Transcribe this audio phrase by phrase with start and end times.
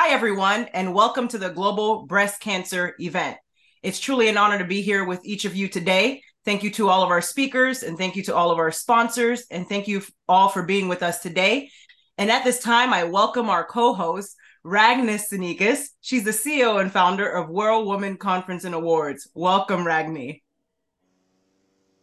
[0.00, 3.36] Hi, everyone, and welcome to the Global Breast Cancer event.
[3.82, 6.22] It's truly an honor to be here with each of you today.
[6.44, 9.46] Thank you to all of our speakers, and thank you to all of our sponsors,
[9.50, 11.70] and thank you all for being with us today.
[12.16, 15.88] And at this time, I welcome our co host, Ragni Sinikas.
[16.00, 19.28] She's the CEO and founder of World Women Conference and Awards.
[19.34, 20.42] Welcome, Ragni.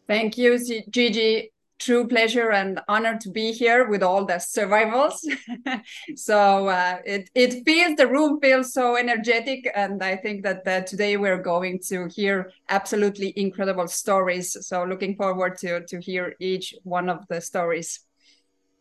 [0.05, 0.59] Thank you,
[0.89, 1.49] Gigi
[1.79, 5.25] true pleasure and honor to be here with all the survivors.
[6.15, 10.81] so uh, it it feels the room feels so energetic, and I think that uh,
[10.81, 14.55] today we're going to hear absolutely incredible stories.
[14.67, 17.99] So looking forward to to hear each one of the stories.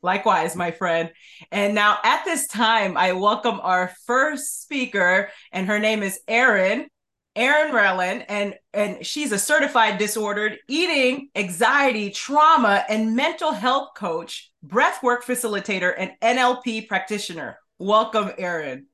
[0.03, 1.11] Likewise, my friend.
[1.51, 6.89] And now at this time, I welcome our first speaker, and her name is Erin.
[7.37, 14.53] Erin Rellin, and and she's a certified disordered eating, anxiety, trauma, and mental health coach,
[14.65, 17.59] breathwork facilitator, and NLP practitioner.
[17.79, 18.87] Welcome, Erin.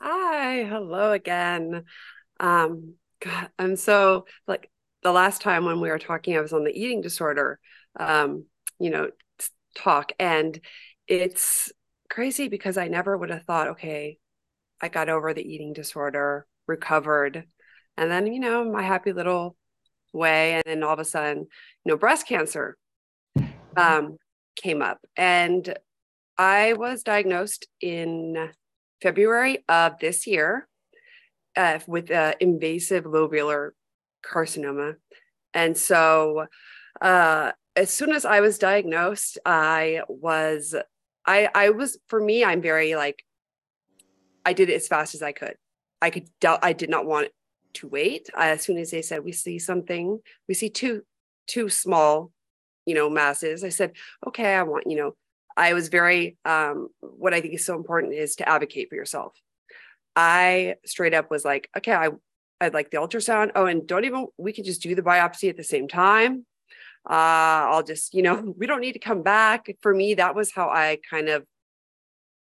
[0.00, 1.84] Hi, hello again.
[2.40, 4.68] Um, God, I'm so like
[5.04, 7.60] the last time when we were talking, I was on the eating disorder,
[8.00, 8.46] um,
[8.80, 9.10] you know,
[9.76, 10.60] talk, and
[11.06, 11.70] it's
[12.10, 14.18] crazy because I never would have thought, okay,
[14.80, 17.44] I got over the eating disorder recovered.
[17.96, 19.56] And then, you know, my happy little
[20.12, 20.54] way.
[20.54, 21.46] And then all of a sudden,
[21.84, 22.76] you know, breast cancer
[23.76, 24.16] um,
[24.56, 24.98] came up.
[25.16, 25.76] And
[26.38, 28.50] I was diagnosed in
[29.00, 30.66] February of this year
[31.56, 33.70] uh, with uh, invasive lobular
[34.24, 34.94] carcinoma.
[35.54, 36.46] And so,
[37.00, 40.74] uh, as soon as I was diagnosed, I was,
[41.26, 43.24] I, I was, for me, I'm very like,
[44.44, 45.56] I did it as fast as I could.
[46.02, 47.28] I could I did not want
[47.74, 48.28] to wait.
[48.36, 51.02] as soon as they said we see something, we see two
[51.46, 52.32] two small,
[52.84, 53.64] you know, masses.
[53.64, 53.92] I said,
[54.26, 55.14] okay, I want, you know,
[55.56, 59.34] I was very um what I think is so important is to advocate for yourself.
[60.16, 62.10] I straight up was like, okay, I
[62.60, 63.52] I'd like the ultrasound.
[63.54, 66.46] Oh, and don't even we could just do the biopsy at the same time.
[67.08, 69.66] Uh, I'll just, you know, we don't need to come back.
[69.82, 71.44] For me, that was how I kind of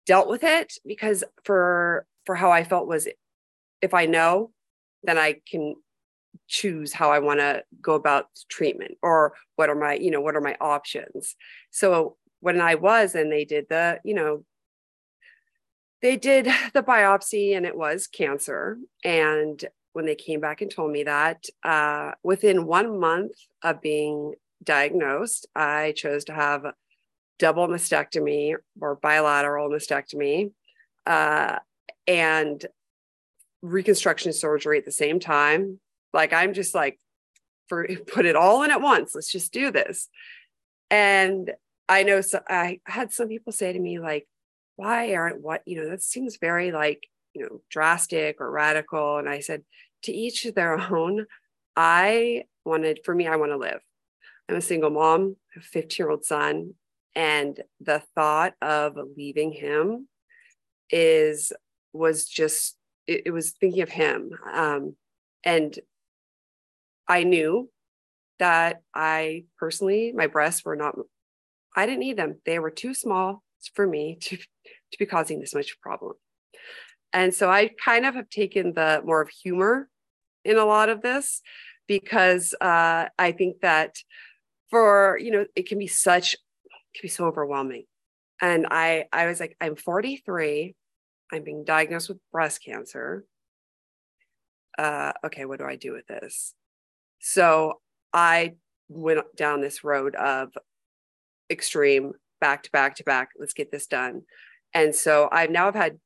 [0.06, 3.06] dealt with it because for for how I felt was
[3.84, 4.50] if I know,
[5.02, 5.76] then I can
[6.48, 10.36] choose how I want to go about treatment or what are my, you know, what
[10.36, 11.36] are my options.
[11.70, 14.44] So when I was and they did the, you know,
[16.00, 18.78] they did the biopsy and it was cancer.
[19.04, 19.62] And
[19.92, 25.46] when they came back and told me that, uh, within one month of being diagnosed,
[25.54, 26.64] I chose to have
[27.38, 30.52] double mastectomy or bilateral mastectomy.
[31.06, 31.58] Uh,
[32.06, 32.64] and
[33.64, 35.80] reconstruction surgery at the same time.
[36.12, 36.98] Like I'm just like,
[37.68, 39.14] for put it all in at once.
[39.14, 40.08] Let's just do this.
[40.90, 41.52] And
[41.88, 44.26] I know so I had some people say to me, like,
[44.76, 47.04] why aren't what, you know, that seems very like,
[47.34, 49.18] you know, drastic or radical.
[49.18, 49.62] And I said,
[50.04, 51.26] to each their own.
[51.76, 53.80] I wanted, for me, I want to live.
[54.48, 56.74] I'm a single mom, a 15 year old son.
[57.14, 60.08] And the thought of leaving him
[60.90, 61.52] is,
[61.92, 62.76] was just
[63.06, 64.30] it, it was thinking of him.
[64.52, 64.96] Um,
[65.44, 65.78] and
[67.08, 67.70] I knew
[68.38, 70.96] that I personally, my breasts were not,
[71.76, 72.40] I didn't need them.
[72.44, 73.42] They were too small
[73.74, 76.14] for me to, to be causing this much problem.
[77.12, 79.88] And so I kind of have taken the more of humor
[80.44, 81.42] in a lot of this
[81.86, 83.96] because uh, I think that
[84.70, 86.40] for, you know, it can be such, it
[86.94, 87.84] can be so overwhelming.
[88.40, 90.74] And I, I was like, I'm 43.
[91.32, 93.24] I'm being diagnosed with breast cancer.
[94.78, 96.54] Uh, okay, what do I do with this?
[97.20, 97.80] So
[98.12, 98.54] I
[98.88, 100.50] went down this road of
[101.50, 103.30] extreme back to back to back.
[103.38, 104.22] Let's get this done.
[104.72, 105.98] And so I've now have had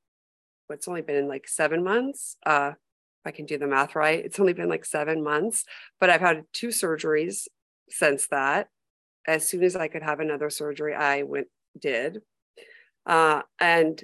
[0.66, 2.36] what's only been like seven months.
[2.44, 5.64] Uh, if I can do the math right, it's only been like seven months,
[5.98, 7.48] but I've had two surgeries
[7.88, 8.68] since that.
[9.26, 11.48] As soon as I could have another surgery, I went
[11.78, 12.20] did.
[13.04, 14.02] Uh, and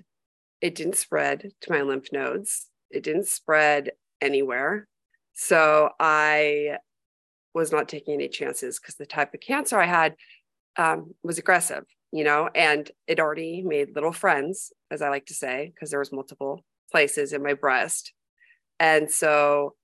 [0.64, 2.70] it didn't spread to my lymph nodes.
[2.90, 3.90] It didn't spread
[4.22, 4.88] anywhere.
[5.34, 6.78] So I
[7.52, 10.14] was not taking any chances because the type of cancer I had
[10.78, 15.34] um, was aggressive, you know, and it already made little friends, as I like to
[15.34, 18.14] say, because there was multiple places in my breast.
[18.80, 19.74] And so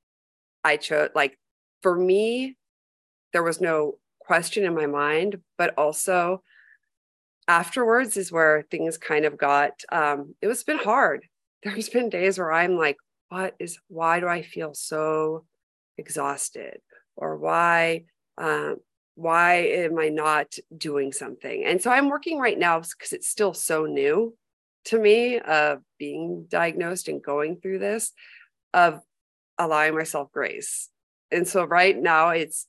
[0.64, 1.38] I chose like
[1.82, 2.56] for me,
[3.34, 6.42] there was no question in my mind, but also
[7.50, 11.26] afterwards is where things kind of got um it was been hard.
[11.64, 12.96] There's been days where i'm like
[13.28, 15.44] what is why do i feel so
[15.98, 16.78] exhausted?
[17.16, 18.04] Or why
[18.38, 18.76] um
[19.16, 19.54] why
[19.84, 21.64] am i not doing something?
[21.64, 24.36] And so i'm working right now because it's still so new
[24.86, 28.12] to me of being diagnosed and going through this
[28.72, 29.00] of
[29.58, 30.88] allowing myself grace.
[31.32, 32.66] And so right now it's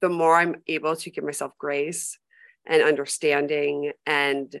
[0.00, 2.18] the more I'm able to give myself grace
[2.66, 4.60] and understanding and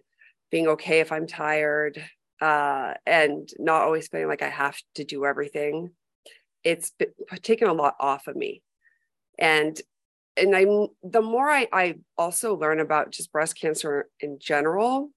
[0.50, 2.02] being okay if I'm tired
[2.40, 5.90] uh, and not always feeling like I have to do everything.
[6.64, 6.92] It's
[7.42, 8.62] taken a lot off of me.
[9.38, 9.80] And
[10.36, 15.10] and I'm the more I, I also learn about just breast cancer in general,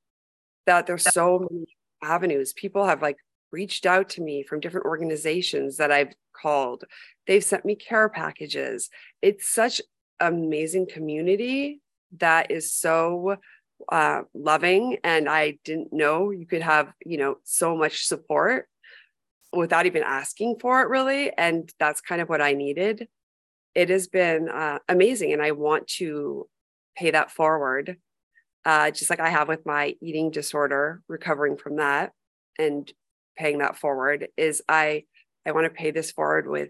[0.66, 1.66] that there's so many
[2.04, 2.54] avenues.
[2.54, 3.18] People have like
[3.52, 6.84] reached out to me from different organizations that I've called.
[7.28, 8.90] They've sent me care packages.
[9.22, 9.82] It's such
[10.20, 11.82] amazing community
[12.18, 13.38] that is so
[13.92, 18.68] uh, loving and i didn't know you could have you know so much support
[19.54, 23.07] without even asking for it really and that's kind of what i needed.
[23.74, 26.48] It has been uh, amazing and i want to
[26.96, 27.98] pay that forward
[28.63, 32.13] uh, just like i have with my eating disorder recovering from that
[32.58, 32.92] and
[33.38, 35.04] paying that forward is i
[35.46, 36.69] i want to pay this forward with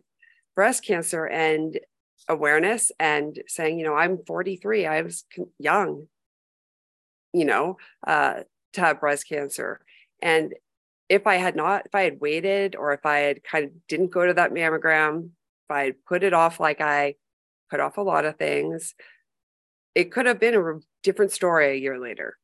[0.56, 1.80] breast cancer and
[2.28, 5.26] awareness and saying, you know, I'm 43, I was
[5.60, 6.08] young,
[7.34, 8.42] you know, uh,
[8.74, 9.82] to have breast cancer.
[10.22, 10.54] And
[11.10, 14.12] if I had not, if I had waited or if I had kind of didn't
[14.12, 17.16] go to that mammogram, if I had put it off like I
[17.70, 18.96] put off a lot of things,
[19.94, 22.38] it could have been a different story a year later.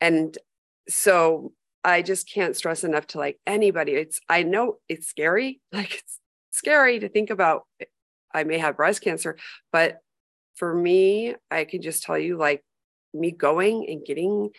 [0.00, 0.36] And
[0.88, 1.52] so
[1.84, 3.92] I just can't stress enough to like anybody.
[3.92, 5.60] It's, I know it's scary.
[5.72, 6.18] Like it's
[6.50, 7.66] scary to think about
[8.34, 9.36] I may have breast cancer.
[9.72, 9.98] But
[10.56, 12.62] for me, I can just tell you like
[13.14, 14.50] me going and getting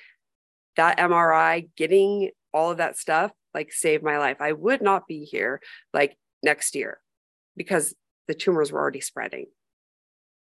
[0.76, 4.38] that MRI, getting all of that stuff, like saved my life.
[4.40, 5.62] I would not be here
[5.94, 7.00] like next year
[7.56, 7.94] because
[8.28, 9.48] the tumors were already spreading.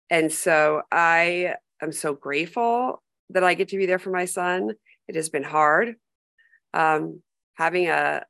[0.09, 4.71] And so I am so grateful that I get to be there for my son.
[5.07, 5.95] It has been hard.
[6.73, 7.21] Um,
[7.55, 8.23] having a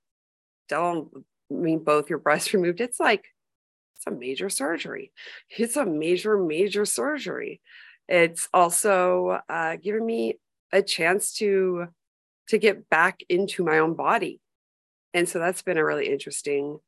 [0.70, 1.10] don't
[1.52, 3.26] I mean both your breasts removed, it's like
[4.06, 5.12] it's a major surgery.
[5.50, 7.62] It's a major, major surgery.
[8.08, 10.40] It's also uh, given me
[10.72, 11.88] a chance to
[12.50, 14.42] to get back into my own body,
[15.14, 16.80] and so that's been a really interesting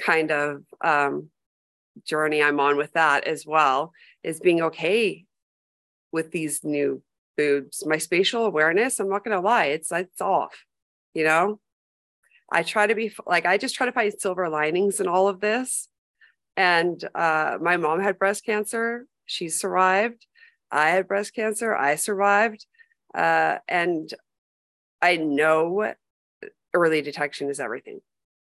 [0.00, 1.28] kind of um,
[2.06, 3.92] journey I'm on with that as well.
[4.22, 5.26] Is being okay
[6.12, 7.02] with these new
[7.36, 7.84] boobs.
[7.84, 10.64] My spatial awareness, I'm not to lie, it's it's off.
[11.12, 11.60] You know,
[12.50, 15.40] I try to be like I just try to find silver linings in all of
[15.40, 15.89] this
[16.60, 19.06] and uh, my mom had breast cancer.
[19.24, 20.26] She survived.
[20.70, 21.74] I had breast cancer.
[21.74, 22.66] I survived.
[23.14, 24.12] Uh, and
[25.00, 25.94] I know
[26.74, 28.00] early detection is everything.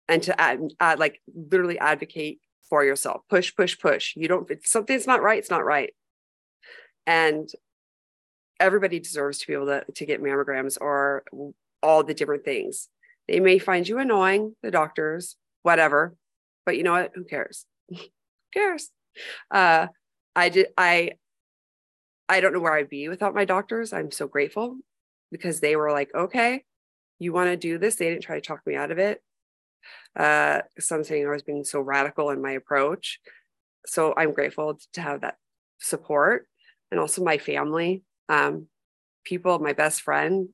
[0.09, 3.21] And to add, add, like literally advocate for yourself.
[3.31, 4.17] Push, push, push.
[4.17, 5.95] You don't, if something's not right, it's not right.
[7.07, 7.49] And
[8.59, 11.23] everybody deserves to be able to, to get mammograms or
[11.85, 12.89] all the different things.
[13.29, 16.17] They may find you annoying, the doctors, whatever,
[16.67, 17.13] but you know what?
[17.15, 17.65] Who cares?
[18.55, 18.91] Cares?
[19.51, 19.89] Uh,
[20.35, 20.69] I did.
[20.77, 21.13] I
[22.29, 23.93] I don't know where I'd be without my doctors.
[23.93, 24.79] I'm so grateful
[25.31, 26.65] because they were like, okay,
[27.19, 27.97] you want to do this.
[27.97, 29.23] They didn't try to talk me out of it.
[30.19, 33.21] Uh, some saying I was being so radical in my approach.
[33.87, 35.37] So I'm grateful to have that
[35.79, 36.47] support
[36.91, 38.67] and also my family, um,
[39.25, 40.49] people, my best friend.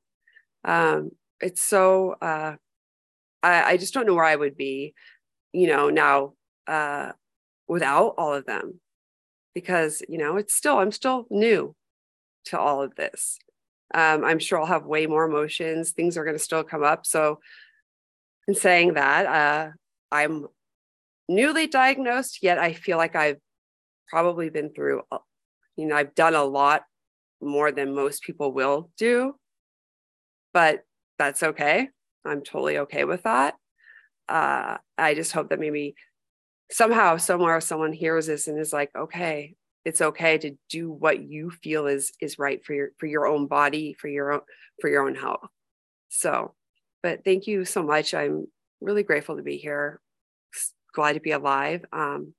[0.64, 1.10] Um,
[1.40, 2.56] it's so, uh,
[3.43, 4.94] I, I just don't know where I would be,
[5.53, 6.34] you know, now
[6.69, 7.13] uh,
[7.67, 8.81] without all of them.
[9.55, 11.75] Because you know it's still i'm still new
[12.46, 13.39] to all of this.
[13.93, 15.91] Um, i'm sure i'll have way more emotions.
[15.91, 17.06] Things are going to still come up.
[17.06, 17.41] So
[18.46, 19.70] in saying that uh,
[20.13, 20.46] i'm
[21.29, 23.37] newly diagnosed yet i feel like i've
[24.08, 25.03] probably been through
[25.77, 26.82] you know i've done a lot
[27.41, 29.34] more than most people will do.
[30.53, 30.84] But
[31.19, 31.89] that's okay.
[32.25, 33.55] I'm totally okay with that.
[34.29, 35.94] Uh, i just hope that maybe
[36.70, 41.51] somehow somewhere someone hears this and is like okay it's okay to do what you
[41.51, 44.41] feel is is right for your for your own body for your own
[44.81, 45.48] for your own health.
[46.08, 46.55] So
[47.03, 48.13] but thank you so much.
[48.13, 48.46] I'm
[48.81, 50.01] really grateful to be here.
[50.93, 52.34] Glad to be alive um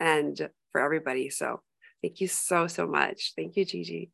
[0.00, 1.28] and for everybody.
[1.28, 1.60] So
[2.02, 3.32] thank you so so much.
[3.36, 4.10] Thank you gigi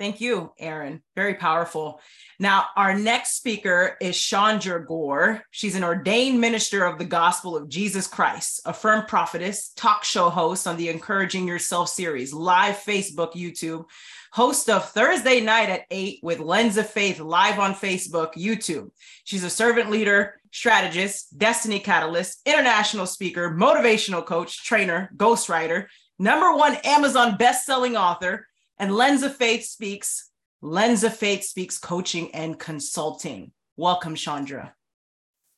[0.00, 1.02] Thank you, Erin.
[1.14, 2.00] Very powerful.
[2.38, 5.42] Now, our next speaker is Chandra Gore.
[5.50, 10.30] She's an ordained minister of the gospel of Jesus Christ, a firm prophetess, talk show
[10.30, 13.84] host on the Encouraging Yourself series, live Facebook, YouTube,
[14.32, 18.88] host of Thursday night at 8 with Lens of Faith live on Facebook, YouTube.
[19.24, 25.88] She's a servant leader, strategist, destiny catalyst, international speaker, motivational coach, trainer, ghostwriter,
[26.18, 28.46] number one Amazon best-selling author
[28.80, 30.30] and Lens of Faith speaks
[30.62, 33.52] Lens of Faith Speaks Coaching and Consulting.
[33.76, 34.74] Welcome, Chandra.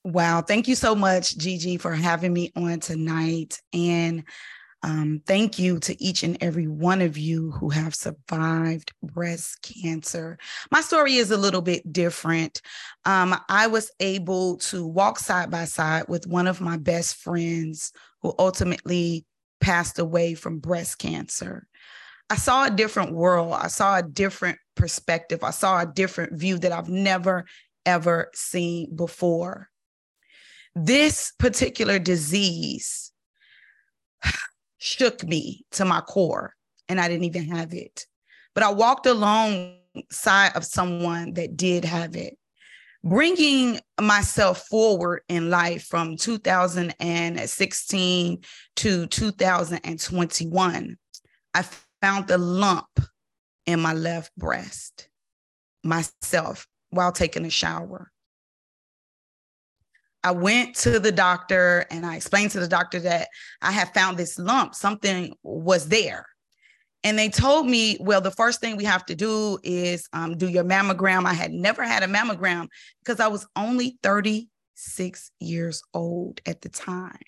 [0.05, 0.43] Wow.
[0.43, 3.61] Thank you so much, Gigi, for having me on tonight.
[3.73, 4.25] And
[4.83, 10.39] um, thank you to each and every one of you who have survived breast cancer.
[10.73, 12.61] My story is a little bit different.
[13.05, 17.93] Um, I was able to walk side by side with one of my best friends
[18.23, 19.25] who ultimately
[19.61, 21.69] passed away from breast cancer.
[22.33, 23.53] I saw a different world.
[23.53, 25.45] I saw a different perspective.
[25.45, 27.45] I saw a different view that I've never,
[27.85, 29.69] ever seen before.
[30.75, 33.13] This particular disease
[34.79, 36.55] shook me to my core,
[36.89, 38.07] and I didn't even have it.
[38.55, 42.39] But I walked alongside of someone that did have it.
[43.05, 48.39] Bringing myself forward in life from 2016
[48.77, 50.97] to 2021,
[51.55, 51.65] I
[52.03, 53.01] found the lump
[53.65, 55.09] in my left breast
[55.85, 58.11] myself while taking a shower.
[60.25, 63.29] I went to the doctor and I explained to the doctor that
[63.61, 66.27] I had found this lump, something was there.
[67.05, 70.49] And they told me, well, the first thing we have to do is um, do
[70.49, 71.25] your mammogram.
[71.25, 72.69] I had never had a mammogram
[73.01, 77.19] because I was only 36 years old at the time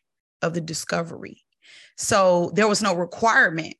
[0.42, 1.42] of the discovery.
[1.96, 3.74] So there was no requirement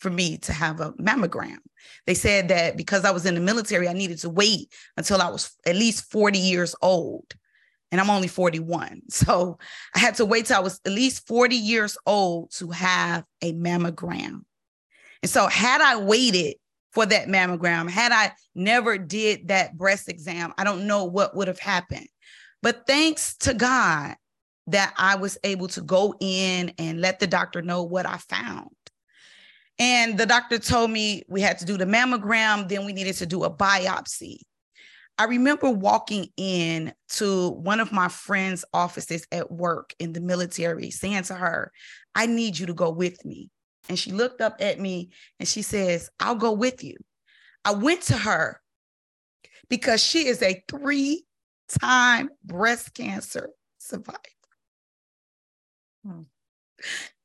[0.00, 1.58] for me to have a mammogram.
[2.06, 5.28] They said that because I was in the military, I needed to wait until I
[5.28, 7.34] was at least 40 years old
[7.92, 9.02] and I'm only 41.
[9.10, 9.58] So
[9.94, 13.52] I had to wait till I was at least 40 years old to have a
[13.52, 14.42] mammogram.
[15.22, 16.56] And so had I waited
[16.92, 21.48] for that mammogram, had I never did that breast exam, I don't know what would
[21.48, 22.08] have happened.
[22.62, 24.16] But thanks to God
[24.68, 28.70] that I was able to go in and let the doctor know what I found.
[29.80, 33.26] And the doctor told me we had to do the mammogram, then we needed to
[33.26, 34.40] do a biopsy.
[35.16, 40.90] I remember walking in to one of my friend's offices at work in the military,
[40.90, 41.72] saying to her,
[42.14, 43.48] I need you to go with me.
[43.88, 46.96] And she looked up at me and she says, I'll go with you.
[47.64, 48.60] I went to her
[49.70, 51.24] because she is a three
[51.80, 54.18] time breast cancer survivor.
[56.06, 56.22] Hmm.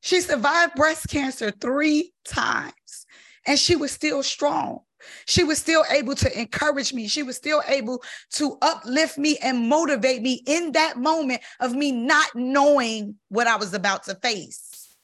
[0.05, 3.07] She survived breast cancer three times
[3.47, 4.81] and she was still strong.
[5.25, 7.07] She was still able to encourage me.
[7.07, 11.91] She was still able to uplift me and motivate me in that moment of me
[11.91, 14.95] not knowing what I was about to face.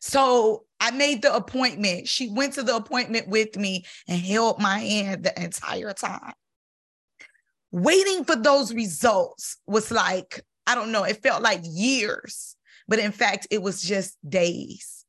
[0.00, 2.08] So I made the appointment.
[2.08, 6.32] She went to the appointment with me and held my hand the entire time.
[7.70, 12.56] Waiting for those results was like, I don't know, it felt like years,
[12.92, 15.06] but in fact, it was just days.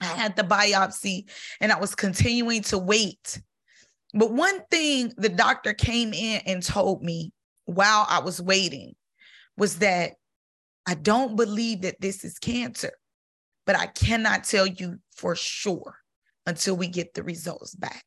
[0.00, 1.28] I had the biopsy
[1.60, 3.42] and I was continuing to wait.
[4.14, 7.32] But one thing the doctor came in and told me
[7.64, 8.94] while I was waiting
[9.56, 10.12] was that
[10.86, 12.92] I don't believe that this is cancer,
[13.66, 15.96] but I cannot tell you for sure
[16.46, 18.04] until we get the results back.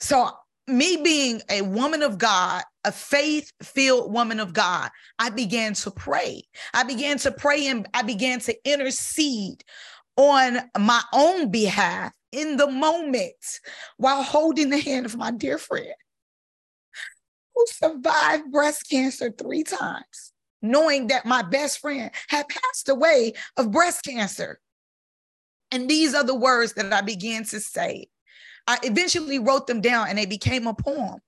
[0.00, 0.32] So,
[0.68, 5.90] me being a woman of God, a faith filled woman of God, I began to
[5.90, 6.44] pray.
[6.72, 9.64] I began to pray and I began to intercede
[10.16, 13.60] on my own behalf in the moment
[13.96, 15.94] while holding the hand of my dear friend
[17.54, 23.70] who survived breast cancer three times, knowing that my best friend had passed away of
[23.70, 24.60] breast cancer.
[25.70, 28.08] And these are the words that I began to say.
[28.66, 31.20] I eventually wrote them down and they became a poem.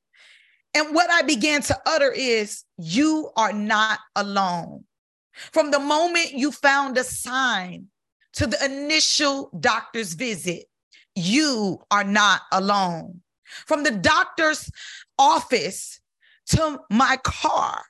[0.74, 4.84] And what I began to utter is, You are not alone.
[5.52, 7.88] From the moment you found a sign
[8.34, 10.66] to the initial doctor's visit,
[11.14, 13.20] you are not alone.
[13.66, 14.70] From the doctor's
[15.18, 16.00] office
[16.46, 17.84] to my car,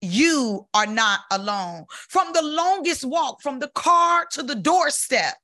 [0.00, 1.86] you are not alone.
[1.88, 5.36] From the longest walk from the car to the doorstep,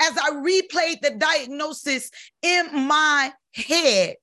[0.00, 2.10] as I replayed the diagnosis
[2.42, 4.16] in my head,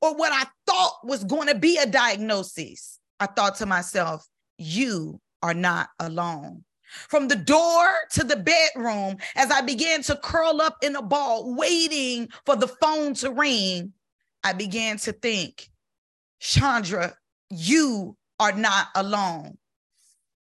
[0.00, 5.20] or what I thought was going to be a diagnosis, I thought to myself, you
[5.42, 6.64] are not alone.
[7.08, 11.54] From the door to the bedroom, as I began to curl up in a ball,
[11.54, 13.92] waiting for the phone to ring,
[14.42, 15.68] I began to think,
[16.40, 17.14] Chandra,
[17.50, 19.58] you are not alone.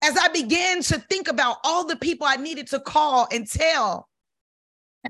[0.03, 4.09] As I began to think about all the people I needed to call and tell,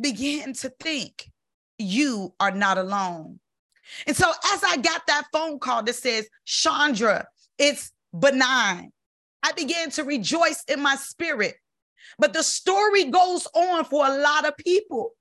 [0.00, 1.30] began to think,
[1.78, 3.40] you are not alone.
[4.06, 7.26] And so as I got that phone call that says, Chandra,
[7.58, 8.92] it's benign.
[9.42, 11.54] I began to rejoice in my spirit.
[12.18, 15.12] But the story goes on for a lot of people.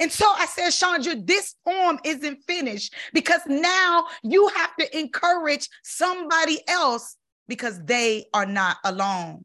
[0.00, 5.68] And so I said, Chandra, this poem isn't finished because now you have to encourage
[5.82, 7.16] somebody else
[7.48, 9.44] because they are not alone.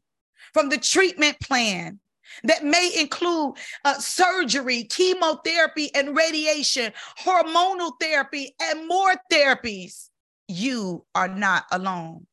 [0.52, 2.00] From the treatment plan,
[2.42, 10.10] that may include uh, surgery, chemotherapy, and radiation, hormonal therapy, and more therapies.
[10.48, 12.26] You are not alone.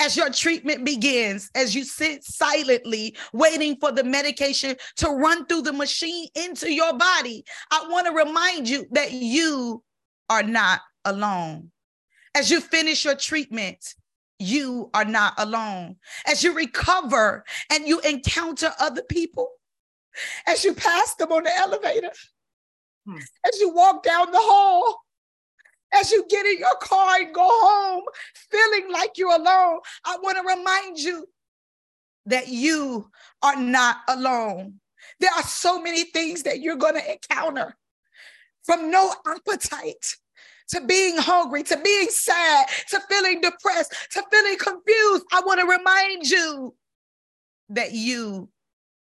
[0.00, 5.62] As your treatment begins, as you sit silently waiting for the medication to run through
[5.62, 9.84] the machine into your body, I want to remind you that you
[10.28, 11.70] are not alone.
[12.34, 13.94] As you finish your treatment,
[14.42, 15.96] you are not alone.
[16.26, 19.48] As you recover and you encounter other people,
[20.46, 22.10] as you pass them on the elevator,
[23.06, 23.18] hmm.
[23.46, 25.02] as you walk down the hall,
[25.94, 28.04] as you get in your car and go home
[28.50, 31.26] feeling like you're alone, I want to remind you
[32.26, 33.10] that you
[33.42, 34.80] are not alone.
[35.20, 37.76] There are so many things that you're going to encounter
[38.64, 40.16] from no appetite
[40.68, 45.66] to being hungry, to being sad, to feeling depressed, to feeling confused, I want to
[45.66, 46.74] remind you
[47.70, 48.48] that you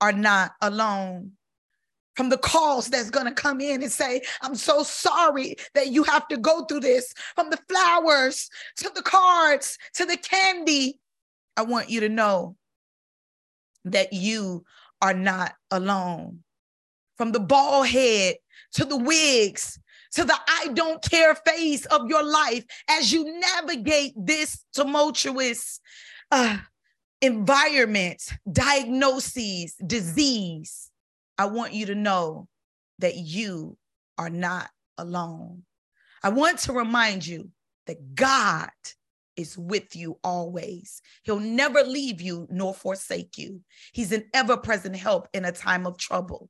[0.01, 1.31] are not alone.
[2.15, 6.03] From the calls that's going to come in and say, I'm so sorry that you
[6.03, 7.13] have to go through this.
[7.35, 10.99] From the flowers to the cards to the candy,
[11.55, 12.55] I want you to know
[13.85, 14.65] that you
[14.99, 16.39] are not alone.
[17.17, 18.37] From the bald head
[18.73, 19.79] to the wigs
[20.17, 25.79] to the I don't care phase of your life as you navigate this tumultuous
[26.31, 26.57] uh,
[27.21, 30.89] environment, diagnoses, disease.
[31.37, 32.47] I want you to know
[32.97, 33.77] that you
[34.17, 35.61] are not alone.
[36.23, 37.51] I want to remind you
[37.85, 38.71] that God
[39.35, 40.99] is with you always.
[41.21, 43.61] He'll never leave you nor forsake you.
[43.93, 46.49] He's an ever present help in a time of trouble.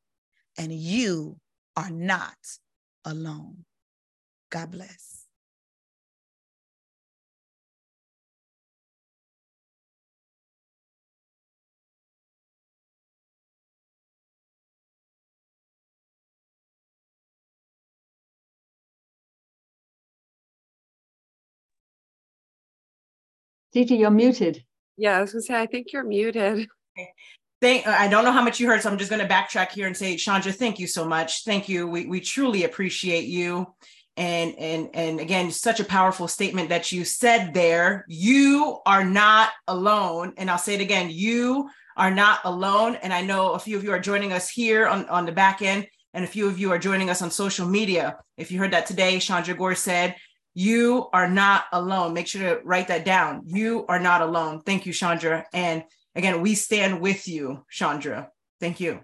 [0.58, 1.36] And you
[1.76, 2.38] are not
[3.08, 3.66] alone.
[4.52, 5.26] God bless.
[23.74, 24.64] Gigi, you're muted.
[24.98, 26.68] Yeah, I was gonna say, I think you're muted.
[27.60, 29.88] Thank, I don't know how much you heard, so I'm just going to backtrack here
[29.88, 31.44] and say, Chandra, thank you so much.
[31.44, 31.88] Thank you.
[31.88, 33.74] We, we truly appreciate you.
[34.16, 38.06] And, and, and again, such a powerful statement that you said there.
[38.08, 40.34] You are not alone.
[40.38, 42.96] And I'll say it again, you are not alone.
[42.96, 45.62] And I know a few of you are joining us here on, on the back
[45.64, 48.18] end, and a few of you are joining us on social media.
[48.38, 50.16] If you heard that today, Chandra Gore said,
[50.54, 52.14] you are not alone.
[52.14, 53.44] Make sure to write that down.
[53.46, 54.62] You are not alone.
[54.62, 55.46] Thank you, Chandra.
[55.54, 55.84] And
[56.18, 58.32] Again, we stand with you, Chandra.
[58.60, 59.02] Thank you.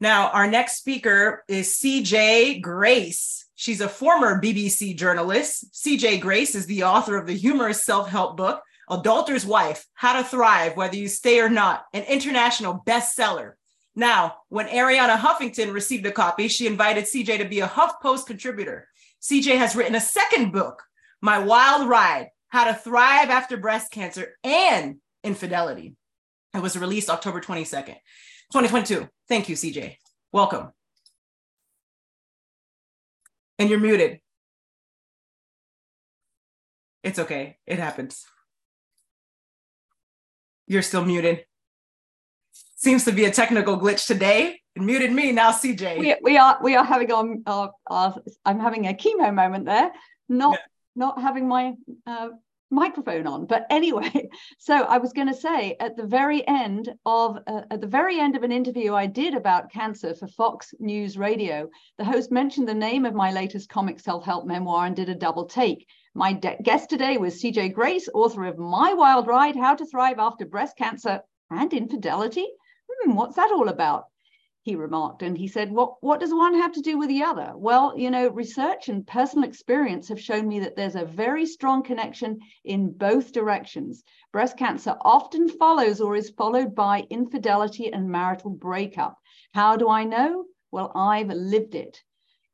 [0.00, 3.46] Now, our next speaker is CJ Grace.
[3.54, 5.72] She's a former BBC journalist.
[5.72, 10.28] CJ Grace is the author of the humorous self help book, Adulterer's Wife How to
[10.28, 13.52] Thrive Whether You Stay or Not, an international bestseller.
[13.96, 18.88] Now, when Arianna Huffington received a copy, she invited CJ to be a HuffPost contributor.
[19.22, 20.82] CJ has written a second book,
[21.22, 25.96] My Wild Ride How to Thrive After Breast Cancer and Infidelity.
[26.54, 27.96] It was released October 22nd,
[28.52, 29.08] 2022.
[29.28, 29.96] Thank you, CJ.
[30.32, 30.70] Welcome.
[33.58, 34.20] And you're muted.
[37.02, 37.58] It's okay.
[37.66, 38.24] It happens.
[40.66, 41.44] You're still muted.
[42.76, 44.60] Seems to be a technical glitch today.
[44.74, 45.98] It muted me now, CJ.
[45.98, 49.92] We, we are we are having our, our, our, I'm having a chemo moment there.
[50.28, 50.66] Not yeah.
[50.96, 51.74] not having my
[52.06, 52.28] uh,
[52.72, 57.38] microphone on but anyway so i was going to say at the very end of
[57.46, 61.18] uh, at the very end of an interview i did about cancer for fox news
[61.18, 65.14] radio the host mentioned the name of my latest comic self-help memoir and did a
[65.14, 65.86] double take.
[66.14, 70.18] My de- guest today was cj grace author of my wild ride how to thrive
[70.18, 72.46] after breast cancer and infidelity.
[72.90, 74.04] Hmm, what's that all about
[74.64, 75.22] he remarked.
[75.22, 77.52] And he said, what, what does one have to do with the other?
[77.56, 81.82] Well, you know, research and personal experience have shown me that there's a very strong
[81.82, 84.04] connection in both directions.
[84.32, 89.18] Breast cancer often follows or is followed by infidelity and marital breakup.
[89.52, 90.44] How do I know?
[90.70, 92.00] Well, I've lived it.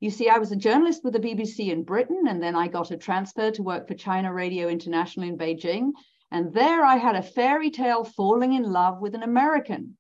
[0.01, 2.91] You see, I was a journalist with the BBC in Britain, and then I got
[2.91, 5.91] a transfer to work for China Radio International in Beijing.
[6.31, 9.97] And there I had a fairy tale falling in love with an American.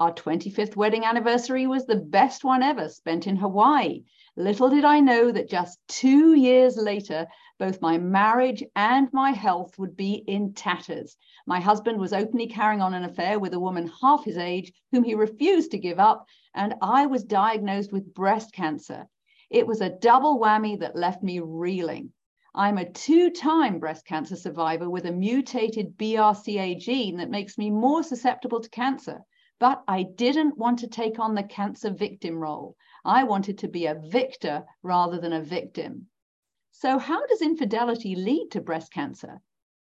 [0.00, 4.04] Our 25th wedding anniversary was the best one ever, spent in Hawaii.
[4.34, 7.26] Little did I know that just two years later,
[7.58, 11.18] both my marriage and my health would be in tatters.
[11.46, 15.04] My husband was openly carrying on an affair with a woman half his age, whom
[15.04, 19.06] he refused to give up, and I was diagnosed with breast cancer.
[19.50, 22.10] It was a double whammy that left me reeling.
[22.54, 27.68] I'm a two time breast cancer survivor with a mutated BRCA gene that makes me
[27.68, 29.20] more susceptible to cancer.
[29.60, 32.76] But I didn't want to take on the cancer victim role.
[33.04, 36.08] I wanted to be a victor rather than a victim.
[36.70, 39.42] So, how does infidelity lead to breast cancer?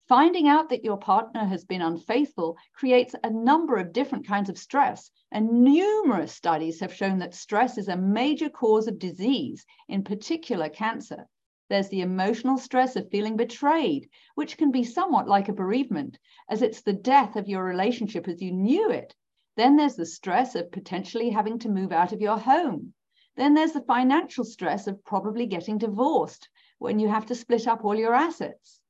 [0.07, 4.59] Finding out that your partner has been unfaithful creates a number of different kinds of
[4.59, 10.05] stress, and numerous studies have shown that stress is a major cause of disease, in
[10.05, 11.27] particular cancer.
[11.71, 16.19] There's the emotional stress of feeling betrayed, which can be somewhat like a bereavement,
[16.51, 19.17] as it's the death of your relationship as you knew it.
[19.57, 22.93] Then there's the stress of potentially having to move out of your home.
[23.37, 27.85] Then there's the financial stress of probably getting divorced when you have to split up
[27.85, 28.81] all your assets.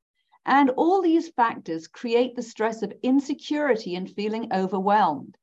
[0.46, 5.37] And all these factors create the stress of insecurity and feeling overwhelmed.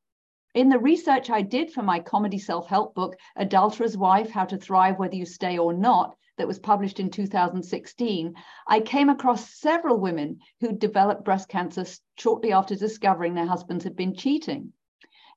[0.53, 4.57] In the research I did for my comedy self help book, Adulterer's Wife How to
[4.57, 8.33] Thrive Whether You Stay or Not, that was published in 2016,
[8.67, 11.85] I came across several women who developed breast cancer
[12.17, 14.73] shortly after discovering their husbands had been cheating.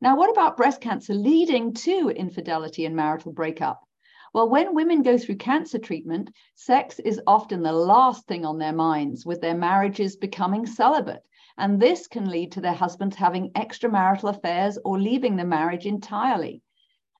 [0.00, 3.82] Now, what about breast cancer leading to infidelity and marital breakup?
[4.32, 8.72] Well, when women go through cancer treatment, sex is often the last thing on their
[8.72, 11.22] minds, with their marriages becoming celibate.
[11.56, 16.62] And this can lead to their husbands having extramarital affairs or leaving the marriage entirely.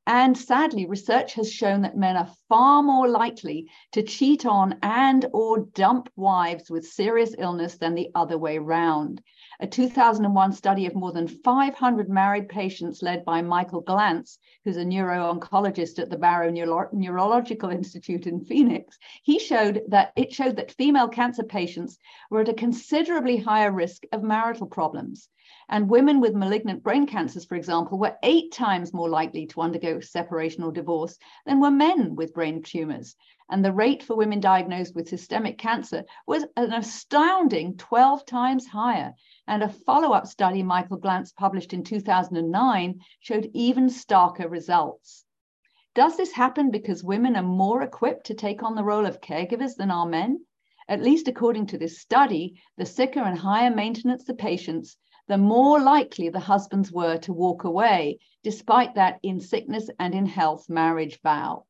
[0.07, 5.25] And sadly, research has shown that men are far more likely to cheat on and
[5.33, 9.23] or dump wives with serious illness than the other way round.
[9.61, 14.85] A 2001 study of more than 500 married patients led by Michael Glantz, who's a
[14.85, 20.73] neuro-oncologist at the Barrow Neuro- Neurological Institute in Phoenix, he showed that it showed that
[20.73, 21.99] female cancer patients
[22.31, 25.29] were at a considerably higher risk of marital problems.
[25.69, 30.01] And women with malignant brain cancers, for example, were eight times more likely to undergo
[30.01, 33.14] separation or divorce than were men with brain tumors.
[33.51, 39.15] And the rate for women diagnosed with systemic cancer was an astounding 12 times higher.
[39.47, 45.27] And a follow up study Michael Glantz published in 2009 showed even starker results.
[45.95, 49.77] Does this happen because women are more equipped to take on the role of caregivers
[49.77, 50.45] than are men?
[50.89, 54.97] At least according to this study, the sicker and higher maintenance the patients,
[55.29, 60.27] the more likely the husbands were to walk away, despite that in sickness and in
[60.27, 61.65] health marriage vow.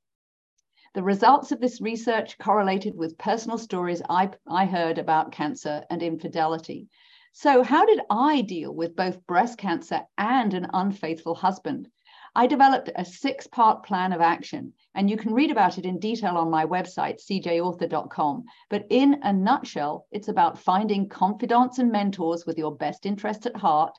[0.94, 6.00] The results of this research correlated with personal stories I, I heard about cancer and
[6.00, 6.86] infidelity.
[7.32, 11.90] So, how did I deal with both breast cancer and an unfaithful husband?
[12.36, 15.98] I developed a six part plan of action, and you can read about it in
[15.98, 18.44] detail on my website, cjauthor.com.
[18.70, 23.56] But in a nutshell, it's about finding confidants and mentors with your best interest at
[23.56, 23.98] heart,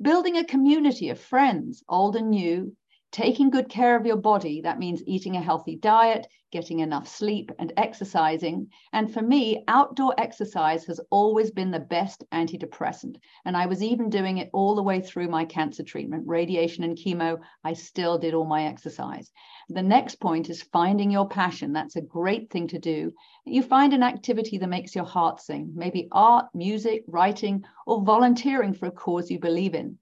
[0.00, 2.76] building a community of friends, old and new,
[3.12, 4.60] taking good care of your body.
[4.60, 8.68] That means eating a healthy diet, getting enough sleep, and exercising.
[8.92, 13.16] And for me, outdoor exercise has always been the best antidepressant.
[13.44, 16.96] And I was even doing it all the way through my cancer treatment, radiation and
[16.96, 17.38] chemo.
[17.64, 19.30] I still did all my exercise.
[19.68, 21.72] The next point is finding your passion.
[21.72, 23.12] That's a great thing to do.
[23.44, 28.74] You find an activity that makes your heart sing, maybe art, music, writing, or volunteering
[28.74, 29.98] for a cause you believe in.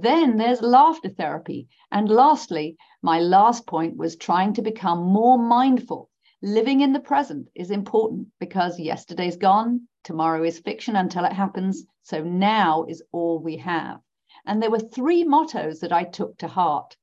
[0.00, 1.66] Then there's laughter therapy.
[1.90, 6.08] And lastly, my last point was trying to become more mindful.
[6.40, 11.84] Living in the present is important because yesterday's gone, tomorrow is fiction until it happens.
[12.02, 14.00] So now is all we have.
[14.46, 16.96] And there were three mottos that I took to heart.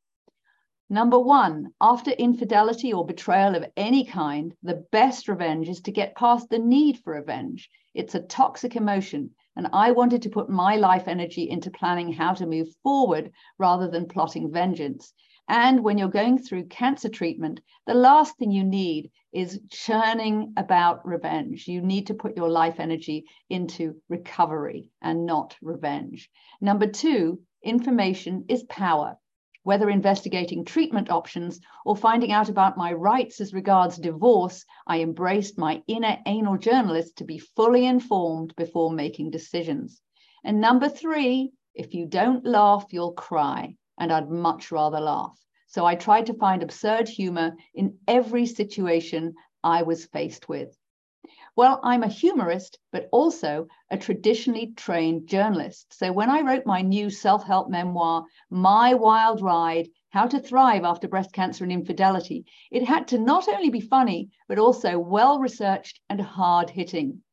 [0.90, 6.16] Number one, after infidelity or betrayal of any kind, the best revenge is to get
[6.16, 7.70] past the need for revenge.
[7.94, 12.34] It's a toxic emotion and I wanted to put my life energy into planning how
[12.34, 15.14] to move forward rather than plotting vengeance.
[15.48, 21.06] And when you're going through cancer treatment, the last thing you need is churning about
[21.06, 21.68] revenge.
[21.68, 26.30] You need to put your life energy into recovery and not revenge.
[26.62, 29.18] Number two, information is power
[29.66, 35.58] whether investigating treatment options or finding out about my rights as regards divorce, I embraced
[35.58, 40.04] my inner anal journalist to be fully informed before making decisions.
[40.44, 43.76] And number three, if you don't laugh, you'll cry.
[43.98, 45.36] And I'd much rather laugh.
[45.66, 50.78] So I tried to find absurd humor in every situation I was faced with.
[51.58, 55.94] Well, I'm a humorist, but also a traditionally trained journalist.
[55.94, 60.84] So when I wrote my new self help memoir, My Wild Ride How to Thrive
[60.84, 65.40] After Breast Cancer and Infidelity, it had to not only be funny, but also well
[65.40, 67.24] researched and hard hitting.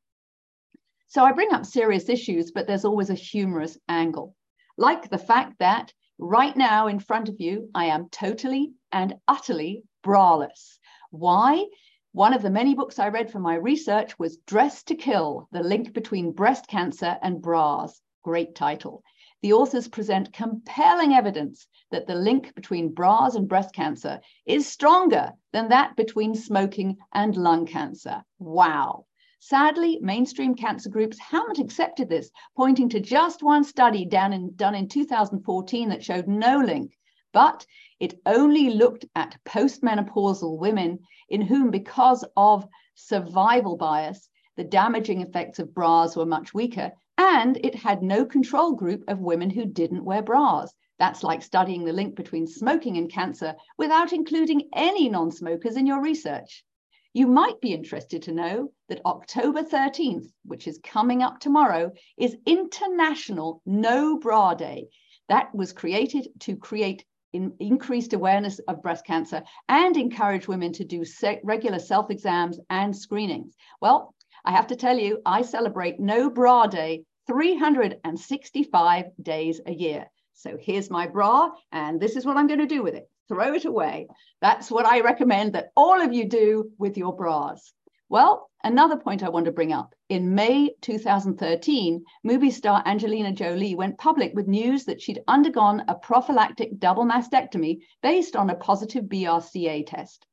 [1.08, 4.36] So I bring up serious issues, but there's always a humorous angle,
[4.76, 9.82] like the fact that right now in front of you, I am totally and utterly
[10.04, 10.78] braless.
[11.10, 11.66] Why?
[12.14, 15.62] One of the many books I read for my research was Dressed to Kill The
[15.62, 18.02] Link Between Breast Cancer and Bras.
[18.22, 19.02] Great title.
[19.40, 25.32] The authors present compelling evidence that the link between bras and breast cancer is stronger
[25.52, 28.22] than that between smoking and lung cancer.
[28.38, 29.06] Wow.
[29.38, 34.74] Sadly, mainstream cancer groups haven't accepted this, pointing to just one study done in, done
[34.74, 36.92] in 2014 that showed no link.
[37.32, 37.64] But
[38.02, 45.60] it only looked at postmenopausal women in whom, because of survival bias, the damaging effects
[45.60, 50.04] of bras were much weaker, and it had no control group of women who didn't
[50.04, 50.74] wear bras.
[50.98, 55.86] That's like studying the link between smoking and cancer without including any non smokers in
[55.86, 56.64] your research.
[57.12, 62.36] You might be interested to know that October 13th, which is coming up tomorrow, is
[62.46, 64.88] International No Bra Day.
[65.28, 70.84] That was created to create in increased awareness of breast cancer and encourage women to
[70.84, 73.54] do se regular self exams and screenings.
[73.80, 74.14] Well,
[74.44, 80.10] I have to tell you, I celebrate No Bra Day 365 days a year.
[80.34, 83.54] So here's my bra, and this is what I'm going to do with it throw
[83.54, 84.08] it away.
[84.40, 87.72] That's what I recommend that all of you do with your bras.
[88.12, 89.94] Well, another point I want to bring up.
[90.10, 95.94] In May 2013, movie star Angelina Jolie went public with news that she'd undergone a
[95.94, 100.26] prophylactic double mastectomy based on a positive BRCA test.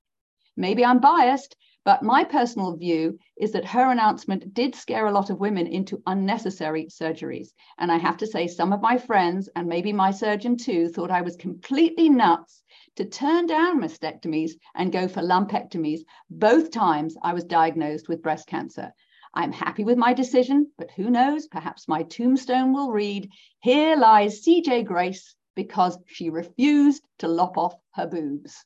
[0.57, 5.29] Maybe I'm biased, but my personal view is that her announcement did scare a lot
[5.29, 7.53] of women into unnecessary surgeries.
[7.77, 11.11] And I have to say, some of my friends, and maybe my surgeon too, thought
[11.11, 12.61] I was completely nuts
[12.99, 16.01] to turn down mastectomies and go for lumpectomies.
[16.29, 18.91] Both times I was diagnosed with breast cancer.
[19.33, 21.47] I'm happy with my decision, but who knows?
[21.47, 23.31] Perhaps my tombstone will read
[23.61, 28.65] Here lies CJ Grace because she refused to lop off her boobs.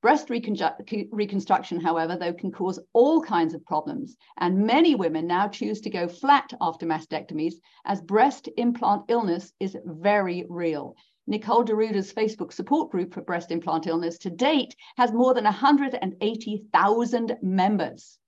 [0.00, 5.82] Breast reconstruction, however, though, can cause all kinds of problems, and many women now choose
[5.82, 10.96] to go flat after mastectomies as breast implant illness is very real.
[11.26, 17.38] Nicole Daruda's Facebook support group for breast implant illness to date has more than 180,000
[17.40, 18.18] members.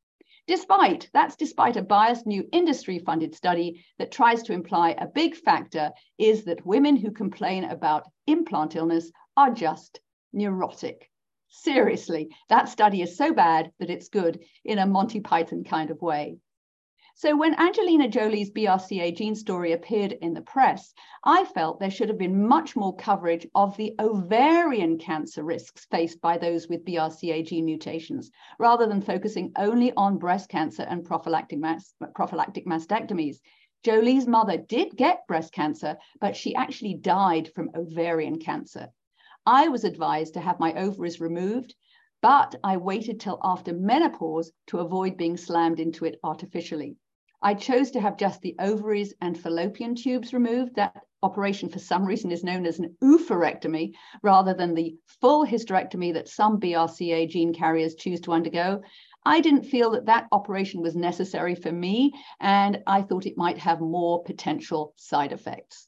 [0.46, 5.34] Despite, that's despite a biased new industry funded study that tries to imply a big
[5.34, 10.00] factor is that women who complain about implant illness are just
[10.32, 11.10] neurotic.
[11.48, 16.00] Seriously, that study is so bad that it's good in a Monty Python kind of
[16.00, 16.38] way.
[17.18, 20.92] So when Angelina Jolie's BRCA gene story appeared in the press,
[21.24, 26.20] I felt there should have been much more coverage of the ovarian cancer risks faced
[26.20, 31.58] by those with BRCA gene mutations, rather than focusing only on breast cancer and prophylactic,
[31.58, 33.38] mas prophylactic mastectomies.
[33.82, 38.90] Jolie's mother did get breast cancer, but she actually died from ovarian cancer.
[39.46, 41.76] I was advised to have my ovaries removed,
[42.20, 46.98] but I waited till after menopause to avoid being slammed into it artificially.
[47.46, 50.74] I chose to have just the ovaries and fallopian tubes removed.
[50.74, 56.12] That operation, for some reason, is known as an oophorectomy rather than the full hysterectomy
[56.14, 58.82] that some BRCA gene carriers choose to undergo.
[59.24, 63.58] I didn't feel that that operation was necessary for me, and I thought it might
[63.58, 65.86] have more potential side effects.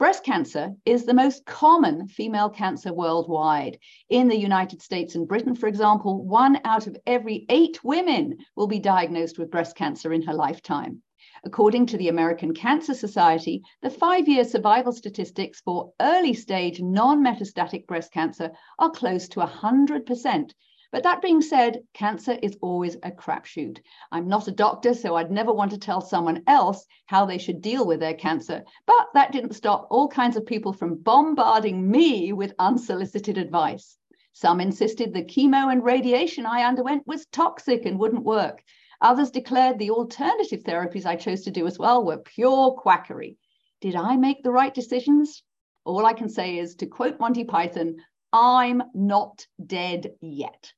[0.00, 3.78] Breast cancer is the most common female cancer worldwide.
[4.08, 8.66] In the United States and Britain, for example, one out of every eight women will
[8.66, 11.02] be diagnosed with breast cancer in her lifetime.
[11.44, 17.22] According to the American Cancer Society, the five year survival statistics for early stage non
[17.22, 20.52] metastatic breast cancer are close to 100%,
[20.92, 23.78] but that being said, cancer is always a crapshoot.
[24.10, 27.62] I'm not a doctor, so I'd never want to tell someone else how they should
[27.62, 28.64] deal with their cancer.
[28.86, 33.98] But that didn't stop all kinds of people from bombarding me with unsolicited advice.
[34.32, 38.64] Some insisted the chemo and radiation I underwent was toxic and wouldn't work.
[39.00, 43.38] Others declared the alternative therapies I chose to do as well were pure quackery.
[43.80, 45.44] Did I make the right decisions?
[45.84, 47.96] All I can say is to quote Monty Python,
[48.32, 50.72] I'm not dead yet.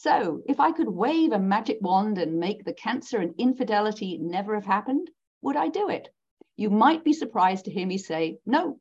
[0.00, 4.54] So, if I could wave a magic wand and make the cancer and infidelity never
[4.54, 5.10] have happened,
[5.42, 6.14] would I do it?
[6.56, 8.78] You might be surprised to hear me say, no,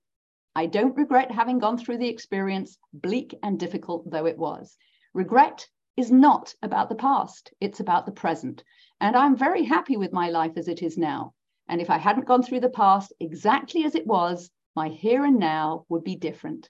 [0.55, 4.77] I don't regret having gone through the experience, bleak and difficult though it was.
[5.11, 8.63] Regret is not about the past, it's about the present.
[9.01, 11.33] And I'm very happy with my life as it is now.
[11.67, 15.39] And if I hadn't gone through the past exactly as it was, my here and
[15.39, 16.69] now would be different.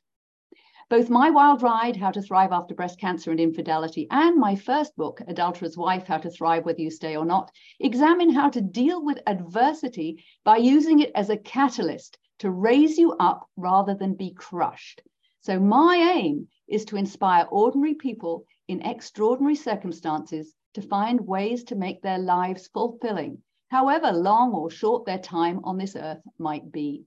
[0.90, 4.96] Both my wild ride, How to Thrive After Breast Cancer and Infidelity, and my first
[4.96, 9.04] book, Adulterous Wife, How to Thrive Whether You Stay or Not, examine how to deal
[9.04, 14.32] with adversity by using it as a catalyst to raise you up rather than be
[14.32, 15.02] crushed.
[15.42, 21.76] So, my aim is to inspire ordinary people in extraordinary circumstances to find ways to
[21.76, 27.04] make their lives fulfilling, however long or short their time on this earth might be.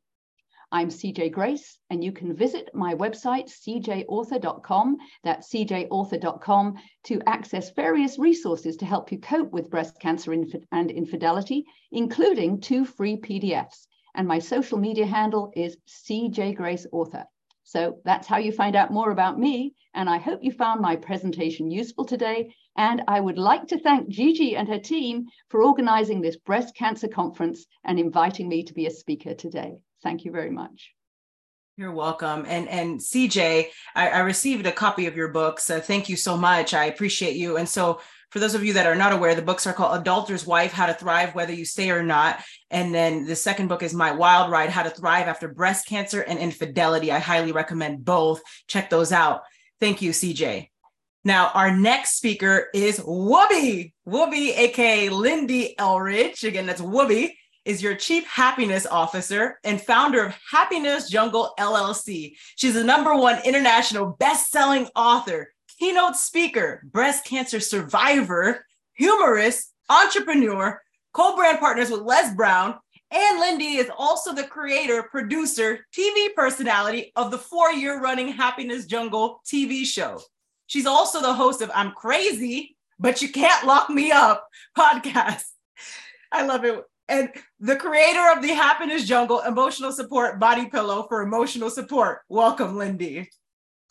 [0.73, 8.21] I'm CJ Grace, and you can visit my website, cjauthor.com, that's cjauthor.com, to access various
[8.21, 13.89] resources to help you cope with breast cancer and infidelity, including two free PDFs.
[14.15, 17.25] And my social media handle is CJ Grace Author.
[17.65, 19.75] So that's how you find out more about me.
[19.95, 22.55] And I hope you found my presentation useful today.
[22.77, 27.09] And I would like to thank Gigi and her team for organizing this breast cancer
[27.09, 29.79] conference and inviting me to be a speaker today.
[30.03, 30.93] Thank you very much.
[31.77, 32.45] You're welcome.
[32.47, 35.71] And and CJ, I, I received a copy of your books.
[35.71, 36.75] Uh, thank you so much.
[36.75, 37.57] I appreciate you.
[37.57, 40.47] And so for those of you that are not aware, the books are called Adulterer's
[40.47, 42.41] Wife, How to Thrive Whether You Stay or Not.
[42.71, 46.21] And then the second book is My Wild Ride, How to Thrive After Breast Cancer
[46.21, 47.11] and Infidelity.
[47.11, 48.41] I highly recommend both.
[48.69, 49.41] Check those out.
[49.81, 50.69] Thank you, CJ.
[51.25, 53.93] Now, our next speaker is Whoopi.
[54.07, 56.45] Whoopi, aka Lindy Elridge.
[56.45, 57.33] Again, that's Whoopi
[57.65, 62.35] is your chief happiness officer and founder of Happiness Jungle LLC.
[62.57, 70.81] She's the number one international best-selling author, keynote speaker, breast cancer survivor, humorist, entrepreneur,
[71.13, 72.79] co-brand partners with Les Brown,
[73.11, 79.41] and Lindy is also the creator, producer, TV personality of the four-year running Happiness Jungle
[79.45, 80.21] TV show.
[80.67, 84.47] She's also the host of I'm Crazy, but you can't lock me up
[84.79, 85.47] podcast.
[86.31, 91.23] I love it and the creator of the Happiness Jungle emotional support body pillow for
[91.23, 92.21] emotional support.
[92.29, 93.29] Welcome, Lindy.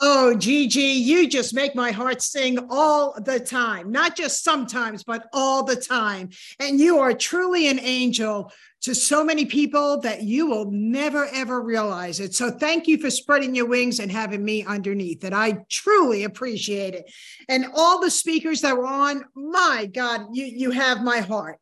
[0.02, 5.28] Oh, Gigi, you just make my heart sing all the time, not just sometimes, but
[5.34, 6.30] all the time.
[6.62, 8.54] And you are truly an angel
[8.84, 12.34] to so many people that you will never, ever realize it.
[12.34, 15.34] So thank you for spreading your wings and having me underneath it.
[15.34, 17.12] I truly appreciate it.
[17.50, 21.60] And all the speakers that were on, my God, you, you have my heart.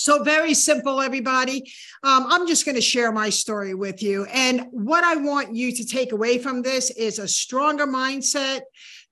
[0.00, 1.70] So, very simple, everybody.
[2.02, 4.24] Um, I'm just going to share my story with you.
[4.32, 8.60] And what I want you to take away from this is a stronger mindset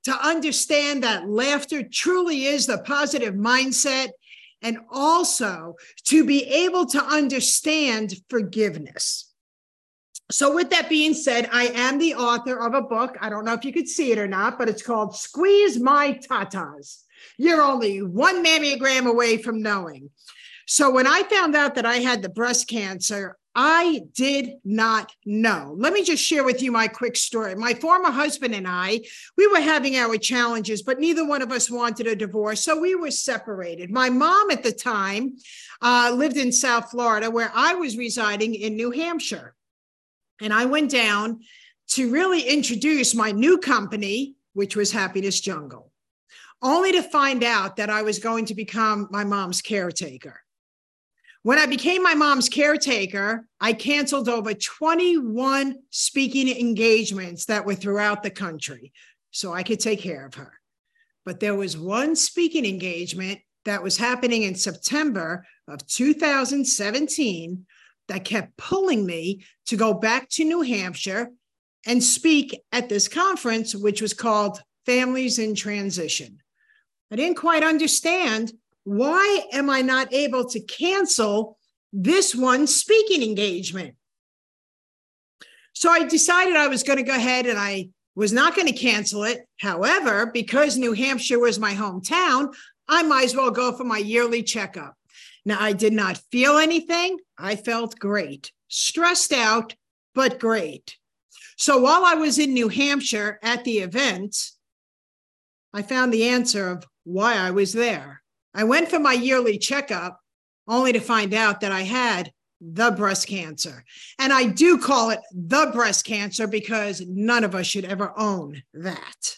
[0.05, 4.09] to understand that laughter truly is the positive mindset,
[4.63, 5.75] and also
[6.05, 9.31] to be able to understand forgiveness.
[10.31, 13.15] So, with that being said, I am the author of a book.
[13.21, 16.15] I don't know if you could see it or not, but it's called Squeeze My
[16.15, 17.03] Tatas.
[17.37, 20.09] You're only one mammogram away from knowing.
[20.71, 25.75] So when I found out that I had the breast cancer, I did not know.
[25.79, 27.55] Let me just share with you my quick story.
[27.55, 29.01] My former husband and I,
[29.39, 32.61] we were having our challenges, but neither one of us wanted a divorce.
[32.61, 33.91] So we were separated.
[33.91, 35.39] My mom at the time
[35.81, 39.55] uh, lived in South Florida, where I was residing in New Hampshire.
[40.43, 41.41] And I went down
[41.93, 45.91] to really introduce my new company, which was Happiness Jungle,
[46.61, 50.43] only to find out that I was going to become my mom's caretaker.
[51.49, 58.23] When I became my mom's caretaker, I canceled over 21 speaking engagements that were throughout
[58.23, 58.93] the country
[59.31, 60.53] so I could take care of her.
[61.25, 67.65] But there was one speaking engagement that was happening in September of 2017
[68.09, 71.31] that kept pulling me to go back to New Hampshire
[71.87, 76.43] and speak at this conference, which was called Families in Transition.
[77.11, 78.53] I didn't quite understand
[78.89, 81.59] why am I not able to cancel
[81.93, 83.97] this one speaking engagement?
[85.75, 88.73] So I decided I was going to go ahead and I was not going to
[88.73, 89.47] cancel it.
[89.59, 92.55] However, because New Hampshire was my hometown,
[92.89, 94.95] I might as well go for my yearly checkup.
[95.45, 97.19] Now, I did not feel anything.
[97.37, 99.75] I felt great, stressed out,
[100.15, 100.97] but great.
[101.59, 104.35] So while I was in New Hampshire at the event,
[105.75, 108.18] I found the answer of why I was there.
[108.55, 110.21] I went for my yearly checkup
[110.67, 113.85] only to find out that I had the breast cancer.
[114.19, 118.63] And I do call it the breast cancer because none of us should ever own
[118.75, 119.37] that.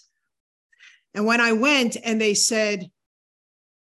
[1.14, 2.90] And when I went and they said,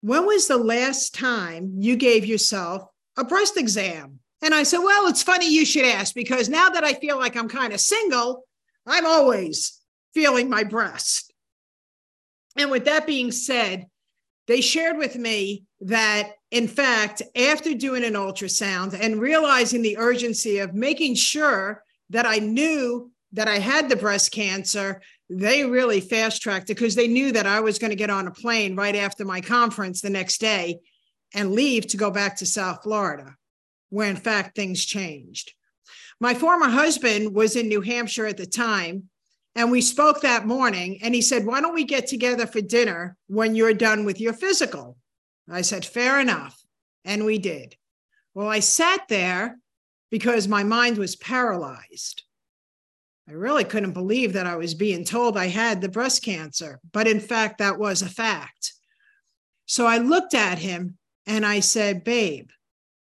[0.00, 4.18] When was the last time you gave yourself a breast exam?
[4.42, 7.36] And I said, Well, it's funny you should ask because now that I feel like
[7.36, 8.44] I'm kind of single,
[8.86, 9.78] I'm always
[10.14, 11.32] feeling my breast.
[12.56, 13.86] And with that being said,
[14.46, 20.58] they shared with me that, in fact, after doing an ultrasound and realizing the urgency
[20.58, 26.42] of making sure that I knew that I had the breast cancer, they really fast
[26.42, 28.96] tracked it because they knew that I was going to get on a plane right
[28.96, 30.80] after my conference the next day
[31.34, 33.34] and leave to go back to South Florida,
[33.88, 35.52] where in fact things changed.
[36.20, 39.08] My former husband was in New Hampshire at the time,
[39.54, 41.00] and we spoke that morning.
[41.02, 44.32] And he said, Why don't we get together for dinner when you're done with your
[44.32, 44.96] physical?
[45.50, 46.58] I said, Fair enough.
[47.04, 47.76] And we did.
[48.34, 49.58] Well, I sat there
[50.10, 52.22] because my mind was paralyzed.
[53.28, 57.06] I really couldn't believe that I was being told I had the breast cancer, but
[57.06, 58.72] in fact, that was a fact.
[59.66, 62.50] So I looked at him and I said, Babe,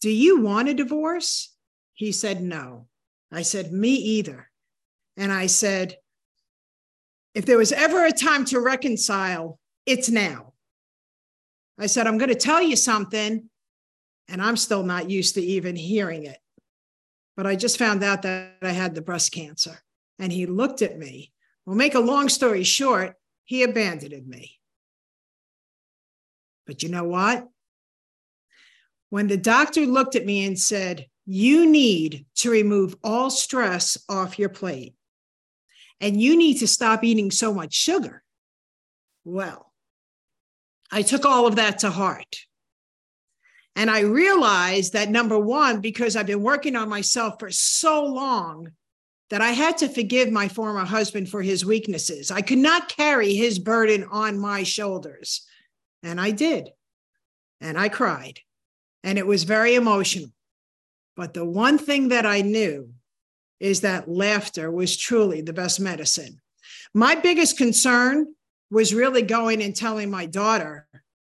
[0.00, 1.54] do you want a divorce?
[1.94, 2.88] He said, No.
[3.30, 4.50] I said, Me either.
[5.16, 5.96] And I said,
[7.34, 10.52] If there was ever a time to reconcile, it's now.
[11.78, 13.48] I said, I'm going to tell you something,
[14.28, 16.38] and I'm still not used to even hearing it.
[17.36, 19.78] But I just found out that I had the breast cancer.
[20.18, 21.32] And he looked at me.
[21.64, 24.58] Well, make a long story short, he abandoned me.
[26.66, 27.48] But you know what?
[29.10, 34.38] When the doctor looked at me and said, You need to remove all stress off
[34.38, 34.94] your plate,
[36.03, 38.22] and you need to stop eating so much sugar.
[39.24, 39.72] Well,
[40.90, 42.36] I took all of that to heart.
[43.76, 48.72] And I realized that number one, because I've been working on myself for so long,
[49.30, 52.30] that I had to forgive my former husband for his weaknesses.
[52.30, 55.46] I could not carry his burden on my shoulders.
[56.03, 56.68] And I did.
[57.59, 58.40] And I cried.
[59.03, 60.28] And it was very emotional.
[61.16, 62.92] But the one thing that I knew
[63.62, 66.40] is that laughter was truly the best medicine.
[66.92, 68.34] My biggest concern
[68.72, 70.88] was really going and telling my daughter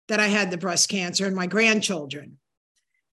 [0.07, 2.39] that I had the breast cancer and my grandchildren.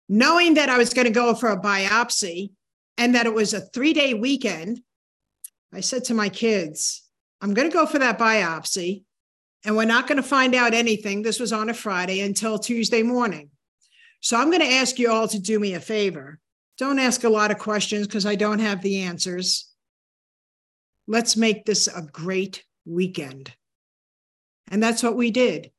[0.09, 2.49] Knowing that I was going to go for a biopsy
[2.97, 4.81] and that it was a three day weekend,
[5.71, 7.03] I said to my kids,
[7.41, 9.03] I'm going to go for that biopsy
[9.63, 11.21] and we're not going to find out anything.
[11.21, 13.51] This was on a Friday until Tuesday morning.
[14.21, 16.39] So I'm going to ask you all to do me a favor.
[16.77, 19.71] Don't ask a lot of questions because I don't have the answers.
[21.07, 23.53] Let's make this a great weekend.
[24.69, 25.71] And that's what we did.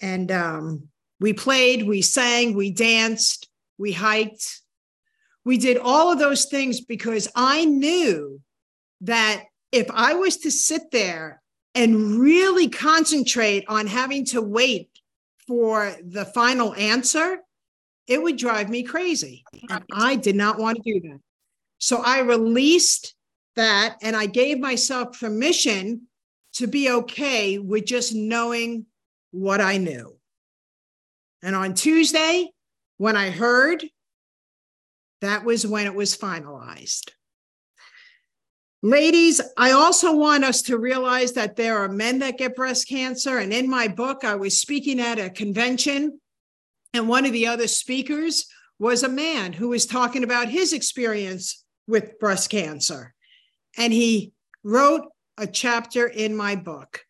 [0.00, 0.88] And um,
[1.20, 4.60] we played, we sang, we danced, we hiked,
[5.44, 8.40] we did all of those things because I knew
[9.02, 11.42] that if I was to sit there
[11.74, 14.88] and really concentrate on having to wait
[15.46, 17.38] for the final answer,
[18.06, 19.44] it would drive me crazy.
[19.70, 21.20] And I did not want to do that.
[21.78, 23.14] So I released
[23.56, 26.02] that and I gave myself permission
[26.54, 28.86] to be okay with just knowing
[29.30, 30.16] what I knew.
[31.42, 32.50] And on Tuesday,
[32.96, 33.84] when I heard
[35.20, 37.10] that was when it was finalized.
[38.82, 43.38] Ladies, I also want us to realize that there are men that get breast cancer.
[43.38, 46.20] And in my book, I was speaking at a convention,
[46.94, 48.46] and one of the other speakers
[48.78, 53.14] was a man who was talking about his experience with breast cancer.
[53.76, 54.32] And he
[54.62, 55.02] wrote
[55.36, 57.02] a chapter in my book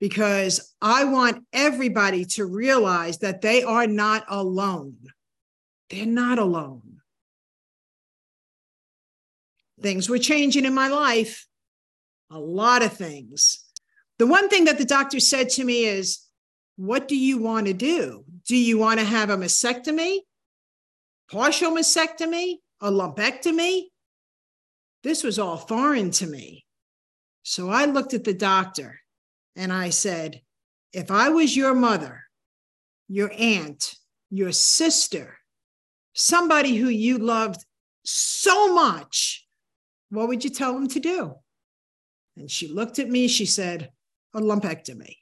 [0.00, 4.96] because I want everybody to realize that they are not alone.
[5.88, 6.88] They're not alone
[9.80, 11.46] things were changing in my life,
[12.30, 13.64] a lot of things.
[14.18, 16.20] The one thing that the doctor said to me is,
[16.76, 18.24] What do you want to do?
[18.48, 20.20] Do you want to have a mastectomy,
[21.30, 23.82] partial mastectomy, a lumpectomy?
[25.02, 26.64] This was all foreign to me.
[27.42, 29.00] So I looked at the doctor
[29.54, 30.40] and I said,
[30.94, 32.22] If I was your mother,
[33.06, 33.94] your aunt,
[34.30, 35.36] your sister,
[36.14, 37.62] somebody who you loved
[38.04, 39.46] so much,
[40.08, 41.34] what would you tell them to do?
[42.38, 43.90] And she looked at me, she said,
[44.34, 45.16] a lumpectomy.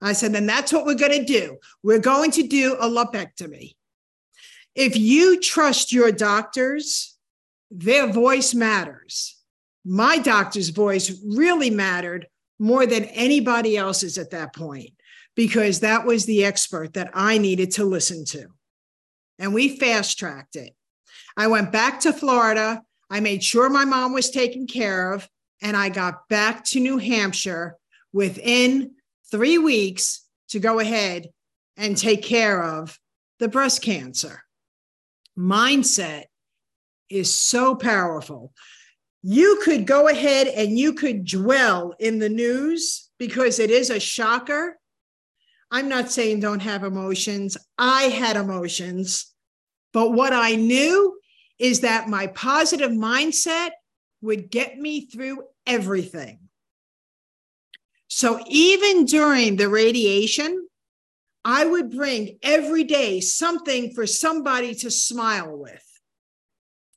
[0.00, 1.56] I said, then that's what we're going to do.
[1.82, 3.74] We're going to do a lumpectomy.
[4.74, 7.16] If you trust your doctors,
[7.70, 9.36] their voice matters.
[9.84, 12.26] My doctor's voice really mattered
[12.58, 14.90] more than anybody else's at that point
[15.34, 18.48] because that was the expert that I needed to listen to.
[19.38, 20.74] And we fast tracked it.
[21.36, 25.28] I went back to Florida I made sure my mom was taken care of,
[25.62, 27.76] and I got back to New Hampshire
[28.12, 28.92] within
[29.30, 31.28] three weeks to go ahead
[31.76, 32.98] and take care of
[33.38, 34.42] the breast cancer.
[35.38, 36.24] Mindset
[37.08, 38.52] is so powerful.
[39.22, 44.00] You could go ahead and you could dwell in the news because it is a
[44.00, 44.78] shocker.
[45.70, 47.56] I'm not saying don't have emotions.
[47.76, 49.32] I had emotions.
[49.92, 51.18] But what I knew
[51.58, 53.70] is that my positive mindset
[54.22, 56.47] would get me through everything.
[58.08, 60.66] So even during the radiation,
[61.44, 65.84] I would bring every day something for somebody to smile with.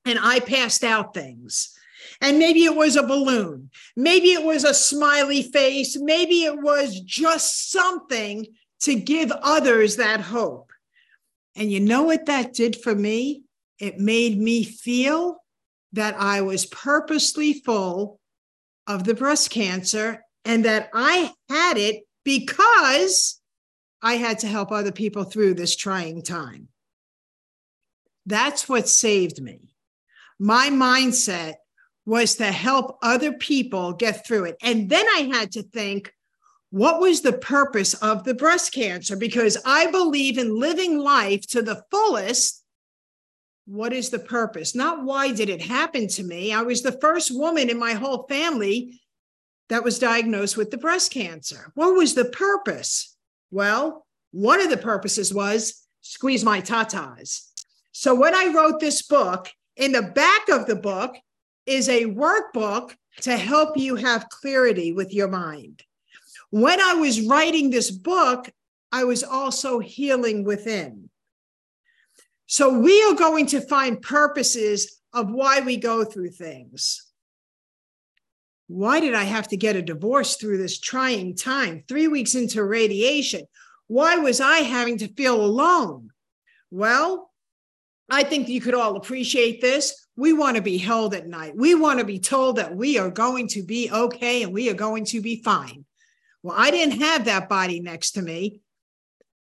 [0.06, 1.78] And I passed out things.
[2.22, 3.70] And maybe it was a balloon.
[3.96, 5.98] Maybe it was a smiley face.
[6.00, 8.48] Maybe it was just something
[8.82, 10.72] to give others that hope.
[11.56, 13.44] And you know what that did for me?
[13.80, 15.44] It made me feel
[15.94, 18.20] that I was purposely full
[18.88, 23.40] of the breast cancer and that I had it because
[24.02, 26.68] I had to help other people through this trying time.
[28.26, 29.76] That's what saved me.
[30.40, 31.56] My mindset
[32.06, 34.58] was to help other people get through it.
[34.62, 36.14] And then I had to think,
[36.72, 39.16] what was the purpose of the breast cancer?
[39.16, 42.64] Because I believe in living life to the fullest.
[43.66, 44.74] What is the purpose?
[44.74, 46.54] Not why did it happen to me?
[46.54, 49.00] I was the first woman in my whole family
[49.72, 51.72] that was diagnosed with the breast cancer.
[51.76, 53.16] What was the purpose?
[53.52, 57.48] Well, one of the purposes was squeeze my tatas.
[57.94, 59.48] So when I wrote this book,
[59.78, 61.16] in the back of the book
[61.66, 65.84] is a workbook to help you have clarity with your mind.
[66.50, 68.50] When I was writing this book,
[68.92, 71.10] I was also healing within.
[72.46, 77.11] So we are going to find purposes of why we go through things
[78.72, 81.84] why did I have to get a divorce through this trying time?
[81.90, 83.42] Three weeks into radiation.
[83.88, 86.12] Why was I having to feel alone?
[86.70, 87.30] Well,
[88.10, 90.08] I think you could all appreciate this.
[90.16, 91.54] We want to be held at night.
[91.54, 94.74] We want to be told that we are going to be okay and we are
[94.74, 95.84] going to be fine.
[96.42, 98.62] Well, I didn't have that body next to me.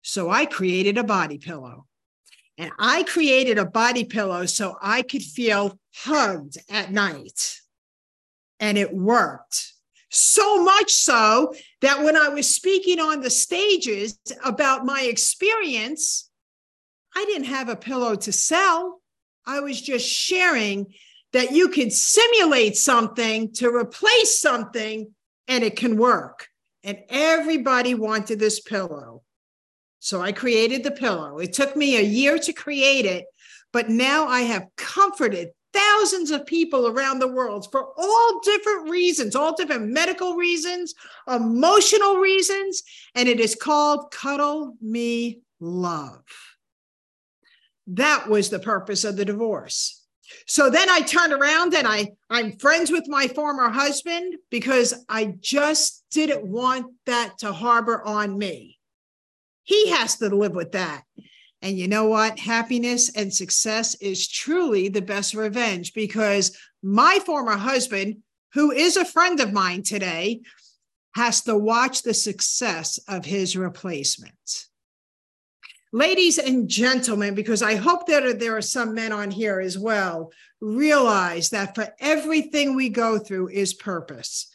[0.01, 1.86] So I created a body pillow.
[2.57, 7.61] And I created a body pillow so I could feel hugged at night
[8.59, 9.73] and it worked.
[10.09, 16.29] So much so that when I was speaking on the stages about my experience,
[17.15, 19.01] I didn't have a pillow to sell.
[19.45, 20.93] I was just sharing
[21.33, 25.13] that you can simulate something to replace something
[25.47, 26.47] and it can work.
[26.83, 29.23] And everybody wanted this pillow.
[29.99, 31.39] So I created the pillow.
[31.39, 33.25] It took me a year to create it,
[33.73, 39.36] but now I have comforted thousands of people around the world for all different reasons,
[39.36, 40.95] all different medical reasons,
[41.28, 46.23] emotional reasons, and it is called Cuddle Me Love.
[47.88, 50.01] That was the purpose of the divorce.
[50.47, 55.36] So then I turned around and I I'm friends with my former husband because I
[55.39, 58.80] just didn't want that to harbor on me.
[59.63, 61.03] He has to live with that.
[61.61, 62.37] And you know what?
[62.39, 68.17] Happiness and success is truly the best revenge because my former husband,
[68.53, 70.41] who is a friend of mine today,
[71.15, 74.65] has to watch the success of his replacement.
[75.93, 80.31] Ladies and gentlemen, because I hope that there are some men on here as well,
[80.59, 84.51] realize that for everything we go through is purpose,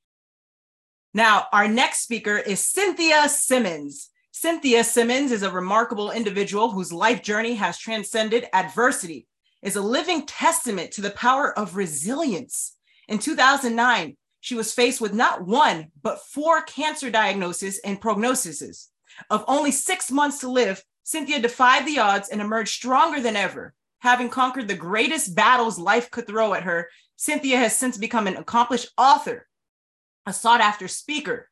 [1.14, 4.10] Now, our next speaker is Cynthia Simmons.
[4.32, 9.28] Cynthia Simmons is a remarkable individual whose life journey has transcended adversity,
[9.62, 12.76] is a living testament to the power of resilience.
[13.08, 18.88] In 2009, she was faced with not one, but four cancer diagnoses and prognoses.
[19.30, 23.74] Of only six months to live, Cynthia defied the odds and emerged stronger than ever.
[24.00, 28.36] Having conquered the greatest battles life could throw at her, Cynthia has since become an
[28.36, 29.48] accomplished author,
[30.26, 31.50] a sought after speaker,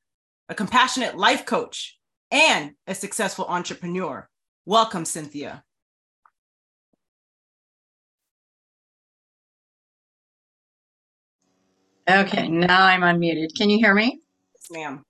[0.50, 1.98] a compassionate life coach,
[2.30, 4.28] and a successful entrepreneur.
[4.66, 5.64] Welcome, Cynthia.
[12.10, 13.56] Okay, now I'm unmuted.
[13.58, 14.20] Can you hear me?
[14.56, 15.04] Yes, ma'am.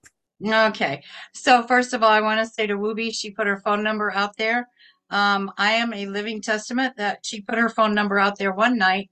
[0.44, 3.84] Okay, so first of all, I want to say to Whoopi, she put her phone
[3.84, 4.68] number out there.
[5.10, 8.78] Um, I am a living testament that she put her phone number out there one
[8.78, 9.10] night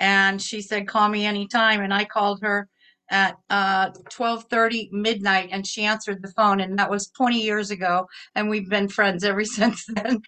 [0.00, 1.82] and she said, call me anytime.
[1.82, 2.68] And I called her
[3.12, 8.08] at uh, 12:30 midnight, and she answered the phone, and that was 20 years ago,
[8.34, 10.22] and we've been friends ever since then.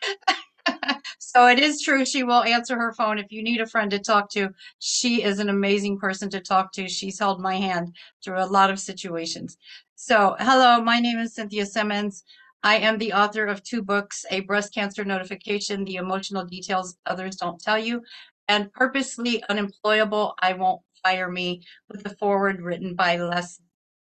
[1.18, 2.04] so it is true.
[2.04, 4.50] She will answer her phone if you need a friend to talk to.
[4.78, 6.88] She is an amazing person to talk to.
[6.88, 9.56] She's held my hand through a lot of situations.
[9.94, 12.24] So, hello, my name is Cynthia Simmons.
[12.62, 17.36] I am the author of two books, A Breast Cancer Notification, The Emotional Details Others
[17.36, 18.02] Don't Tell You,
[18.48, 23.60] and Purposely Unemployable, I Won't Fire Me with the forward written by Les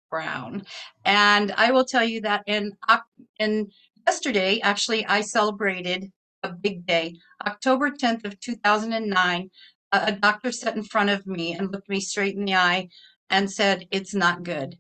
[0.09, 0.65] Brown.
[1.03, 2.71] And I will tell you that in,
[3.39, 3.69] in
[4.07, 6.11] yesterday, actually, I celebrated
[6.43, 7.15] a big day.
[7.45, 9.49] October 10th of 2009,
[9.91, 12.89] a, doctor sat in front of me and looked me straight in the eye
[13.29, 14.77] and said, it's not good.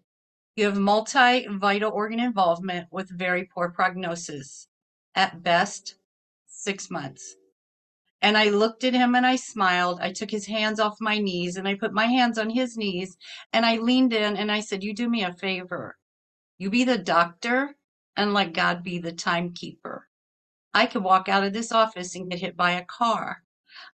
[0.55, 4.67] You have multi-vital organ involvement with very poor prognosis.
[5.15, 5.95] At best,
[6.47, 7.35] six months.
[8.21, 9.99] And I looked at him and I smiled.
[10.01, 13.17] I took his hands off my knees and I put my hands on his knees
[13.51, 15.97] and I leaned in and I said, You do me a favor.
[16.57, 17.75] You be the doctor
[18.15, 20.07] and let God be the timekeeper.
[20.73, 23.43] I could walk out of this office and get hit by a car.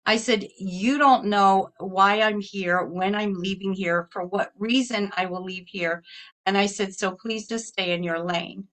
[0.06, 5.12] I said, You don't know why I'm here, when I'm leaving here, for what reason
[5.16, 6.04] I will leave here.
[6.46, 8.68] And I said, So please just stay in your lane.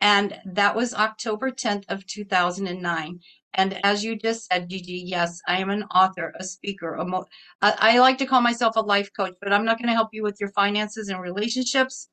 [0.00, 3.20] And that was October 10th of 2009.
[3.54, 6.94] And as you just said, Gigi, yes, I am an author, a speaker.
[6.94, 7.26] A mo-
[7.62, 10.10] I, I like to call myself a life coach, but I'm not going to help
[10.12, 12.08] you with your finances and relationships.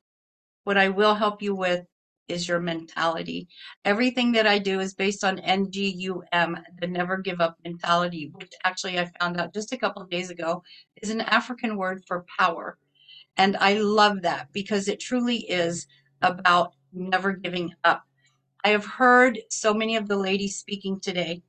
[0.64, 1.86] What I will help you with
[2.28, 3.48] is your mentality.
[3.84, 8.98] Everything that I do is based on NGUM, the never give up mentality, which actually
[8.98, 10.62] I found out just a couple days ago
[11.02, 12.78] is an African word for power.
[13.36, 15.86] And I love that because it truly is
[16.22, 18.02] about never giving up.
[18.64, 21.42] I have heard so many of the ladies speaking today,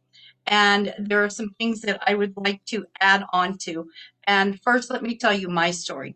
[0.46, 3.90] and there are some things that I would like to add on to.
[4.26, 6.16] And first, let me tell you my story.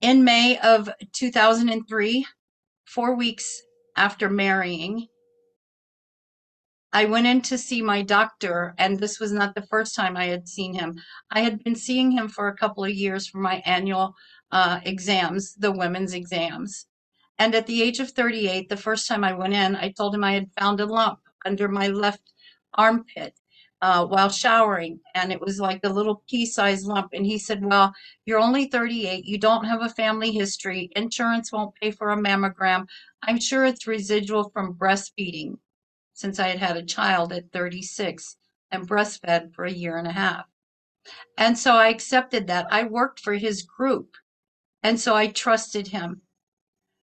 [0.00, 2.26] In May of 2003,
[2.94, 3.62] four weeks
[3.96, 5.06] after marrying,
[6.92, 10.26] I went in to see my doctor, and this was not the first time I
[10.26, 11.00] had seen him.
[11.30, 14.14] I had been seeing him for a couple of years for my annual
[14.50, 16.86] uh, exams, the women's exams.
[17.38, 20.22] And at the age of 38, the first time I went in, I told him
[20.22, 22.34] I had found a lump under my left
[22.74, 23.34] armpit
[23.82, 25.00] uh, while showering.
[25.14, 27.10] And it was like a little pea sized lump.
[27.12, 27.92] And he said, Well,
[28.24, 29.26] you're only 38.
[29.26, 30.90] You don't have a family history.
[30.96, 32.86] Insurance won't pay for a mammogram.
[33.24, 35.58] I'm sure it's residual from breastfeeding
[36.14, 38.36] since I had had a child at 36
[38.70, 40.46] and breastfed for a year and a half.
[41.36, 42.68] And so I accepted that.
[42.70, 44.14] I worked for his group.
[44.84, 46.22] And so I trusted him.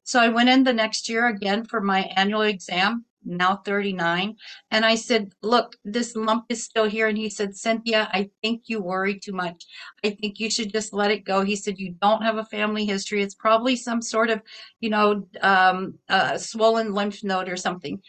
[0.04, 4.36] So I went in the next year again for my annual exam, now 39.
[4.72, 7.08] And I said, Look, this lump is still here.
[7.08, 9.66] And he said, Cynthia, I think you worry too much.
[10.04, 11.42] I think you should just let it go.
[11.42, 13.22] He said, You don't have a family history.
[13.22, 14.42] It's probably some sort of,
[14.80, 18.02] you know, um, uh, swollen lymph node or something.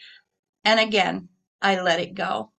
[0.63, 1.29] And again,
[1.61, 2.50] I let it go.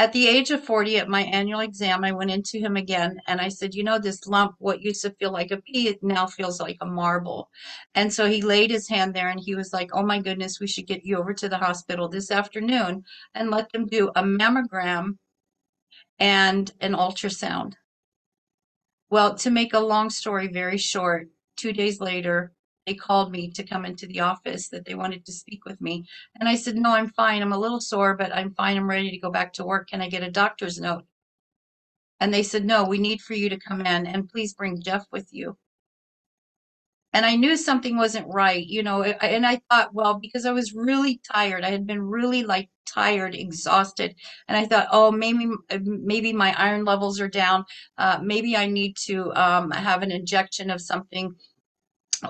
[0.00, 3.38] At the age of 40, at my annual exam, I went into him again and
[3.38, 6.26] I said, You know, this lump, what used to feel like a pea, it now
[6.26, 7.50] feels like a marble.
[7.94, 10.66] And so he laid his hand there and he was like, Oh my goodness, we
[10.68, 15.18] should get you over to the hospital this afternoon and let them do a mammogram
[16.18, 17.74] and an ultrasound.
[19.10, 21.28] Well, to make a long story very short,
[21.58, 22.52] two days later,
[22.90, 26.04] they called me to come into the office that they wanted to speak with me.
[26.40, 27.40] And I said, No, I'm fine.
[27.40, 28.76] I'm a little sore, but I'm fine.
[28.76, 29.88] I'm ready to go back to work.
[29.88, 31.04] Can I get a doctor's note?
[32.18, 35.06] And they said, No, we need for you to come in and please bring Jeff
[35.12, 35.56] with you.
[37.12, 40.74] And I knew something wasn't right, you know, and I thought, well, because I was
[40.74, 44.14] really tired, I had been really like tired, exhausted,
[44.46, 45.48] and I thought, oh, maybe
[45.80, 47.64] maybe my iron levels are down.
[47.98, 51.34] Uh, maybe I need to um, have an injection of something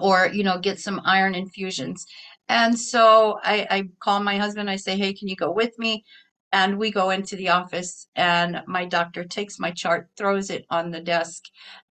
[0.01, 2.07] or you know get some iron infusions.
[2.49, 6.05] And so I, I call my husband i say hey can you go with me?
[6.53, 10.91] And we go into the office and my doctor takes my chart throws it on
[10.91, 11.45] the desk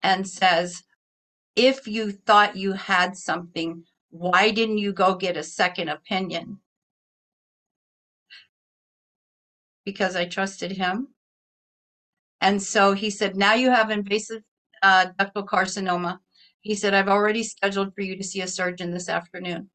[0.02, 0.82] and says
[1.56, 6.58] if you thought you had something why didn't you go get a second opinion?
[9.84, 11.08] Because i trusted him.
[12.40, 14.42] And so he said now you have invasive
[14.82, 16.18] uh, ductal carcinoma
[16.66, 19.70] he said, I've already scheduled for you to see a surgeon this afternoon.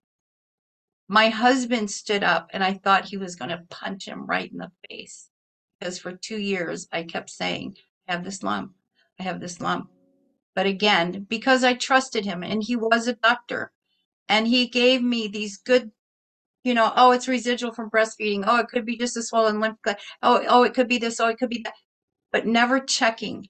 [1.08, 4.58] My husband stood up and I thought he was going to punch him right in
[4.58, 5.30] the face
[5.80, 7.78] because for two years I kept saying,
[8.10, 8.74] I have this lump,
[9.18, 9.90] I have this lump.
[10.54, 13.72] But again, because I trusted him and he was a doctor
[14.28, 15.92] and he gave me these good,
[16.66, 18.44] you know, oh, it's residual from breastfeeding.
[18.46, 20.00] Oh, it could be just a swollen lymph gland.
[20.22, 21.22] Oh, oh, it could be this.
[21.22, 21.74] Oh, it could be that.
[22.34, 23.48] But never checking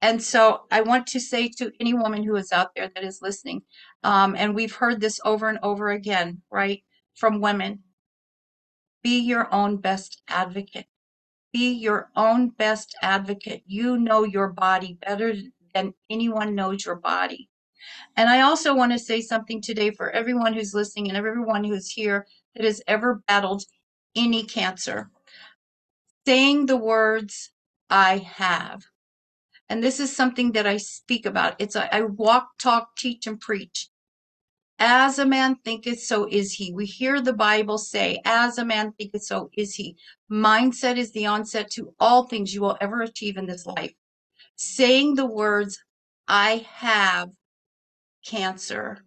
[0.00, 3.20] and so I want to say to any woman who is out there that is
[3.20, 3.62] listening,
[4.04, 6.82] um, and we've heard this over and over again, right,
[7.14, 7.82] from women
[9.02, 10.86] be your own best advocate.
[11.52, 13.62] Be your own best advocate.
[13.66, 15.34] You know your body better
[15.74, 17.48] than anyone knows your body.
[18.16, 21.90] And I also want to say something today for everyone who's listening and everyone who's
[21.90, 23.64] here that has ever battled
[24.16, 25.10] any cancer.
[26.26, 27.50] Saying the words,
[27.88, 28.82] I have
[29.68, 31.56] and this is something that I speak about.
[31.58, 33.88] It's a, I walk, talk, teach, and preach.
[34.78, 36.72] As a man thinketh, so is he.
[36.72, 39.96] We hear the Bible say, as a man thinketh, so is he.
[40.30, 43.92] Mindset is the onset to all things you will ever achieve in this life.
[44.56, 45.82] Saying the words,
[46.28, 47.30] I have
[48.24, 49.04] cancer,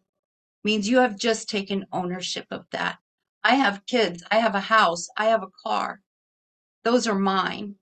[0.64, 2.98] means you have just taken ownership of that.
[3.44, 4.24] I have kids.
[4.30, 5.08] I have a house.
[5.18, 6.02] I have a car.
[6.84, 7.76] Those are mine.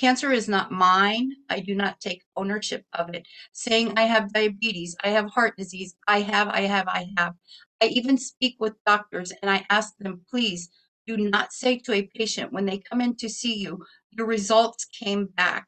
[0.00, 1.30] Cancer is not mine.
[1.50, 3.26] I do not take ownership of it.
[3.52, 7.34] Saying I have diabetes, I have heart disease, I have, I have, I have.
[7.82, 10.70] I even speak with doctors and I ask them, please
[11.06, 14.86] do not say to a patient when they come in to see you, your results
[14.86, 15.66] came back.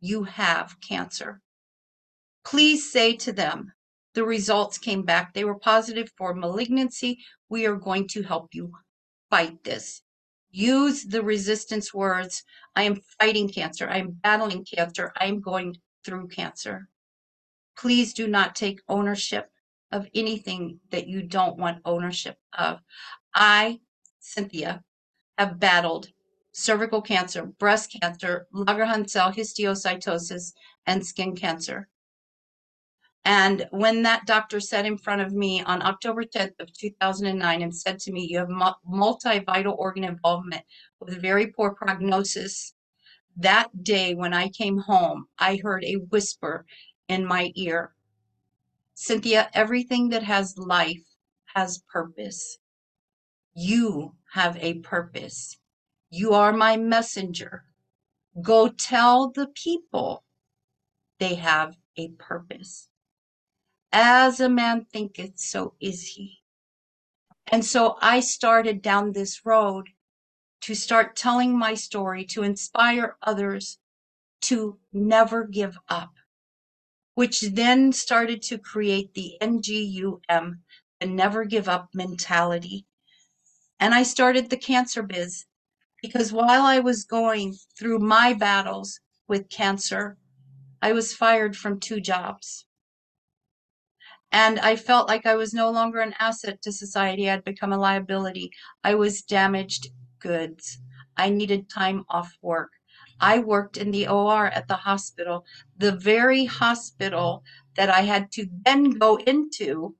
[0.00, 1.42] You have cancer.
[2.46, 3.72] Please say to them,
[4.14, 5.34] the results came back.
[5.34, 7.18] They were positive for malignancy.
[7.50, 8.72] We are going to help you
[9.28, 10.00] fight this.
[10.50, 12.42] Use the resistance words.
[12.74, 13.88] I am fighting cancer.
[13.88, 15.12] I am battling cancer.
[15.16, 16.88] I am going through cancer.
[17.76, 19.50] Please do not take ownership
[19.92, 22.80] of anything that you don't want ownership of.
[23.34, 23.80] I,
[24.18, 24.82] Cynthia,
[25.38, 26.08] have battled
[26.52, 30.52] cervical cancer, breast cancer, Langerhans cell histiocytosis,
[30.86, 31.88] and skin cancer.
[33.24, 37.74] And when that doctor sat in front of me on October 10th of 2009 and
[37.74, 40.62] said to me, you have multi-vital organ involvement
[41.00, 42.74] with very poor prognosis,
[43.36, 46.64] that day when I came home, I heard a whisper
[47.08, 47.94] in my ear.
[48.94, 51.04] Cynthia, everything that has life
[51.54, 52.58] has purpose.
[53.54, 55.58] You have a purpose.
[56.10, 57.64] You are my messenger.
[58.42, 60.22] Go tell the people
[61.18, 62.89] they have a purpose.
[63.92, 66.42] As a man thinketh, so is he.
[67.48, 69.88] And so I started down this road
[70.60, 73.78] to start telling my story, to inspire others
[74.42, 76.12] to never give up,
[77.14, 80.60] which then started to create the NGUM,
[81.00, 82.86] the never give up mentality.
[83.80, 85.46] And I started the cancer biz
[86.00, 90.16] because while I was going through my battles with cancer,
[90.80, 92.66] I was fired from two jobs.
[94.32, 97.28] And I felt like I was no longer an asset to society.
[97.28, 98.50] I'd become a liability.
[98.84, 99.88] I was damaged
[100.20, 100.78] goods.
[101.16, 102.70] I needed time off work.
[103.20, 105.44] I worked in the OR at the hospital,
[105.76, 107.44] the very hospital
[107.76, 109.96] that I had to then go into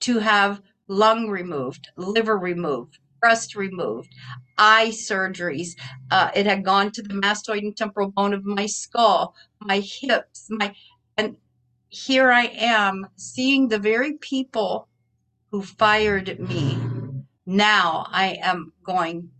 [0.00, 4.10] to have lung removed, liver removed, breast removed,
[4.58, 5.70] eye surgeries.
[6.10, 10.46] Uh, it had gone to the mastoid and temporal bone of my skull, my hips,
[10.50, 10.74] my
[11.90, 14.88] here I am seeing the very people
[15.50, 16.78] who fired me.
[17.44, 19.30] Now I am going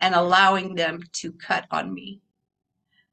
[0.00, 2.22] and allowing them to cut on me.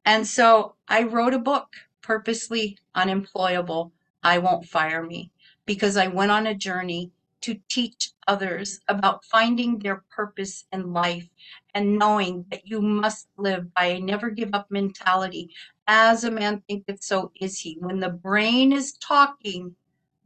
[0.06, 1.68] And so I wrote a book,
[2.02, 3.92] Purposely Unemployable.
[4.24, 5.32] I Won't Fire Me,
[5.66, 7.12] because I went on a journey
[7.42, 11.28] to teach others about finding their purpose in life
[11.74, 15.54] and knowing that you must live by a never give up mentality
[15.88, 17.78] as a man thinketh, so is he.
[17.80, 19.76] When the brain is talking,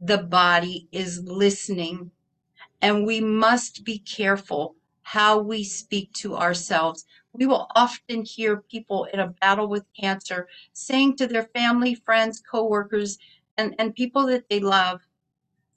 [0.00, 2.10] the body is listening.
[2.80, 7.04] And we must be careful how we speak to ourselves.
[7.32, 12.40] We will often hear people in a battle with cancer saying to their family, friends,
[12.40, 13.18] coworkers,
[13.56, 15.00] and, and people that they love,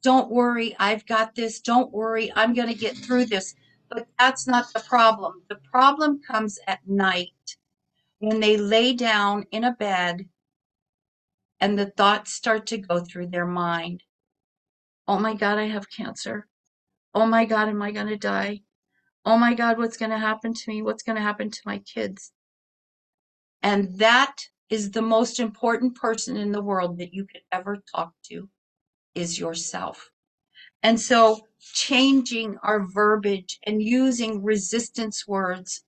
[0.04, 1.62] don't worry, I've got this.
[1.62, 3.56] Don't worry, I'm going to get through this.
[3.90, 5.42] But that's not the problem.
[5.50, 7.58] The problem comes at night
[8.22, 10.26] when they lay down in a bed
[11.60, 14.04] and the thoughts start to go through their mind.
[15.08, 16.48] Oh my God, I have cancer.
[17.16, 18.62] Oh my God, am I going to die?
[19.26, 20.84] Oh my God, what's going to happen to me?
[20.84, 22.32] What's going to happen to my kids?
[23.64, 24.36] And that
[24.70, 28.48] is the most important person in the world that you could ever talk to
[29.16, 30.12] is yourself.
[30.84, 35.84] And so changing our verbiage and using resistance words.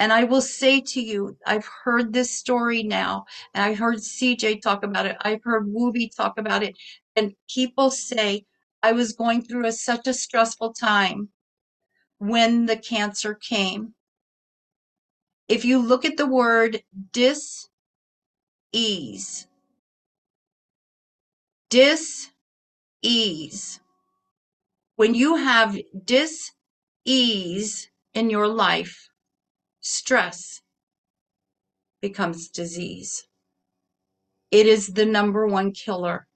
[0.00, 4.62] And I will say to you, I've heard this story now, and I heard CJ
[4.62, 5.18] talk about it.
[5.22, 6.76] I've heard Whoopi talk about it.
[7.16, 8.46] And people say,
[8.82, 11.30] I was going through a, such a stressful time
[12.18, 13.94] when the cancer came.
[15.48, 16.82] If you look at the word
[17.12, 17.68] dis
[18.72, 19.48] ease,
[21.70, 22.30] dis
[23.02, 23.80] ease,
[24.96, 26.52] when you have dis
[27.04, 29.09] ease in your life,
[29.80, 30.60] stress
[32.00, 33.26] becomes disease.
[34.50, 36.26] It is the number one killer.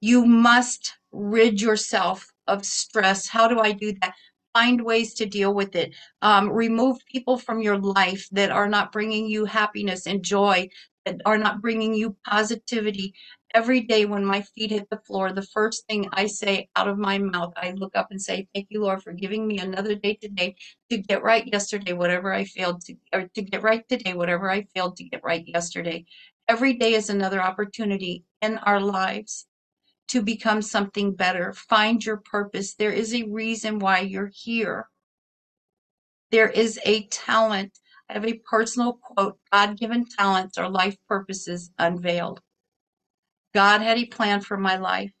[0.00, 3.28] You must rid yourself of stress.
[3.28, 4.14] How do I do that?
[4.56, 5.94] Find ways to deal with it.
[6.22, 10.70] Um, remove people from your life that are not bringing you happiness and joy,
[11.04, 13.12] that are not bringing you positivity.
[13.52, 16.96] Every day when my feet hit the floor, the first thing I say out of
[16.96, 20.14] my mouth, I look up and say, Thank you, Lord, for giving me another day
[20.14, 20.56] today
[20.88, 24.62] to get right yesterday, whatever I failed to, or to get right today, whatever I
[24.74, 26.06] failed to get right yesterday.
[26.48, 29.46] Every day is another opportunity in our lives
[30.08, 31.52] to become something better.
[31.52, 32.74] Find your purpose.
[32.74, 34.88] There is a reason why you're here.
[36.30, 37.78] There is a talent.
[38.08, 42.40] I have a personal quote God given talents are life purposes unveiled.
[43.54, 45.12] God had a plan for my life.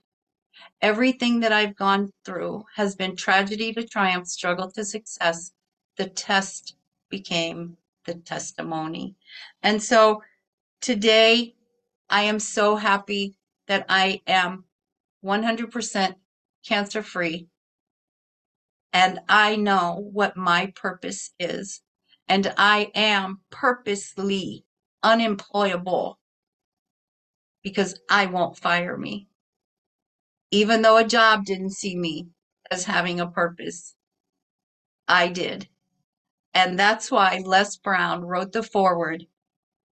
[0.82, 5.52] Everything that I've gone through has been tragedy to triumph, struggle to success.
[5.96, 6.76] The test
[7.08, 9.16] became the testimony.
[9.62, 10.22] And so
[10.80, 11.54] today,
[12.08, 14.64] I am so happy that I am
[15.26, 16.14] 100%
[16.66, 17.48] cancer free.
[18.92, 21.82] And I know what my purpose is.
[22.28, 24.64] And I am purposely
[25.02, 26.18] unemployable
[27.62, 29.28] because I won't fire me.
[30.50, 32.28] Even though a job didn't see me
[32.70, 33.94] as having a purpose,
[35.08, 35.68] I did.
[36.54, 39.26] And that's why Les Brown wrote the foreword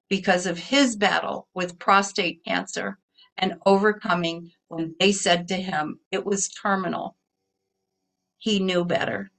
[0.10, 3.00] because of his battle with prostate cancer
[3.38, 7.18] and overcoming when they said to him it was terminal.
[8.38, 9.32] He knew better.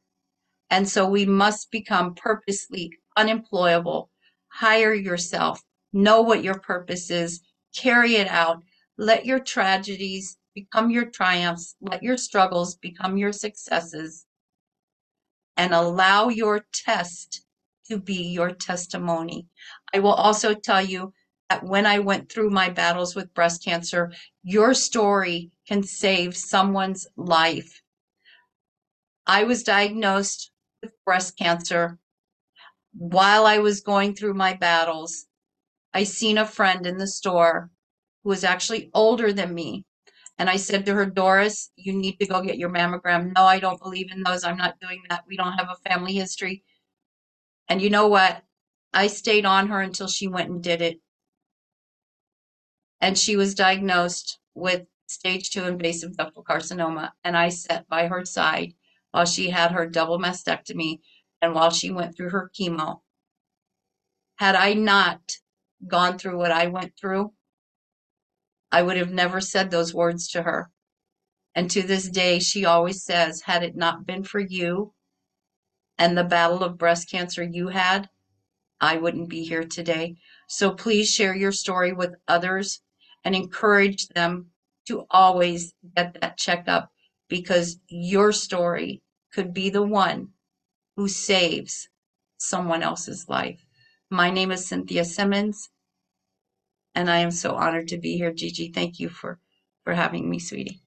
[0.71, 4.11] And so we must become purposely unemployable.
[4.49, 7.41] Hire yourself, know what your purpose is,
[7.75, 8.63] carry it out.
[8.97, 14.25] Let your tragedies become your triumphs, let your struggles become your successes,
[15.57, 17.45] and allow your test
[17.89, 19.47] to be your testimony.
[19.93, 21.13] I will also tell you
[21.63, 27.83] when I went through my battles with breast cancer, your story can save someone's life.
[29.27, 30.51] I was diagnosed
[30.83, 31.99] with breast cancer
[32.93, 35.27] while I was going through my battles.
[35.93, 37.71] I seen a friend in the store
[38.23, 39.85] who was actually older than me.
[40.39, 43.33] And I said to her, Doris, you need to go get your mammogram.
[43.35, 44.43] No, I don't believe in those.
[44.43, 45.25] I'm not doing that.
[45.29, 46.65] We don't have a family history.
[47.69, 48.43] And you know what?
[48.93, 51.01] I stayed on her until she went and did it
[53.01, 57.13] and she was diagnosed with stage two invasive ductal carcinoma.
[57.23, 58.75] And I sat by her side
[59.11, 61.01] while she had her double mastectomy
[61.41, 63.01] and while she went through her chemo.
[64.37, 65.37] Had I not
[65.87, 67.33] gone through what I went through,
[68.73, 70.71] I would have never said those words to her.
[71.55, 74.93] And to this day, she always says, had it not been for you
[75.99, 78.09] and the battle of breast cancer you had,
[78.81, 80.17] I wouldn't be here today.
[80.49, 82.81] So please share your story with others
[83.25, 84.51] and encourage them
[84.87, 86.91] to always get that checkup
[87.29, 89.03] because your story
[89.33, 90.29] could be the one
[90.97, 91.89] who saves
[92.37, 93.64] someone else's life.
[94.11, 95.70] My name is Cynthia Simmons,
[96.95, 98.33] and I am so honored to be here.
[98.33, 99.41] Gigi, thank you for
[99.83, 100.81] for having me, sweetie.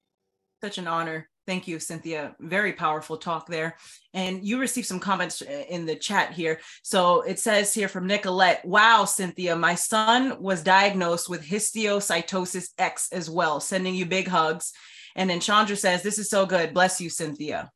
[0.62, 1.28] Such an honor.
[1.48, 2.36] Thank you, Cynthia.
[2.40, 3.78] Very powerful talk there.
[4.12, 6.60] And you received some comments uh, in the chat here.
[6.82, 13.08] So it says here from Nicolette Wow, Cynthia, my son was diagnosed with histiocytosis X
[13.12, 13.60] as well.
[13.60, 14.74] Sending you big hugs.
[15.16, 16.74] And then Chandra says, This is so good.
[16.74, 17.70] Bless you, Cynthia.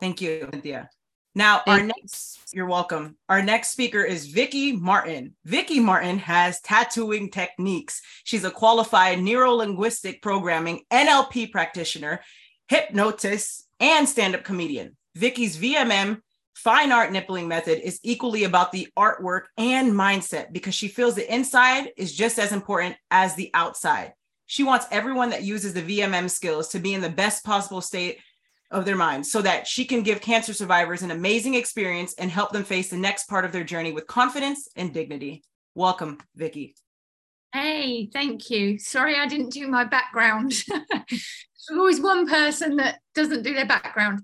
[0.00, 0.90] Thank you, Cynthia.
[1.34, 3.16] Now, our next, you're welcome.
[3.28, 5.34] Our next speaker is Vicki Martin.
[5.44, 8.00] Vicki Martin has tattooing techniques.
[8.24, 12.20] She's a qualified neuro-linguistic programming NLP practitioner,
[12.66, 14.96] hypnotist, and stand-up comedian.
[15.14, 16.20] Vicki's VMM
[16.58, 21.32] fine art nippling method is equally about the artwork and mindset because she feels the
[21.32, 24.12] inside is just as important as the outside.
[24.46, 28.18] She wants everyone that uses the VMM skills to be in the best possible state
[28.70, 32.52] of their minds so that she can give cancer survivors an amazing experience and help
[32.52, 35.42] them face the next part of their journey with confidence and dignity.
[35.74, 36.74] Welcome, Vicki.
[37.52, 38.78] Hey, thank you.
[38.78, 40.52] Sorry I didn't do my background.
[40.68, 44.20] There's always one person that doesn't do their background.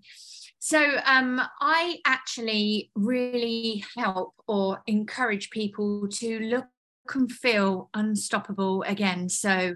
[0.58, 6.66] So um, I actually really help or encourage people to look
[7.14, 9.28] and feel unstoppable again.
[9.28, 9.74] So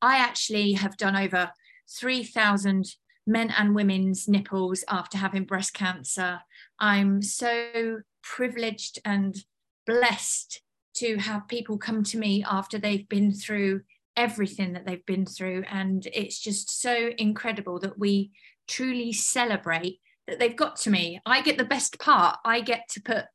[0.00, 1.50] I actually have done over
[1.98, 2.86] 3,000
[3.30, 6.40] men and women's nipples after having breast cancer.
[6.78, 9.34] I'm so privileged and
[9.86, 10.60] blessed
[10.94, 13.82] to have people come to me after they've been through
[14.16, 15.64] everything that they've been through.
[15.70, 18.32] And it's just so incredible that we
[18.66, 21.20] truly celebrate that they've got to me.
[21.24, 22.38] I get the best part.
[22.44, 23.26] I get to put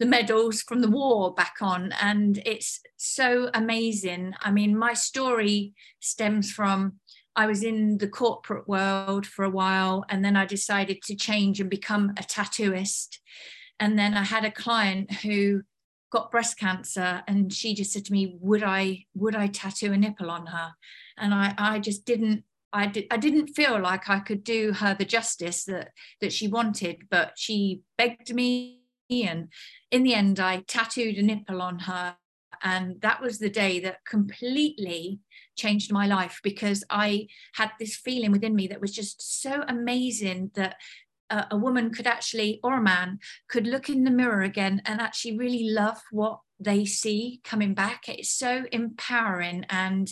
[0.00, 4.34] the medals from the war back on, and it's so amazing.
[4.40, 6.94] I mean, my story stems from
[7.36, 11.60] I was in the corporate world for a while, and then I decided to change
[11.60, 13.18] and become a tattooist.
[13.80, 15.62] And then I had a client who
[16.10, 19.96] got breast cancer, and she just said to me, "Would I would I tattoo a
[19.96, 20.74] nipple on her?"
[21.18, 22.44] And I I just didn't.
[22.76, 26.48] I, did, I didn't feel like I could do her the justice that that she
[26.48, 28.80] wanted, but she begged me,
[29.10, 29.48] and
[29.90, 32.16] in the end, I tattooed a nipple on her,
[32.64, 35.20] and that was the day that completely
[35.54, 40.50] changed my life because I had this feeling within me that was just so amazing
[40.54, 40.76] that
[41.28, 45.00] a, a woman could actually, or a man, could look in the mirror again and
[45.00, 48.08] actually really love what they see coming back.
[48.08, 50.10] It's so empowering and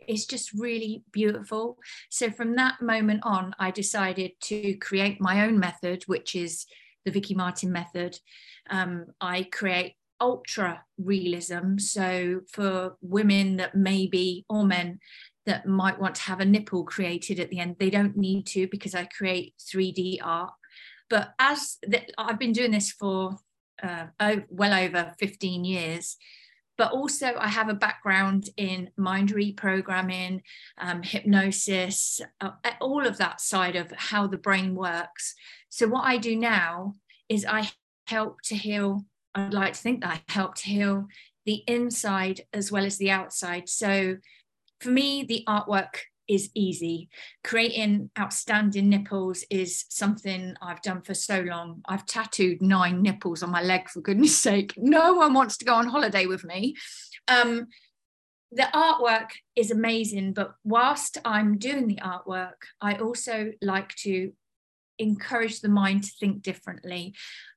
[0.00, 1.76] it's just really beautiful.
[2.10, 6.66] So from that moment on, I decided to create my own method, which is
[7.04, 8.18] the Vicky Martin method.
[8.70, 11.76] Um, I create ultra realism.
[11.78, 15.00] So for women that maybe, or men
[15.44, 18.68] that might want to have a nipple created at the end, they don't need to
[18.68, 20.52] because I create 3D art.
[21.10, 23.36] But as the, I've been doing this for
[23.82, 24.06] uh,
[24.48, 26.16] well over 15 years,
[26.78, 30.40] but also I have a background in mind reprogramming,
[30.78, 32.50] um, hypnosis, uh,
[32.80, 35.34] all of that side of how the brain works.
[35.68, 36.94] So what I do now
[37.28, 37.70] is I
[38.06, 39.04] help to heal
[39.34, 41.06] I'd like to think that I helped heal
[41.46, 43.68] the inside as well as the outside.
[43.68, 44.16] So
[44.80, 47.08] for me, the artwork is easy.
[47.44, 51.82] Creating outstanding nipples is something I've done for so long.
[51.86, 54.74] I've tattooed nine nipples on my leg, for goodness sake.
[54.76, 56.76] No one wants to go on holiday with me.
[57.28, 57.66] Um,
[58.50, 64.32] the artwork is amazing, but whilst I'm doing the artwork, I also like to
[64.98, 67.14] encourage the mind to think differently.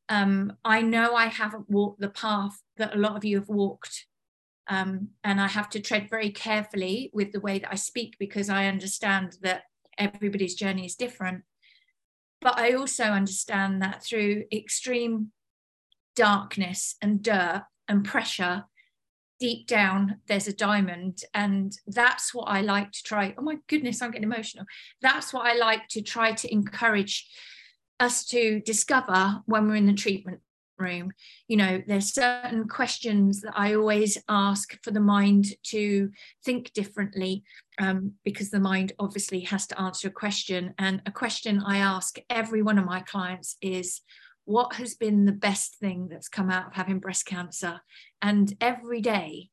[0.10, 4.06] Um, I know I haven't walked the path that a lot of you have walked.
[4.68, 8.50] Um, and I have to tread very carefully with the way that I speak because
[8.50, 9.64] I understand that
[9.98, 11.44] everybody's journey is different.
[12.42, 15.32] But I also understand that through extreme
[16.16, 18.66] darkness and dirt and pressure,
[19.40, 21.22] deep down there's a diamond.
[21.34, 23.34] And that's what I like to try.
[23.38, 24.66] Oh my goodness, I'm getting emotional.
[25.02, 27.28] That's what I like to try to encourage
[28.00, 30.40] us to discover when we're in the treatment
[30.78, 31.12] room.
[31.48, 36.12] You know there's certain questions that i always ask for the mind to
[36.44, 37.44] think differently
[37.80, 40.74] um, because the mind obviously has to answer a question.
[40.78, 44.02] And a question i ask every one of my clients is
[44.46, 47.82] what has been the best thing that's come out of having breast cancer?
[48.22, 49.50] And every day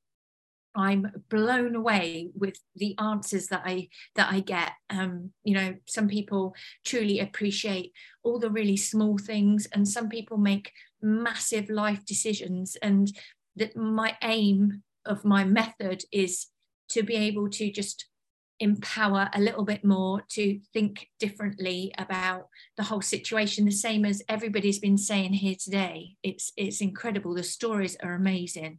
[0.75, 4.73] I'm blown away with the answers that I that I get.
[4.91, 6.55] Um, you know, some people
[6.85, 7.93] truly appreciate
[8.23, 12.77] all the really small things, and some people make massive life decisions.
[12.83, 13.13] And
[13.57, 16.47] that my aim of my method is
[16.91, 18.07] to be able to just
[18.61, 22.47] empower a little bit more to think differently about
[22.77, 27.43] the whole situation the same as everybody's been saying here today it's it's incredible the
[27.43, 28.79] stories are amazing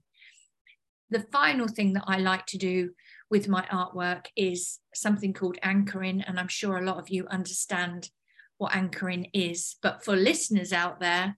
[1.13, 2.91] the final thing that I like to do
[3.29, 6.21] with my artwork is something called anchoring.
[6.21, 8.09] And I'm sure a lot of you understand
[8.57, 9.75] what anchoring is.
[9.81, 11.37] But for listeners out there,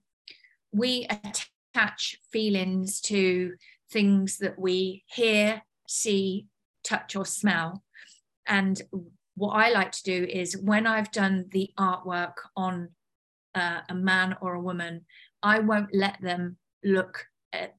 [0.72, 3.54] we attach feelings to
[3.90, 6.46] things that we hear, see,
[6.82, 7.82] touch, or smell.
[8.46, 8.80] And
[9.34, 12.90] what I like to do is when I've done the artwork on
[13.54, 15.04] uh, a man or a woman,
[15.42, 17.26] I won't let them look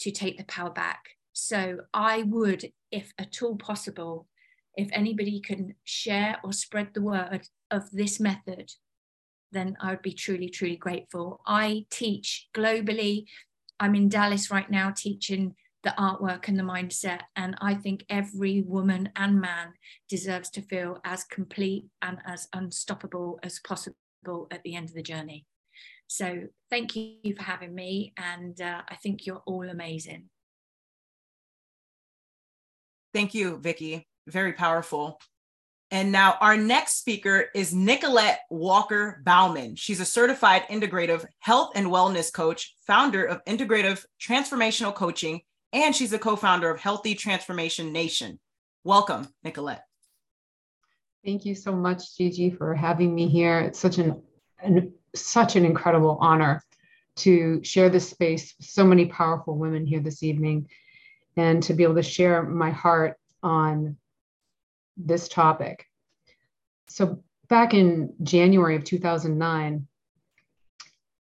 [0.00, 1.00] to take the power back.
[1.34, 4.28] So I would, if at all possible,
[4.76, 8.70] if anybody can share or spread the word of this method,
[9.50, 11.40] then I would be truly, truly grateful.
[11.44, 13.24] I teach globally.
[13.80, 17.22] I'm in Dallas right now teaching the artwork and the mindset.
[17.34, 19.74] And I think every woman and man
[20.08, 25.02] deserves to feel as complete and as unstoppable as possible at the end of the
[25.02, 25.46] journey.
[26.06, 28.12] So thank you for having me.
[28.16, 30.30] And uh, I think you're all amazing.
[33.14, 34.08] Thank you, Vicki.
[34.26, 35.20] Very powerful.
[35.92, 39.76] And now our next speaker is Nicolette Walker Bauman.
[39.76, 45.42] She's a certified integrative health and wellness coach, founder of Integrative Transformational Coaching,
[45.72, 48.40] and she's a co-founder of Healthy Transformation Nation.
[48.82, 49.84] Welcome, Nicolette.
[51.24, 53.60] Thank you so much, Gigi, for having me here.
[53.60, 54.20] It's such an,
[54.60, 56.60] an such an incredible honor
[57.16, 60.68] to share this space with so many powerful women here this evening
[61.36, 63.96] and to be able to share my heart on
[64.96, 65.86] this topic.
[66.88, 69.86] So, back in January of 2009,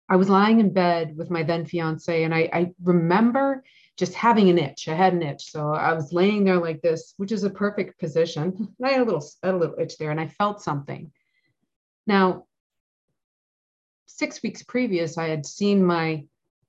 [0.09, 3.62] I was lying in bed with my then fiance, and I, I, remember
[3.96, 4.88] just having an itch.
[4.88, 5.53] I had an itch.
[5.53, 8.74] So I was laying there like this, which is a perfect position.
[8.78, 11.12] And I had a little, had a little itch there, and I felt something.
[12.07, 12.46] Now,
[14.07, 16.24] six weeks previous, I had seen my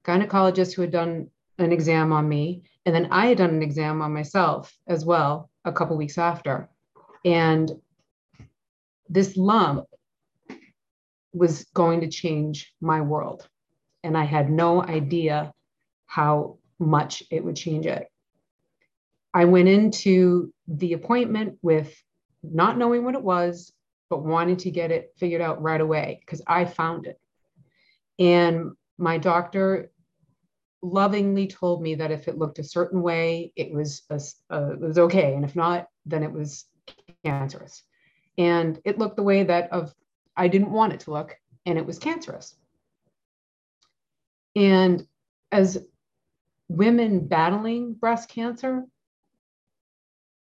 [0.05, 2.63] gynecologist who had done an exam on me.
[2.85, 6.69] And then I had done an exam on myself as well a couple weeks after.
[7.23, 7.71] And
[9.09, 9.85] this lump
[11.33, 13.47] was going to change my world.
[14.03, 15.53] And I had no idea
[16.07, 18.07] how much it would change it.
[19.33, 21.95] I went into the appointment with
[22.43, 23.71] not knowing what it was,
[24.09, 27.19] but wanting to get it figured out right away because I found it.
[28.19, 29.89] And my doctor
[30.81, 34.19] lovingly told me that if it looked a certain way, it was a,
[34.71, 36.65] it was okay, and if not, then it was
[37.23, 37.83] cancerous.
[38.37, 39.93] And it looked the way that of
[40.35, 42.55] I didn't want it to look, and it was cancerous.
[44.55, 45.05] And
[45.51, 45.85] as
[46.67, 48.85] women battling breast cancer,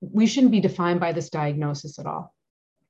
[0.00, 2.34] we shouldn't be defined by this diagnosis at all.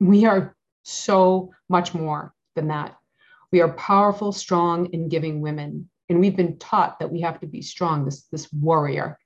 [0.01, 2.97] We are so much more than that.
[3.51, 7.47] We are powerful, strong, and giving women and we've been taught that we have to
[7.47, 9.19] be strong this this warrior.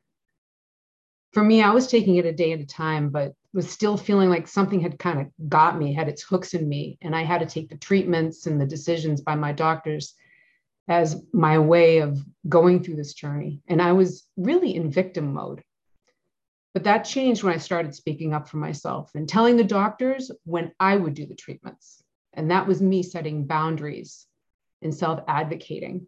[1.32, 4.31] For me i was taking it a day at a time but was still feeling
[4.31, 7.40] like something had kind of got me had its hooks in me and i had
[7.40, 10.15] to take the treatments and the decisions by my doctors
[10.89, 13.60] as my way of going through this journey.
[13.66, 15.62] And i was really in victim mode.
[16.73, 20.70] But that changed when i started speaking up for myself and telling the doctors when
[20.78, 22.02] i would do the treatments.
[22.32, 24.27] And that was me setting boundaries
[24.82, 26.06] and self advocating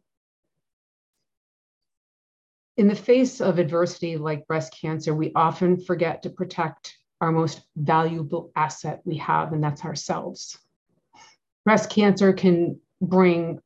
[2.79, 7.61] in the face of adversity like breast cancer, we often forget to protect our most
[7.77, 10.57] valuable asset we have, and that's ourselves.
[11.65, 13.59] Breast cancer can bring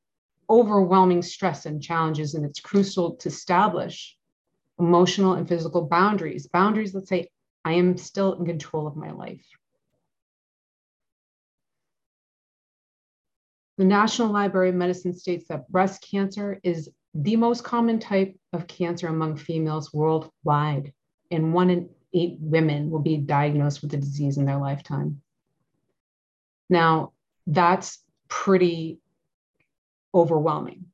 [0.48, 4.16] overwhelming stress and challenges, and it's crucial to establish
[4.78, 6.48] emotional and physical boundaries.
[6.48, 7.28] Boundaries that say,
[7.66, 9.46] I am still in control of my life.
[13.76, 18.66] The National Library of Medicine states that breast cancer is the most common type of
[18.66, 20.92] cancer among females worldwide,
[21.30, 25.20] and one in eight women will be diagnosed with the disease in their lifetime.
[26.68, 27.12] Now,
[27.46, 28.98] that's pretty
[30.14, 30.86] overwhelming.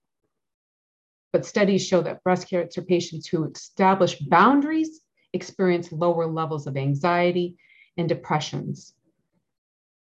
[1.32, 5.00] But studies show that breast cancer patients who establish boundaries
[5.32, 7.56] experience lower levels of anxiety
[7.96, 8.94] and depressions.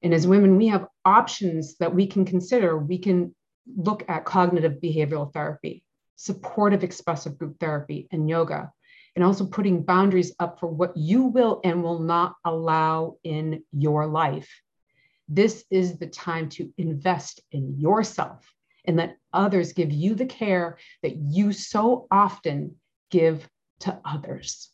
[0.03, 2.79] And as women, we have options that we can consider.
[2.79, 3.35] We can
[3.77, 5.83] look at cognitive behavioral therapy,
[6.17, 8.73] supportive expressive group therapy, and yoga,
[9.15, 14.07] and also putting boundaries up for what you will and will not allow in your
[14.07, 14.51] life.
[15.29, 18.47] This is the time to invest in yourself
[18.85, 22.77] and let others give you the care that you so often
[23.11, 23.49] give
[23.81, 24.71] to others.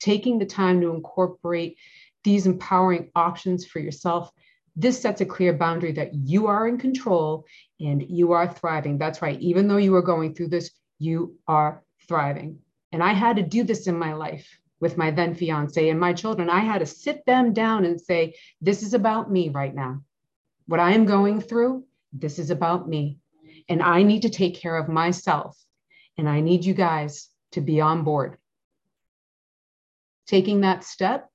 [0.00, 1.78] Taking the time to incorporate
[2.24, 4.30] these empowering options for yourself,
[4.76, 7.44] this sets a clear boundary that you are in control
[7.80, 8.98] and you are thriving.
[8.98, 9.40] That's right.
[9.40, 12.58] Even though you are going through this, you are thriving.
[12.90, 14.46] And I had to do this in my life
[14.80, 16.50] with my then fiance and my children.
[16.50, 20.02] I had to sit them down and say, This is about me right now.
[20.66, 23.18] What I am going through, this is about me.
[23.68, 25.56] And I need to take care of myself.
[26.18, 28.38] And I need you guys to be on board.
[30.26, 31.30] Taking that step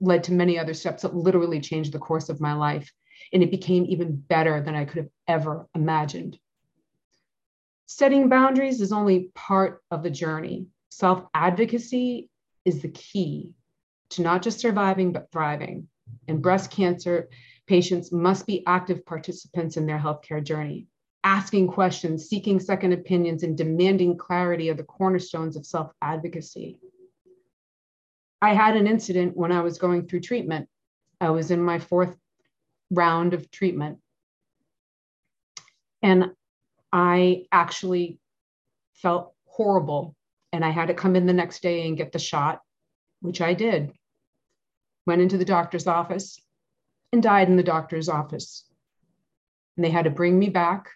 [0.00, 2.92] led to many other steps that literally changed the course of my life.
[3.32, 6.38] And it became even better than I could have ever imagined.
[7.86, 10.66] Setting boundaries is only part of the journey.
[10.90, 12.28] Self advocacy
[12.64, 13.54] is the key
[14.10, 15.88] to not just surviving, but thriving.
[16.28, 17.28] And breast cancer
[17.66, 20.86] patients must be active participants in their healthcare journey.
[21.24, 26.78] Asking questions, seeking second opinions, and demanding clarity are the cornerstones of self advocacy.
[28.44, 30.68] I had an incident when I was going through treatment.
[31.18, 32.14] I was in my fourth
[32.90, 34.00] round of treatment.
[36.02, 36.32] And
[36.92, 38.18] I actually
[38.92, 40.14] felt horrible.
[40.52, 42.60] And I had to come in the next day and get the shot,
[43.22, 43.92] which I did.
[45.06, 46.38] Went into the doctor's office
[47.14, 48.66] and died in the doctor's office.
[49.78, 50.90] And they had to bring me back.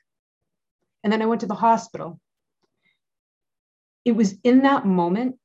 [1.03, 2.21] And then I went to the hospital.
[4.05, 5.37] It was in that moment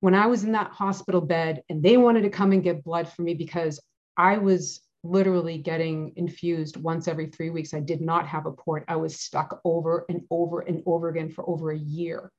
[0.00, 3.08] when I was in that hospital bed and they wanted to come and get blood
[3.08, 3.80] for me because
[4.16, 7.72] I was literally getting infused once every three weeks.
[7.72, 8.84] I did not have a port.
[8.88, 12.30] I was stuck over and over and over again for over a year.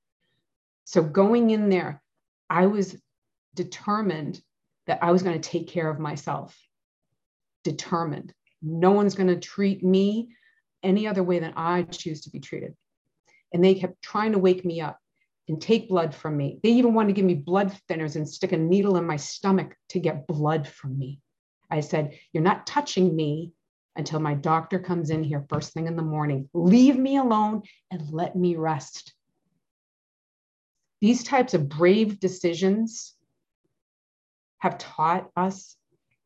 [0.85, 2.01] So going in there,
[2.49, 2.99] I was
[3.55, 4.41] determined
[4.87, 6.57] that I was going to take care of myself.
[7.63, 8.33] Determined.
[8.61, 10.29] No one's going to treat me
[10.83, 12.75] any other way than I choose to be treated.
[13.53, 15.00] And they kept trying to wake me up
[15.51, 16.61] and take blood from me.
[16.63, 19.75] They even wanted to give me blood thinners and stick a needle in my stomach
[19.89, 21.19] to get blood from me.
[21.69, 23.51] I said, You're not touching me
[23.97, 26.47] until my doctor comes in here first thing in the morning.
[26.53, 29.13] Leave me alone and let me rest.
[31.01, 33.13] These types of brave decisions
[34.59, 35.75] have taught us,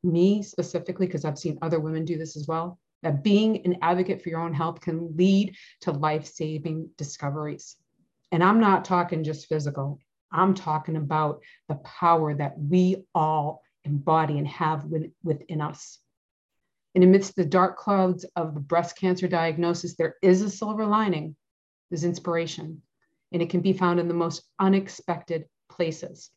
[0.04, 4.22] me specifically, because I've seen other women do this as well, that being an advocate
[4.22, 7.78] for your own health can lead to life saving discoveries.
[8.36, 9.98] And I'm not talking just physical,
[10.30, 11.40] I'm talking about
[11.70, 14.84] the power that we all embody and have
[15.24, 16.00] within us.
[16.96, 21.38] And amidst the dark clouds of the breast cancer diagnosis, there is a silver lining.
[21.90, 22.82] There's inspiration,
[23.32, 26.30] and it can be found in the most unexpected places.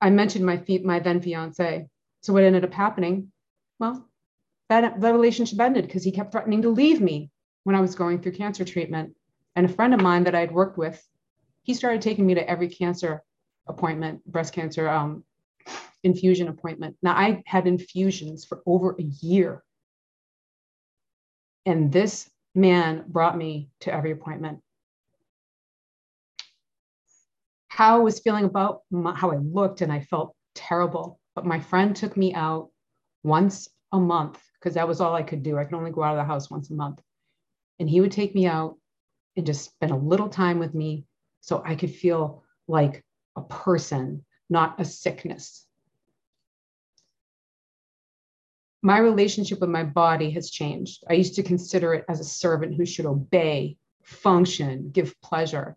[0.00, 1.88] I mentioned my, my then fiance.
[2.22, 3.32] So what ended up happening?
[3.80, 4.08] Well,
[4.68, 7.32] that, that relationship ended because he kept threatening to leave me
[7.64, 9.16] when I was going through cancer treatment.
[9.56, 11.02] And a friend of mine that I'd worked with,
[11.62, 13.22] he started taking me to every cancer
[13.66, 15.24] appointment, breast cancer um,
[16.02, 16.96] infusion appointment.
[17.02, 19.62] Now, I had infusions for over a year.
[21.66, 24.60] And this man brought me to every appointment.
[27.68, 31.18] How I was feeling about my, how I looked, and I felt terrible.
[31.34, 32.70] But my friend took me out
[33.22, 35.58] once a month because that was all I could do.
[35.58, 37.00] I could only go out of the house once a month.
[37.80, 38.76] And he would take me out
[39.36, 41.04] and just spend a little time with me
[41.40, 43.04] so I could feel like
[43.36, 45.66] a person, not a sickness.
[48.82, 51.04] My relationship with my body has changed.
[51.08, 55.76] I used to consider it as a servant who should obey, function, give pleasure.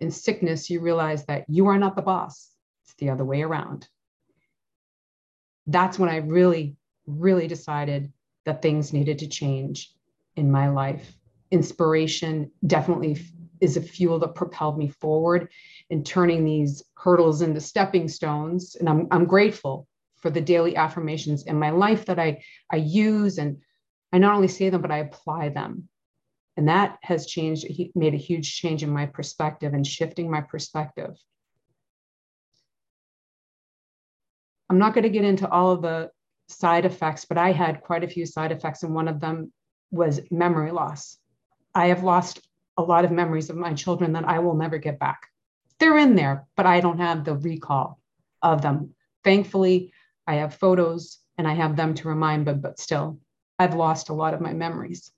[0.00, 2.50] In sickness, you realize that you are not the boss,
[2.84, 3.88] it's the other way around.
[5.66, 6.76] That's when I really,
[7.06, 8.12] really decided
[8.44, 9.92] that things needed to change
[10.36, 11.17] in my life
[11.50, 13.20] inspiration definitely
[13.60, 15.48] is a fuel that propelled me forward
[15.90, 18.76] in turning these hurdles into stepping stones.
[18.76, 23.38] And I'm, I'm grateful for the daily affirmations in my life that I, I use
[23.38, 23.58] and
[24.12, 25.88] I not only say them, but I apply them.
[26.56, 31.16] And that has changed, made a huge change in my perspective and shifting my perspective.
[34.68, 36.10] I'm not going to get into all of the
[36.48, 39.52] side effects, but I had quite a few side effects, and one of them
[39.90, 41.16] was memory loss.
[41.74, 42.40] I have lost
[42.76, 45.28] a lot of memories of my children that I will never get back.
[45.78, 48.00] They're in there, but I don't have the recall
[48.42, 48.94] of them.
[49.24, 49.92] Thankfully,
[50.26, 53.18] I have photos and I have them to remind me, but still,
[53.58, 55.12] I've lost a lot of my memories.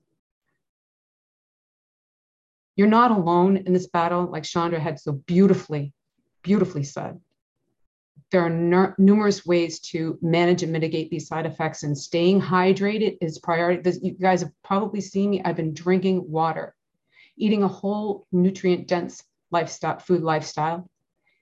[2.75, 5.93] You're not alone in this battle, like Chandra had so beautifully,
[6.41, 7.19] beautifully said.
[8.31, 13.39] There are numerous ways to manage and mitigate these side effects, and staying hydrated is
[13.39, 13.99] priority.
[14.01, 15.41] You guys have probably seen me.
[15.43, 16.73] I've been drinking water,
[17.35, 19.21] eating a whole nutrient dense
[19.51, 20.89] lifestyle, food lifestyle,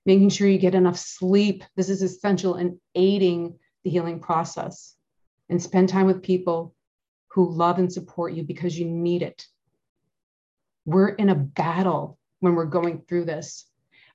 [0.08, 1.64] making sure you get enough sleep.
[1.76, 4.96] This is essential in aiding the healing process,
[5.48, 6.74] and spend time with people
[7.28, 9.46] who love and support you because you need it.
[10.86, 13.68] We're in a battle when we're going through this.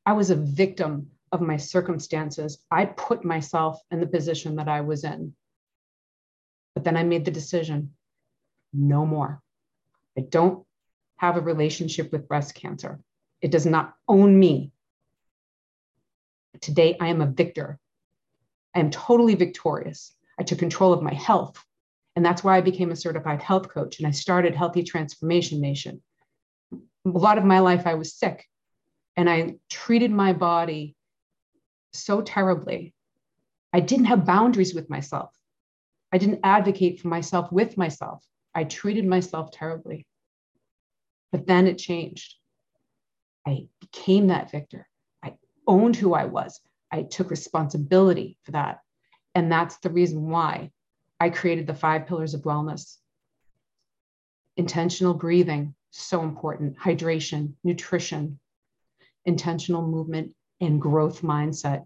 [0.05, 2.65] I was a victim of my circumstances.
[2.71, 5.35] I put myself in the position that I was in.
[6.75, 7.91] But then I made the decision
[8.73, 9.43] no more.
[10.17, 10.65] I don't
[11.17, 13.01] have a relationship with breast cancer.
[13.43, 14.73] It does not own me.
[16.61, 17.79] Today, I am a victor.
[18.75, 20.13] I am totally victorious.
[20.39, 21.63] I took control of my health.
[22.15, 26.01] And that's why I became a certified health coach and I started Healthy Transformation Nation.
[26.73, 28.47] A lot of my life, I was sick
[29.17, 30.95] and I treated my body
[31.95, 32.95] so terribly.
[33.73, 35.35] I didn't have boundaries with myself.
[36.13, 38.25] I didn't advocate for myself with myself.
[38.55, 40.07] I treated myself terribly.
[41.33, 42.37] But then it changed.
[43.47, 44.87] I became that victor.
[45.23, 45.35] I
[45.67, 46.61] owned who I was.
[46.93, 48.79] I took responsibility for that.
[49.35, 50.71] And that's the reason why
[51.19, 52.99] I created the five pillars of wellness.
[54.57, 56.79] Intentional breathing, so important.
[56.79, 58.39] Hydration, nutrition,
[59.25, 61.85] intentional movement, and growth mindset.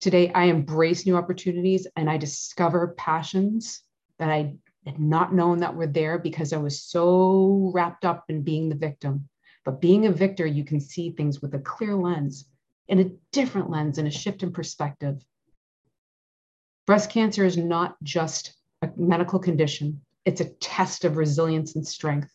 [0.00, 3.82] Today, I embrace new opportunities and I discover passions
[4.18, 4.56] that I
[4.86, 8.74] had not known that were there because I was so wrapped up in being the
[8.76, 9.28] victim.
[9.64, 12.46] But being a victor, you can see things with a clear lens,
[12.86, 15.22] in a different lens, and a shift in perspective.
[16.86, 22.32] Breast cancer is not just a medical condition, it's a test of resilience and strength.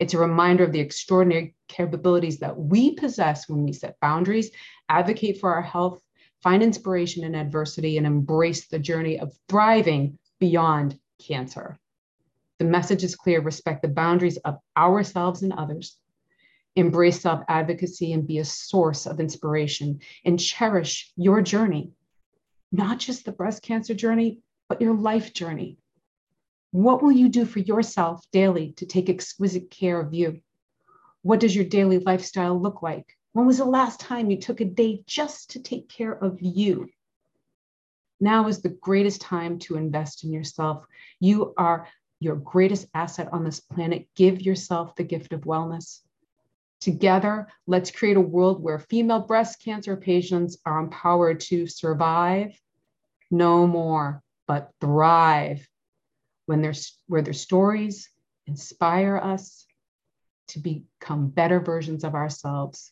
[0.00, 4.50] It's a reminder of the extraordinary capabilities that we possess when we set boundaries,
[4.88, 6.02] advocate for our health,
[6.42, 11.78] find inspiration in adversity, and embrace the journey of thriving beyond cancer.
[12.58, 15.98] The message is clear respect the boundaries of ourselves and others.
[16.76, 21.92] Embrace self advocacy and be a source of inspiration and cherish your journey,
[22.72, 25.76] not just the breast cancer journey, but your life journey.
[26.72, 30.40] What will you do for yourself daily to take exquisite care of you?
[31.22, 33.16] What does your daily lifestyle look like?
[33.32, 36.88] When was the last time you took a day just to take care of you?
[38.20, 40.84] Now is the greatest time to invest in yourself.
[41.18, 41.88] You are
[42.20, 44.06] your greatest asset on this planet.
[44.14, 46.00] Give yourself the gift of wellness.
[46.80, 52.58] Together, let's create a world where female breast cancer patients are empowered to survive
[53.30, 55.66] no more, but thrive
[56.50, 58.10] when there's where their stories
[58.48, 59.66] inspire us
[60.48, 62.90] to become better versions of ourselves.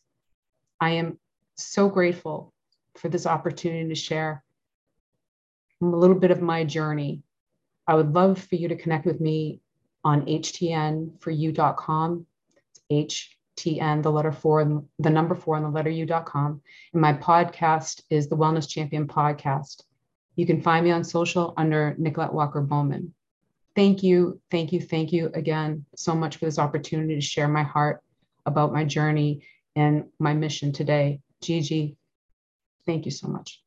[0.81, 1.19] I am
[1.57, 2.55] so grateful
[2.95, 4.45] for this opportunity to share
[5.83, 7.25] a little bit of my journey.
[7.85, 9.61] I would love for you to connect with me
[10.05, 12.27] on htnforyou.com.
[12.89, 13.29] It's
[13.59, 16.63] HTN, the letter four, the number four, and the letter u.com.
[16.93, 19.83] And my podcast is the Wellness Champion Podcast.
[20.37, 23.15] You can find me on social under Nicolette Walker Bowman
[23.79, 27.63] thank you, thank you, thank you again so much for this opportunity to share my
[27.63, 28.03] heart
[28.45, 29.47] about my journey
[29.77, 31.21] and my mission today.
[31.43, 31.97] Gigi,
[32.87, 33.63] thank you so much.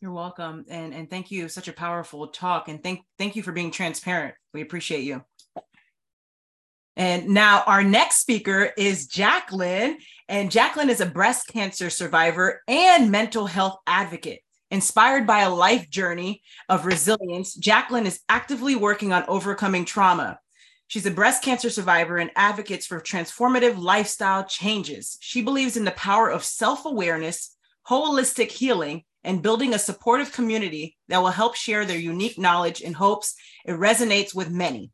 [0.00, 0.64] You're welcome.
[0.68, 1.48] And, and thank you.
[1.48, 2.66] Such a powerful talk.
[2.66, 4.34] And thank, thank you for being transparent.
[4.52, 5.22] We appreciate you.
[6.96, 9.98] And now our next speaker is Jacqueline.
[10.28, 14.40] And Jacqueline is a breast cancer survivor and mental health advocate.
[14.70, 20.38] Inspired by a life journey of resilience, Jacqueline is actively working on overcoming trauma.
[20.88, 25.16] She's a breast cancer survivor and advocates for transformative lifestyle changes.
[25.20, 27.56] She believes in the power of self awareness,
[27.88, 32.94] holistic healing, and building a supportive community that will help share their unique knowledge and
[32.94, 33.34] hopes
[33.64, 34.90] it resonates with many.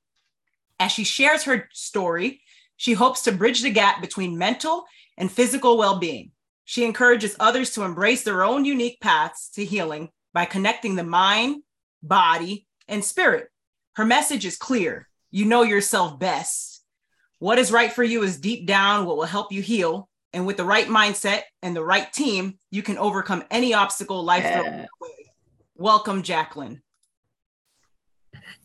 [0.78, 2.42] As she shares her story,
[2.76, 4.84] she hopes to bridge the gap between mental
[5.16, 6.32] and physical well being.
[6.64, 11.62] She encourages others to embrace their own unique paths to healing by connecting the mind,
[12.02, 13.48] body, and spirit.
[13.96, 16.84] Her message is clear you know yourself best.
[17.40, 20.08] What is right for you is deep down what will help you heal.
[20.32, 24.44] And with the right mindset and the right team, you can overcome any obstacle life
[24.44, 25.32] throws your way.
[25.76, 26.82] welcome Jacqueline.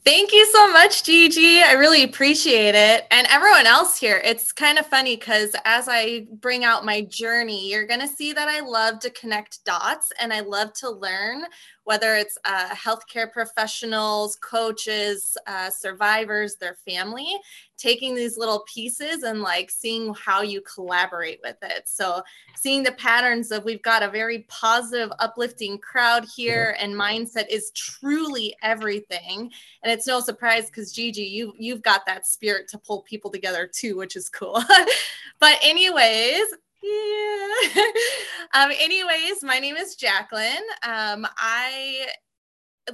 [0.05, 1.61] Thank you so much, Gigi.
[1.61, 3.05] I really appreciate it.
[3.11, 7.69] And everyone else here, it's kind of funny because as I bring out my journey,
[7.69, 11.43] you're going to see that I love to connect dots and I love to learn
[11.89, 17.35] whether it's uh, healthcare professionals, coaches, uh, survivors, their family,
[17.80, 21.89] taking these little pieces and like seeing how you collaborate with it.
[21.89, 22.21] So,
[22.55, 27.71] seeing the patterns of we've got a very positive, uplifting crowd here, and mindset is
[27.71, 29.49] truly everything.
[29.81, 33.70] And it's no surprise because Gigi, you you've got that spirit to pull people together
[33.72, 34.61] too, which is cool.
[35.40, 36.45] but anyways,
[36.82, 37.48] yeah.
[38.53, 40.66] um, anyways, my name is Jacqueline.
[40.84, 42.07] Um, I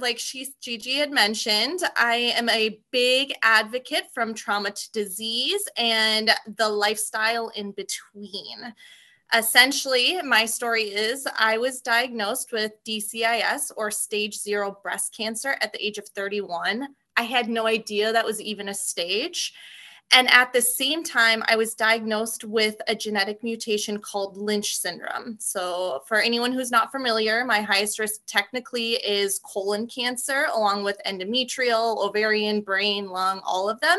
[0.00, 6.30] like she Gigi had mentioned, I am a big advocate from trauma to disease and
[6.56, 8.74] the lifestyle in between.
[9.34, 15.72] Essentially, my story is I was diagnosed with DCIS or stage zero breast cancer at
[15.72, 16.88] the age of 31.
[17.16, 19.52] I had no idea that was even a stage.
[20.12, 25.36] And at the same time, I was diagnosed with a genetic mutation called Lynch syndrome.
[25.40, 31.00] So, for anyone who's not familiar, my highest risk technically is colon cancer, along with
[31.06, 33.98] endometrial, ovarian, brain, lung, all of them.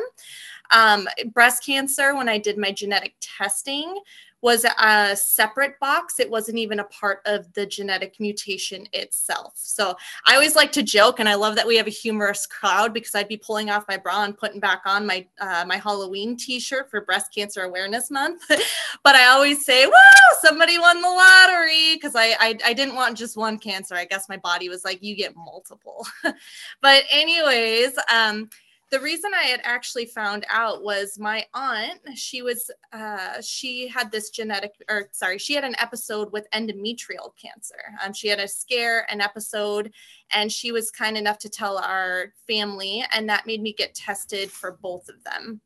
[0.71, 3.99] Um, breast cancer, when I did my genetic testing,
[4.41, 6.19] was a separate box.
[6.19, 9.53] It wasn't even a part of the genetic mutation itself.
[9.55, 9.95] So
[10.27, 13.15] I always like to joke, and I love that we have a humorous crowd because
[13.15, 16.89] I'd be pulling off my bra and putting back on my uh, my Halloween T-shirt
[16.89, 18.43] for Breast Cancer Awareness Month.
[19.03, 23.17] but I always say, "Whoa, somebody won the lottery!" Because I, I I didn't want
[23.17, 23.95] just one cancer.
[23.95, 26.05] I guess my body was like, "You get multiple."
[26.81, 28.49] but anyways, um,
[28.89, 34.11] the reason I had actually found out was my aunt, she was, uh, she had
[34.11, 37.75] this genetic, or sorry, she had an episode with endometrial cancer.
[38.03, 39.91] Um, she had a scare, an episode,
[40.31, 44.49] and she was kind enough to tell our family, and that made me get tested
[44.49, 45.59] for both of them.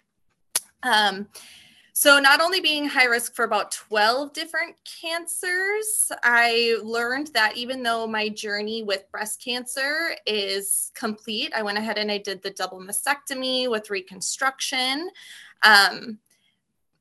[0.84, 1.28] Um,
[1.94, 7.84] so, not only being high risk for about 12 different cancers, I learned that even
[7.84, 12.52] though my journey with breast cancer is complete, I went ahead and I did the
[12.52, 15.10] double mastectomy with reconstruction.
[15.64, 16.20] Um,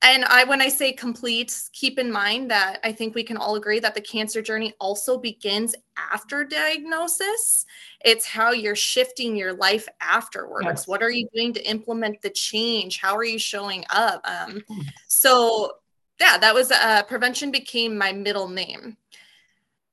[0.03, 3.57] and I, when I say complete, keep in mind that I think we can all
[3.57, 7.67] agree that the cancer journey also begins after diagnosis.
[8.03, 10.65] It's how you're shifting your life afterwards.
[10.65, 10.89] Yes.
[10.89, 12.99] What are you doing to implement the change?
[12.99, 14.23] How are you showing up?
[14.25, 14.81] Um, hmm.
[15.07, 15.73] so,
[16.19, 18.97] yeah, that was uh, prevention became my middle name.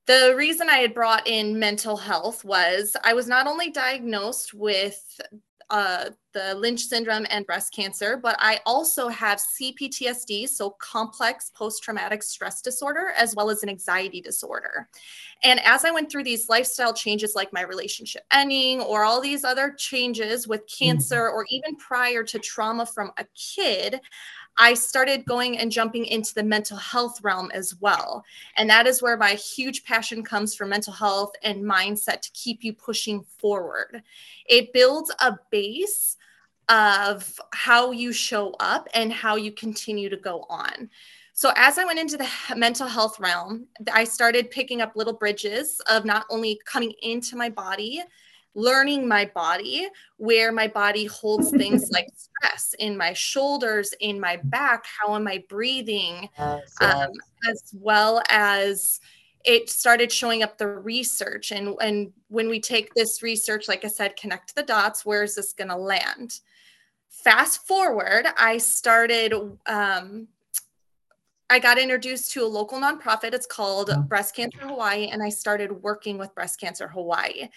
[0.06, 5.20] The reason I had brought in mental health was I was not only diagnosed with
[5.70, 11.82] uh, the Lynch syndrome and breast cancer, but I also have CPTSD, so complex post
[11.82, 14.88] traumatic stress disorder, as well as an anxiety disorder.
[15.44, 19.44] And as I went through these lifestyle changes, like my relationship ending, or all these
[19.44, 20.86] other changes with mm-hmm.
[20.86, 24.00] cancer, or even prior to trauma from a kid,
[24.60, 28.24] I started going and jumping into the mental health realm as well.
[28.56, 32.64] And that is where my huge passion comes for mental health and mindset to keep
[32.64, 34.02] you pushing forward.
[34.48, 36.18] It builds a base
[36.70, 40.90] of how you show up and how you continue to go on.
[41.34, 45.80] So, as I went into the mental health realm, I started picking up little bridges
[45.88, 48.02] of not only coming into my body,
[48.56, 49.88] learning my body,
[50.18, 54.86] where my body holds things like stress in my shoulders, in my back.
[55.00, 56.28] How am I breathing?
[56.82, 57.12] Um,
[57.48, 59.00] as well as
[59.46, 61.52] it started showing up the research.
[61.52, 65.36] And, and when we take this research, like I said, connect the dots, where is
[65.36, 66.40] this going to land?
[67.28, 69.34] Fast forward, I started
[69.66, 70.30] um,
[71.50, 73.34] I got introduced to a local nonprofit.
[73.34, 77.50] It's called Breast Cancer Hawaii, and I started working with Breast Cancer Hawaii.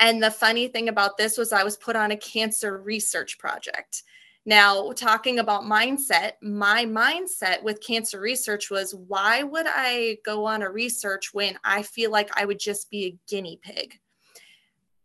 [0.00, 4.02] And the funny thing about this was I was put on a cancer research project.
[4.44, 10.62] Now, talking about mindset, my mindset with cancer research was why would I go on
[10.62, 14.00] a research when I feel like I would just be a guinea pig?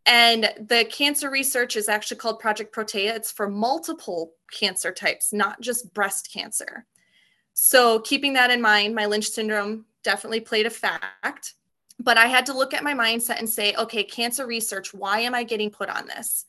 [0.08, 3.14] And the cancer research is actually called Project Protea.
[3.14, 6.86] It's for multiple cancer types, not just breast cancer.
[7.52, 11.54] So, keeping that in mind, my Lynch syndrome definitely played a fact.
[12.00, 15.34] But I had to look at my mindset and say, okay, cancer research, why am
[15.34, 16.46] I getting put on this?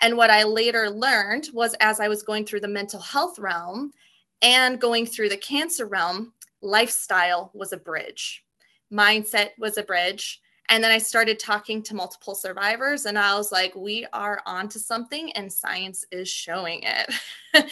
[0.00, 3.92] And what I later learned was as I was going through the mental health realm
[4.40, 6.32] and going through the cancer realm,
[6.62, 8.44] lifestyle was a bridge,
[8.92, 10.40] mindset was a bridge.
[10.70, 14.78] And then I started talking to multiple survivors, and I was like, we are onto
[14.78, 17.12] something, and science is showing it.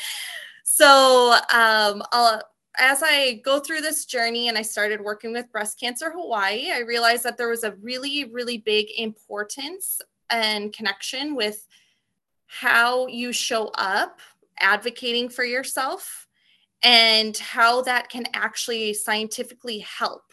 [0.64, 2.42] so um, I'll
[2.78, 6.80] as I go through this journey and I started working with Breast Cancer Hawaii, I
[6.80, 10.00] realized that there was a really, really big importance
[10.30, 11.66] and connection with
[12.46, 14.20] how you show up
[14.60, 16.26] advocating for yourself
[16.82, 20.32] and how that can actually scientifically help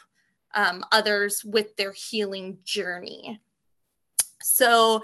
[0.56, 3.40] um, others with their healing journey.
[4.42, 5.04] So,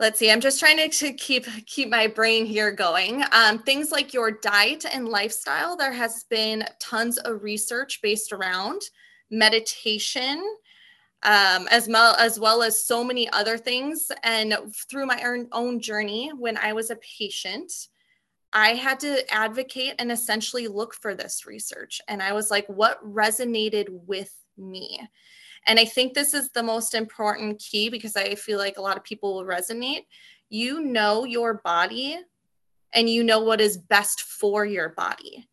[0.00, 3.92] let's see i'm just trying to, to keep keep my brain here going um, things
[3.92, 8.82] like your diet and lifestyle there has been tons of research based around
[9.30, 10.42] meditation
[11.22, 14.54] um, as well as well as so many other things and
[14.90, 17.72] through my own, own journey when i was a patient
[18.54, 23.04] i had to advocate and essentially look for this research and i was like what
[23.04, 25.00] resonated with me
[25.66, 28.96] and I think this is the most important key because I feel like a lot
[28.96, 30.06] of people will resonate.
[30.50, 32.18] You know your body
[32.92, 35.48] and you know what is best for your body.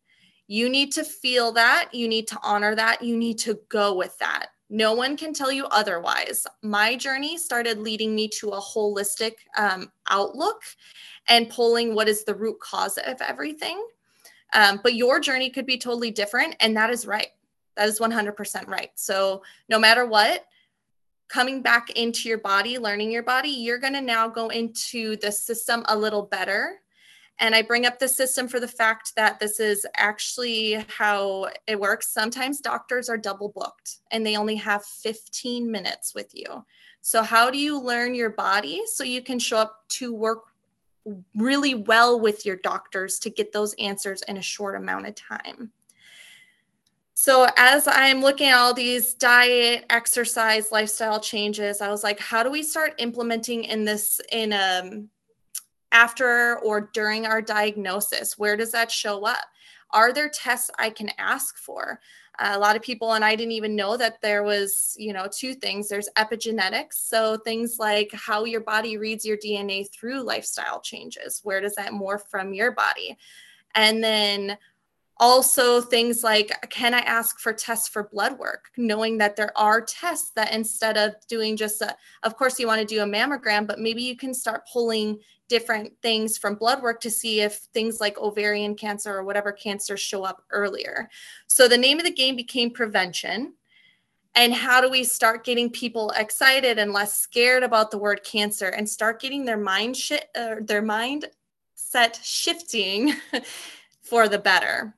[0.46, 1.90] You need to feel that.
[1.92, 3.02] You need to honor that.
[3.02, 4.48] You need to go with that.
[4.74, 6.46] No one can tell you otherwise.
[6.62, 10.62] My journey started leading me to a holistic um, outlook
[11.28, 13.86] and pulling what is the root cause of everything.
[14.54, 17.28] Um, but your journey could be totally different, and that is right.
[17.76, 18.90] That is 100% right.
[18.94, 20.46] So, no matter what,
[21.28, 25.32] coming back into your body, learning your body, you're going to now go into the
[25.32, 26.80] system a little better.
[27.38, 31.80] And I bring up the system for the fact that this is actually how it
[31.80, 32.12] works.
[32.12, 36.64] Sometimes doctors are double booked and they only have 15 minutes with you.
[37.00, 40.44] So, how do you learn your body so you can show up to work
[41.34, 45.72] really well with your doctors to get those answers in a short amount of time?
[47.14, 52.42] So as I'm looking at all these diet, exercise, lifestyle changes, I was like, how
[52.42, 55.08] do we start implementing in this in um
[55.92, 58.38] after or during our diagnosis?
[58.38, 59.44] Where does that show up?
[59.90, 62.00] Are there tests I can ask for?
[62.38, 65.28] Uh, a lot of people and I didn't even know that there was, you know,
[65.30, 65.88] two things.
[65.88, 71.40] There's epigenetics, so things like how your body reads your DNA through lifestyle changes.
[71.44, 73.18] Where does that morph from your body?
[73.74, 74.56] And then
[75.22, 78.70] also things like can i ask for tests for blood work?
[78.76, 81.94] Knowing that there are tests that instead of doing just a
[82.24, 85.92] of course you want to do a mammogram but maybe you can start pulling different
[86.02, 90.24] things from blood work to see if things like ovarian cancer or whatever cancer show
[90.24, 91.08] up earlier.
[91.46, 93.54] So the name of the game became prevention.
[94.34, 98.70] And how do we start getting people excited and less scared about the word cancer
[98.70, 101.26] and start getting their mind shit uh, their mind
[101.74, 103.12] set shifting
[104.00, 104.96] for the better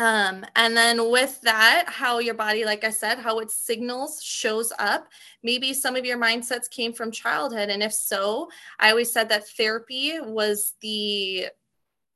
[0.00, 4.72] um, and then with that, how your body, like I said, how it signals shows
[4.78, 5.08] up.
[5.42, 7.68] Maybe some of your mindsets came from childhood.
[7.68, 8.48] And if so,
[8.78, 11.48] I always said that therapy was the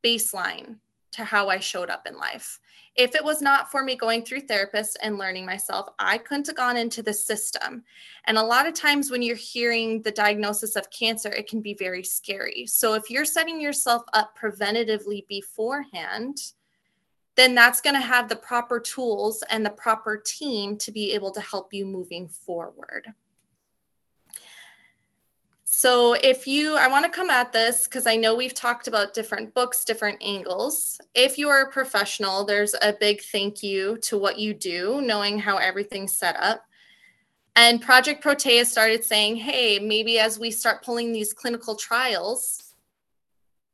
[0.02, 0.76] baseline
[1.12, 2.58] to how I showed up in life.
[2.96, 6.56] If it was not for me going through therapists and learning myself, I couldn't have
[6.56, 7.84] gone into the system.
[8.26, 11.74] And a lot of times when you're hearing the diagnosis of cancer, it can be
[11.74, 12.64] very scary.
[12.66, 16.38] So if you're setting yourself up preventatively beforehand,
[17.36, 21.32] then that's going to have the proper tools and the proper team to be able
[21.32, 23.12] to help you moving forward.
[25.64, 29.12] So if you, I want to come at this because I know we've talked about
[29.12, 31.00] different books, different angles.
[31.14, 35.36] If you are a professional, there's a big thank you to what you do, knowing
[35.38, 36.64] how everything's set up.
[37.56, 42.74] And Project Protea started saying, hey, maybe as we start pulling these clinical trials,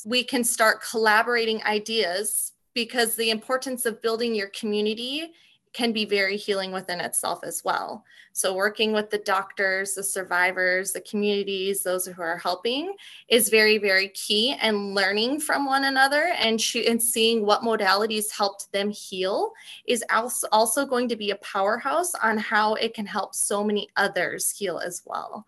[0.06, 5.32] we can start collaborating ideas because the importance of building your community
[5.72, 8.04] can be very healing within itself as well.
[8.32, 12.94] So, working with the doctors, the survivors, the communities, those who are helping
[13.28, 14.56] is very, very key.
[14.60, 19.52] And learning from one another and, sh- and seeing what modalities helped them heal
[19.86, 23.88] is also, also going to be a powerhouse on how it can help so many
[23.96, 25.46] others heal as well.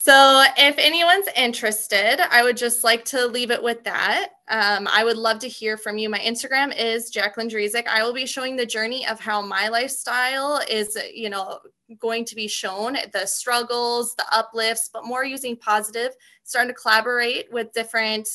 [0.00, 4.28] So, if anyone's interested, I would just like to leave it with that.
[4.46, 6.08] Um, I would love to hear from you.
[6.08, 7.88] My Instagram is Jacqueline Drezik.
[7.88, 11.58] I will be showing the journey of how my lifestyle is, you know,
[11.98, 16.12] going to be shown the struggles, the uplifts, but more using positive,
[16.44, 18.28] starting to collaborate with different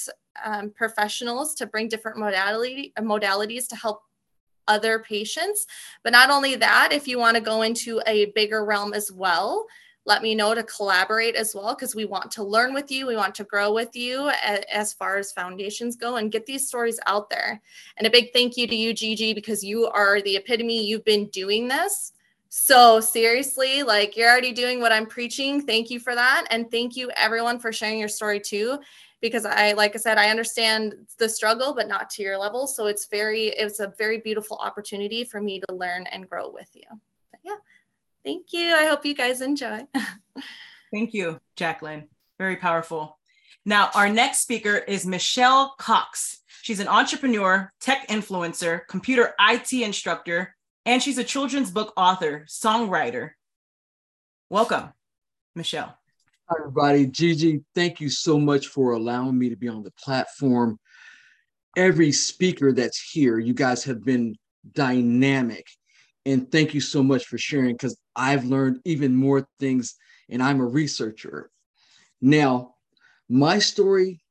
[0.43, 4.01] um, professionals to bring different modality, modalities to help
[4.67, 5.65] other patients.
[6.03, 9.65] But not only that, if you want to go into a bigger realm as well,
[10.05, 13.15] let me know to collaborate as well because we want to learn with you we
[13.15, 14.29] want to grow with you
[14.71, 17.61] as far as foundations go and get these stories out there.
[17.97, 20.85] And a big thank you to you gigi because you are the epitome.
[20.85, 22.13] You've been doing this.
[22.49, 25.61] So seriously like you're already doing what i'm preaching.
[25.61, 26.45] Thank you for that.
[26.49, 28.79] And thank you everyone for sharing your story too
[29.23, 32.67] because I, like I said, I understand the struggle, but not to your level.
[32.67, 36.69] So it's very, it's a very beautiful opportunity for me to learn and grow with
[36.73, 36.83] you.
[37.31, 37.55] But yeah,
[38.25, 38.73] thank you.
[38.73, 39.87] I hope you guys enjoy.
[40.93, 42.07] thank you, Jacqueline.
[42.37, 43.17] Very powerful.
[43.65, 46.41] Now, our next speaker is Michelle Cox.
[46.63, 50.55] She's an entrepreneur, tech influencer, computer IT instructor,
[50.85, 53.31] and she's a children's book author, songwriter.
[54.49, 54.93] Welcome,
[55.55, 55.97] Michelle.
[56.49, 57.07] Hi, everybody.
[57.07, 60.77] Gigi, thank you so much for allowing me to be on the platform.
[61.77, 64.35] Every speaker that's here, you guys have been
[64.73, 65.65] dynamic.
[66.25, 69.95] And thank you so much for sharing because I've learned even more things
[70.29, 71.49] and I'm a researcher.
[72.21, 72.75] Now,
[73.29, 74.21] my story,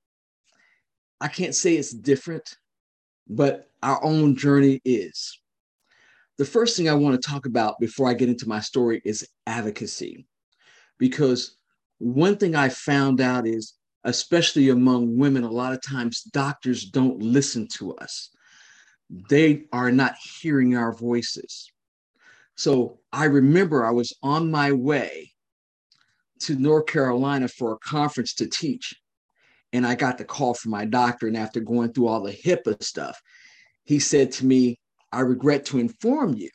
[1.21, 2.57] I can't say it's different,
[3.29, 5.39] but our own journey is.
[6.39, 9.29] The first thing I want to talk about before I get into my story is
[9.47, 10.27] advocacy,
[10.99, 11.57] because
[11.99, 13.75] one thing I found out is,
[14.05, 18.31] especially among women, a lot of times doctors don't listen to us.
[19.29, 21.72] They are not hearing our voices.
[22.57, 25.33] So I remember I was on my way
[26.41, 28.95] to North Carolina for a conference to teach.
[29.73, 31.27] And I got the call from my doctor.
[31.27, 33.21] And after going through all the HIPAA stuff,
[33.85, 34.79] he said to me,
[35.11, 36.51] I regret to inform you.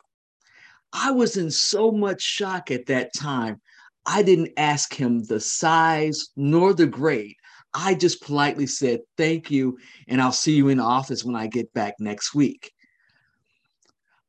[0.94, 3.62] I was in so much shock at that time
[4.10, 7.36] I didn't ask him the size nor the grade.
[7.74, 11.48] I just politely said, Thank you, and I'll see you in the office when I
[11.48, 12.72] get back next week.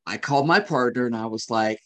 [0.09, 1.79] I called my partner and I was like,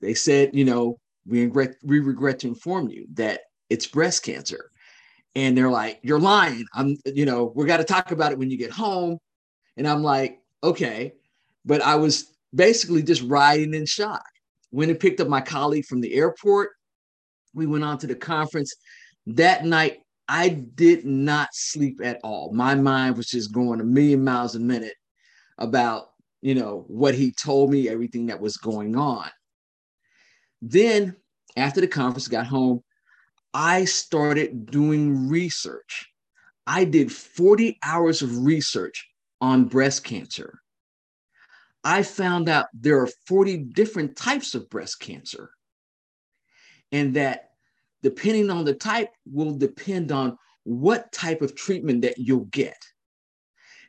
[0.00, 4.70] They said, you know, we regret, we regret to inform you that it's breast cancer.
[5.34, 6.64] And they're like, You're lying.
[6.74, 9.18] I'm, you know, we got to talk about it when you get home.
[9.76, 11.12] And I'm like, Okay.
[11.64, 14.24] But I was basically just riding in shock.
[14.72, 16.70] Went and picked up my colleague from the airport.
[17.54, 18.74] We went on to the conference.
[19.26, 19.98] That night,
[20.28, 22.52] I did not sleep at all.
[22.52, 24.94] My mind was just going a million miles a minute
[25.58, 26.11] about,
[26.42, 29.30] you know, what he told me, everything that was going on.
[30.60, 31.16] Then,
[31.56, 32.82] after the conference, got home,
[33.54, 36.08] I started doing research.
[36.66, 39.08] I did 40 hours of research
[39.40, 40.60] on breast cancer.
[41.84, 45.50] I found out there are 40 different types of breast cancer.
[46.92, 47.50] And that
[48.02, 52.76] depending on the type will depend on what type of treatment that you'll get.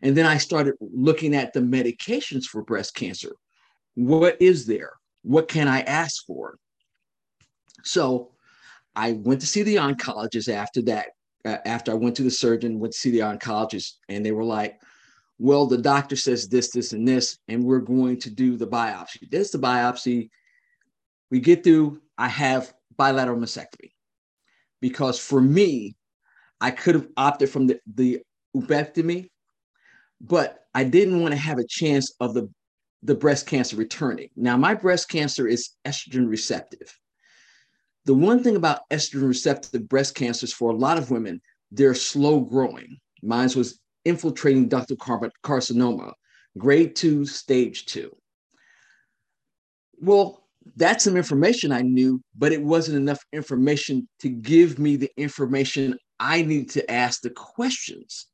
[0.03, 3.31] And then I started looking at the medications for breast cancer.
[3.95, 4.91] What is there?
[5.23, 6.59] What can I ask for?
[7.83, 8.31] So
[8.95, 11.07] I went to see the oncologist after that.
[11.45, 14.45] Uh, after I went to the surgeon, went to see the oncologist, and they were
[14.45, 14.79] like,
[15.39, 19.29] well, the doctor says this, this, and this, and we're going to do the biopsy.
[19.29, 20.29] This the biopsy.
[21.31, 23.91] We get through, I have bilateral mastectomy.
[24.79, 25.95] Because for me,
[26.61, 28.21] I could have opted from the, the
[28.55, 29.29] oopectomy,
[30.23, 32.49] but I didn't want to have a chance of the,
[33.03, 34.29] the breast cancer returning.
[34.35, 36.97] Now, my breast cancer is estrogen receptive.
[38.05, 41.41] The one thing about estrogen receptive breast cancers for a lot of women,
[41.71, 42.97] they're slow growing.
[43.21, 44.97] Mine was infiltrating ductal
[45.43, 46.13] carcinoma,
[46.57, 48.15] grade two, stage two.
[49.99, 55.11] Well, that's some information I knew, but it wasn't enough information to give me the
[55.17, 58.27] information I needed to ask the questions.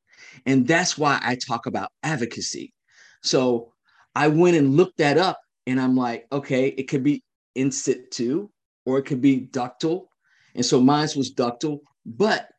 [0.45, 2.73] And that's why I talk about advocacy.
[3.21, 3.73] So
[4.15, 7.23] I went and looked that up and I'm like, okay, it could be
[7.55, 8.49] in situ
[8.85, 10.05] or it could be ductal.
[10.55, 12.49] And so mine was ductal, but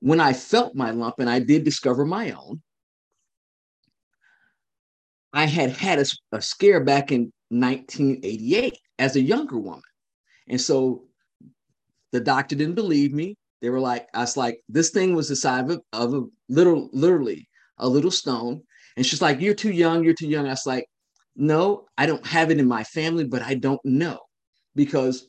[0.00, 2.62] when I felt my lump, and I did discover my own,
[5.32, 9.82] I had had a, a scare back in 1988 as a younger woman.
[10.48, 11.04] And so
[12.12, 13.36] the doctor didn't believe me.
[13.60, 16.88] They were like, I was like, this thing was the size of, of a little,
[16.92, 18.62] literally a little stone.
[18.96, 20.46] And she's like, you're too young, you're too young.
[20.46, 20.86] I was like,
[21.36, 24.18] no, I don't have it in my family, but I don't know
[24.74, 25.26] because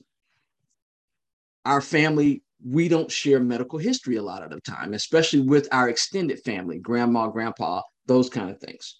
[1.65, 5.89] our family we don't share medical history a lot of the time, especially with our
[5.89, 8.99] extended family, grandma, grandpa, those kind of things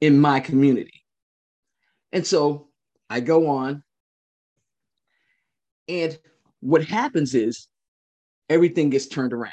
[0.00, 1.04] in my community.
[2.12, 2.68] And so
[3.08, 3.82] I go on.
[5.88, 6.18] And
[6.60, 7.66] what happens is
[8.50, 9.52] everything gets turned around.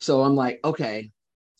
[0.00, 1.10] So I'm like, okay,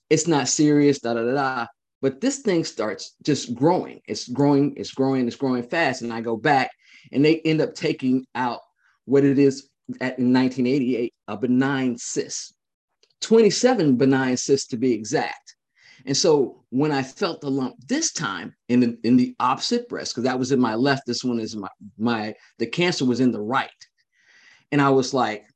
[0.08, 1.66] it's not serious, da da da da.
[2.00, 4.00] But this thing starts just growing.
[4.06, 6.02] It's growing, it's growing, it's growing fast.
[6.02, 6.70] And I go back
[7.12, 8.60] and they end up taking out
[9.06, 9.68] what it is
[10.00, 12.54] at, in 1988 a benign cyst,
[13.22, 15.54] 27 benign cysts to be exact.
[16.04, 20.12] And so when I felt the lump this time in the, in the opposite breast,
[20.12, 21.68] because that was in my left, this one is my,
[21.98, 23.70] my, the cancer was in the right.
[24.70, 25.46] And I was like,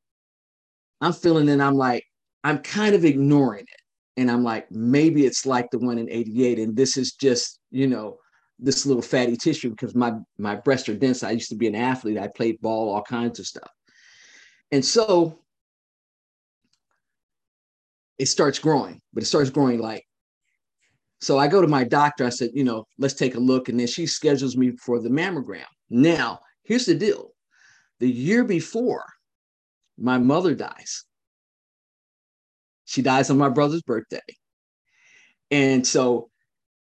[1.01, 2.05] I'm feeling and I'm like,
[2.45, 4.21] I'm kind of ignoring it.
[4.21, 6.59] And I'm like, maybe it's like the one in 88.
[6.59, 8.19] And this is just, you know,
[8.59, 11.23] this little fatty tissue because my my breasts are dense.
[11.23, 12.19] I used to be an athlete.
[12.19, 13.71] I played ball, all kinds of stuff.
[14.71, 15.39] And so
[18.19, 20.05] it starts growing, but it starts growing like
[21.21, 22.25] so I go to my doctor.
[22.25, 23.69] I said, you know, let's take a look.
[23.69, 25.65] And then she schedules me for the mammogram.
[25.91, 27.33] Now, here's the deal
[27.99, 29.05] the year before,
[30.01, 31.05] my mother dies.
[32.87, 34.21] She dies on my brother's birthday.
[35.51, 36.31] And so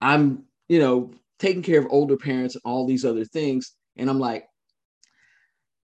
[0.01, 3.73] I'm, you know, taking care of older parents and all these other things.
[3.97, 4.47] And I'm like,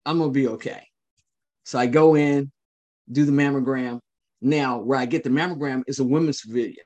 [0.06, 0.86] I'm going to be okay.
[1.64, 2.50] So I go in,
[3.10, 4.00] do the mammogram.
[4.40, 6.84] Now, where I get the mammogram is a women's pavilion.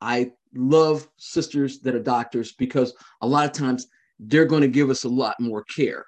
[0.00, 3.86] I love sisters that are doctors because a lot of times
[4.18, 6.06] they're going to give us a lot more care.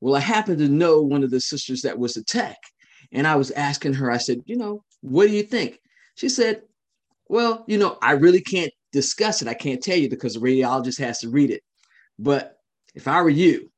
[0.00, 2.58] Well, I happen to know one of the sisters that was a tech,
[3.12, 5.80] and I was asking her, I said, you know, what do you think?
[6.16, 6.62] She said,
[7.28, 9.48] well, you know, I really can't discuss it.
[9.48, 11.62] I can't tell you because the radiologist has to read it.
[12.18, 12.58] But
[12.94, 13.70] if I were you,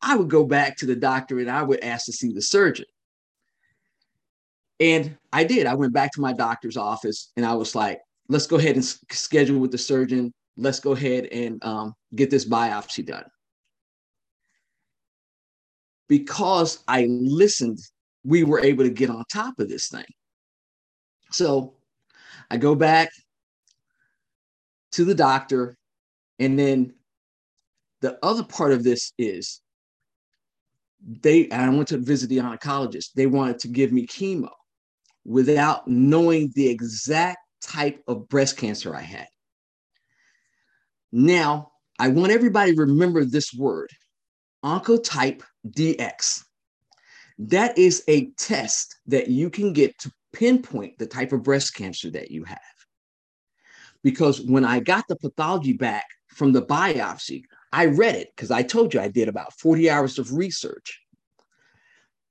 [0.00, 2.86] I would go back to the doctor and I would ask to see the surgeon.
[4.80, 5.66] And I did.
[5.66, 8.84] I went back to my doctor's office and I was like, let's go ahead and
[8.84, 10.32] schedule with the surgeon.
[10.56, 13.24] Let's go ahead and um, get this biopsy done.
[16.08, 17.78] Because I listened,
[18.24, 20.04] we were able to get on top of this thing.
[21.30, 21.74] So
[22.50, 23.10] I go back
[24.92, 25.76] to the doctor,
[26.38, 26.94] and then
[28.00, 29.60] the other part of this is
[31.06, 33.12] they, I went to visit the oncologist.
[33.14, 34.50] They wanted to give me chemo
[35.24, 39.28] without knowing the exact type of breast cancer I had.
[41.12, 43.90] Now, I want everybody to remember this word
[44.64, 46.44] Oncotype DX.
[47.38, 52.10] That is a test that you can get to pinpoint the type of breast cancer
[52.10, 52.58] that you have.
[54.02, 58.62] Because when I got the pathology back from the biopsy, I read it because I
[58.62, 61.00] told you I did about 40 hours of research.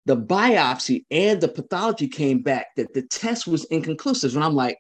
[0.06, 4.36] The biopsy and the pathology came back that the test was inconclusive.
[4.36, 4.80] And I'm like,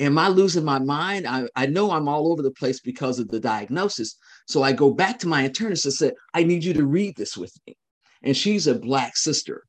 [0.00, 1.26] am I losing my mind?
[1.26, 4.16] I, I know I'm all over the place because of the diagnosis.
[4.46, 7.36] So I go back to my internist and said, I need you to read this
[7.36, 7.76] with me.
[8.22, 9.64] And she's a Black sister.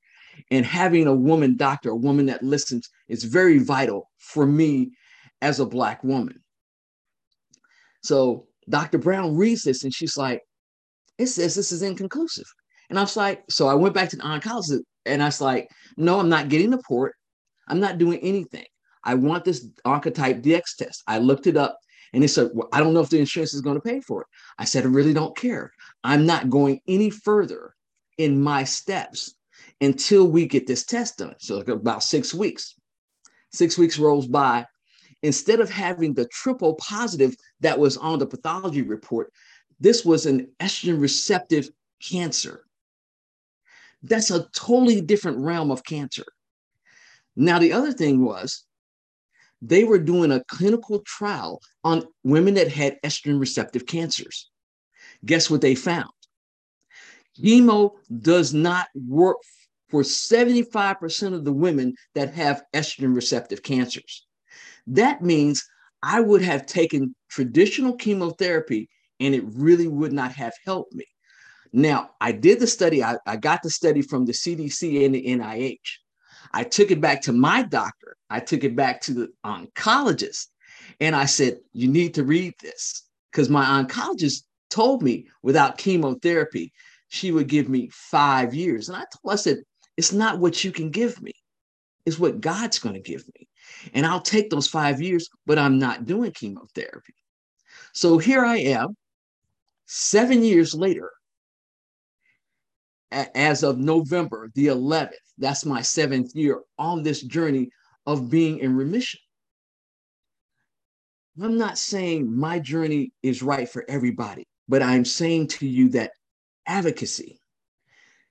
[0.51, 4.91] And having a woman doctor, a woman that listens, is very vital for me
[5.41, 6.41] as a Black woman.
[8.01, 8.97] So Dr.
[8.97, 10.41] Brown reads this and she's like,
[11.17, 12.45] it says this is inconclusive.
[12.89, 15.67] And I was like, so I went back to the oncologist and I was like,
[15.97, 17.15] no, I'm not getting the port.
[17.67, 18.65] I'm not doing anything.
[19.03, 21.03] I want this Oncotype DX test.
[21.07, 21.79] I looked it up
[22.13, 24.21] and they said, well, I don't know if the insurance is going to pay for
[24.21, 24.27] it.
[24.57, 25.71] I said, I really don't care.
[26.03, 27.75] I'm not going any further
[28.17, 29.35] in my steps
[29.81, 31.35] until we get this test done.
[31.39, 32.75] So about six weeks.
[33.51, 34.65] Six weeks rolls by.
[35.23, 39.31] Instead of having the triple positive that was on the pathology report,
[39.79, 41.69] this was an estrogen receptive
[42.01, 42.65] cancer.
[44.03, 46.25] That's a totally different realm of cancer.
[47.35, 48.65] Now, the other thing was
[49.61, 54.49] they were doing a clinical trial on women that had estrogen receptive cancers.
[55.25, 56.09] Guess what they found?
[57.37, 57.91] Chemo
[58.21, 59.37] does not work
[59.89, 64.25] for 75% of the women that have estrogen receptive cancers.
[64.87, 65.67] That means
[66.01, 71.05] I would have taken traditional chemotherapy and it really would not have helped me.
[71.73, 75.25] Now, I did the study, I, I got the study from the CDC and the
[75.25, 75.77] NIH.
[76.51, 78.15] I took it back to my doctor.
[78.29, 80.47] I took it back to the oncologist.
[80.99, 83.03] And I said, You need to read this.
[83.31, 86.71] Because my oncologist told me without chemotherapy,
[87.09, 88.89] she would give me five years.
[88.89, 89.57] And I told her, I said,
[89.97, 91.33] It's not what you can give me,
[92.05, 93.47] it's what God's going to give me.
[93.93, 97.13] And I'll take those five years, but I'm not doing chemotherapy.
[97.93, 98.95] So here I am,
[99.85, 101.11] seven years later,
[103.11, 105.13] as of November the 11th.
[105.37, 107.69] That's my seventh year on this journey
[108.09, 109.19] of being in remission.
[111.39, 116.11] I'm not saying my journey is right for everybody, but I'm saying to you that
[116.65, 117.39] advocacy,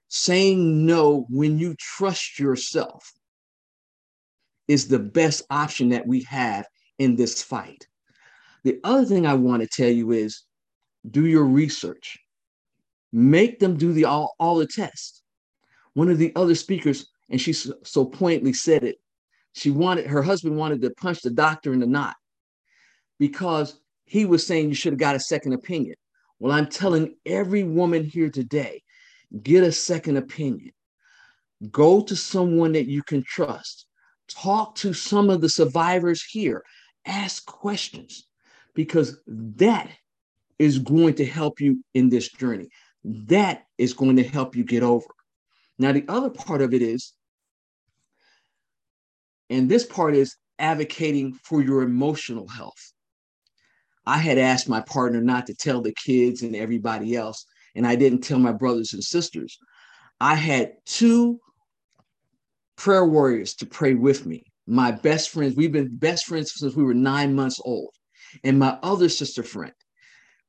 [0.08, 3.12] saying no when you trust yourself,
[4.66, 6.66] is the best option that we have
[6.98, 7.86] in this fight.
[8.64, 10.42] The other thing I want to tell you is
[11.08, 12.18] do your research
[13.12, 15.22] make them do the all, all the tests.
[15.94, 18.98] One of the other speakers, and she so pointedly said it,
[19.58, 22.16] she wanted her husband wanted to punch the doctor in the knot
[23.18, 25.96] because he was saying you should have got a second opinion.
[26.38, 28.82] Well, I'm telling every woman here today,
[29.42, 30.70] get a second opinion.
[31.70, 33.86] Go to someone that you can trust.
[34.28, 36.62] Talk to some of the survivors here.
[37.04, 38.26] Ask questions
[38.74, 39.90] because that
[40.58, 42.68] is going to help you in this journey.
[43.04, 45.06] That is going to help you get over.
[45.78, 47.12] Now, the other part of it is,
[49.50, 52.92] and this part is advocating for your emotional health.
[54.06, 57.44] I had asked my partner not to tell the kids and everybody else,
[57.74, 59.58] and I didn't tell my brothers and sisters.
[60.20, 61.38] I had two
[62.76, 64.44] prayer warriors to pray with me.
[64.66, 67.90] My best friends, we've been best friends since we were nine months old.
[68.44, 69.72] And my other sister friend,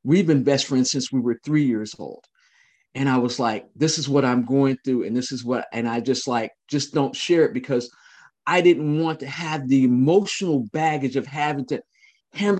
[0.03, 2.23] we've been best friends since we were three years old.
[2.95, 5.03] And I was like, this is what I'm going through.
[5.03, 7.89] And this is what, and I just like, just don't share it because
[8.49, 11.83] I didn't want to have the emotional baggage of having to
[12.33, 12.59] handle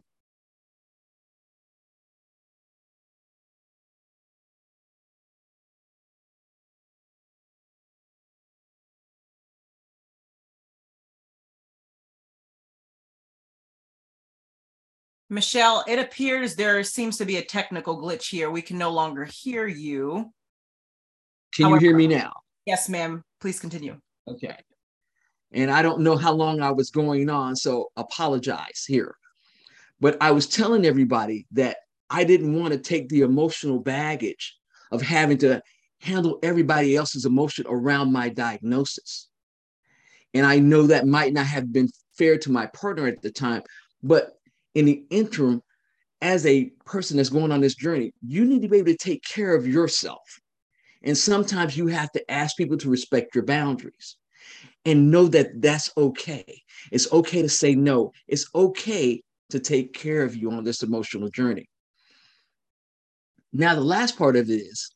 [15.32, 18.52] Michelle, it appears there seems to be a technical glitch here.
[18.52, 20.32] We can no longer hear you.
[21.54, 22.34] Can However, you hear me now?
[22.66, 23.24] Yes, ma'am.
[23.40, 24.00] Please continue.
[24.28, 24.56] Okay.
[25.52, 29.16] And I don't know how long I was going on, so apologize here.
[30.00, 31.78] But I was telling everybody that
[32.10, 34.56] I didn't want to take the emotional baggage
[34.92, 35.62] of having to
[36.02, 39.28] handle everybody else's emotion around my diagnosis.
[40.34, 43.64] And I know that might not have been fair to my partner at the time,
[44.04, 44.38] but
[44.76, 45.62] in the interim,
[46.22, 49.24] as a person that's going on this journey, you need to be able to take
[49.24, 50.40] care of yourself.
[51.04, 54.18] And sometimes you have to ask people to respect your boundaries
[54.86, 56.62] and know that that's okay.
[56.92, 58.14] It's okay to say no.
[58.28, 61.68] It's okay to take care of you on this emotional journey.
[63.52, 64.92] Now, the last part of it is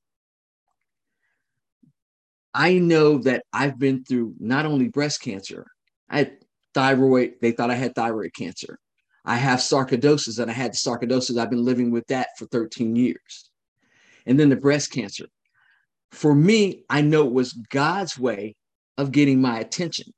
[2.53, 5.65] I know that I've been through not only breast cancer,
[6.10, 6.38] I had
[6.73, 8.77] thyroid, they thought I had thyroid cancer.
[9.26, 11.38] I have sarcoidosis and I had the sarcoidosis.
[11.38, 13.49] I've been living with that for 13 years.
[14.26, 15.26] And then the breast cancer.
[16.11, 18.55] For me, I know it was God's way
[18.98, 20.14] of getting my attention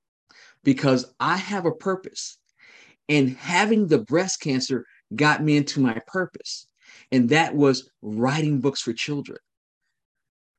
[0.63, 2.37] because I have a purpose.
[3.07, 4.85] And having the breast cancer
[5.15, 6.67] got me into my purpose.
[7.11, 9.37] And that was writing books for children.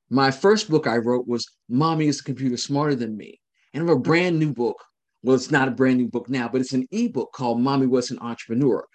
[0.09, 3.41] My first book I wrote was Mommy is a Computer Smarter Than Me.
[3.75, 4.81] And I have a brand new book
[5.27, 8.13] well, it's not a brand new book now, but it's an ebook called Mommy Was
[8.13, 8.87] an Entrepreneur.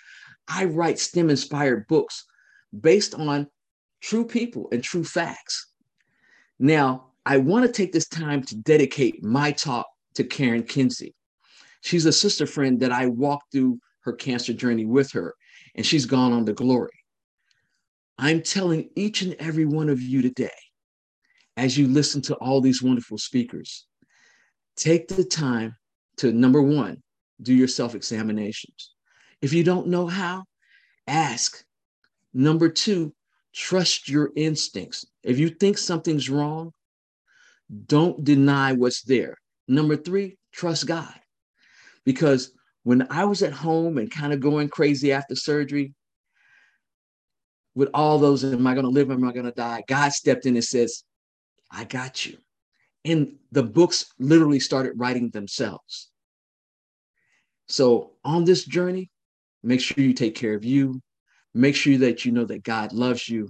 [0.48, 2.24] I write STEM inspired books
[2.80, 3.48] based on
[4.00, 5.68] true people and true facts.
[6.58, 11.14] Now, I want to take this time to dedicate my talk to Karen Kinsey.
[11.82, 15.36] She's a sister friend that I walked through her cancer journey with her,
[15.76, 16.92] and she's gone on to glory.
[18.18, 20.50] I'm telling each and every one of you today,
[21.58, 23.86] as you listen to all these wonderful speakers,
[24.76, 25.76] take the time
[26.18, 27.02] to number one,
[27.42, 28.94] do your self examinations.
[29.42, 30.46] If you don't know how,
[31.08, 31.64] ask.
[32.34, 33.14] Number two,
[33.54, 35.06] trust your instincts.
[35.24, 36.74] If you think something's wrong,
[37.86, 39.38] don't deny what's there.
[39.68, 41.14] Number three, trust God.
[42.06, 42.52] Because
[42.84, 45.94] when I was at home and kind of going crazy after surgery,
[47.76, 49.12] with all those, am I going to live?
[49.12, 49.84] Am I going to die?
[49.88, 51.04] God stepped in and says,
[51.72, 52.38] I got you.
[53.06, 56.10] And the books literally started writing themselves.
[57.68, 59.10] So on this journey,
[59.64, 61.02] make sure you take care of you.
[61.54, 63.50] Make sure that you know that God loves you.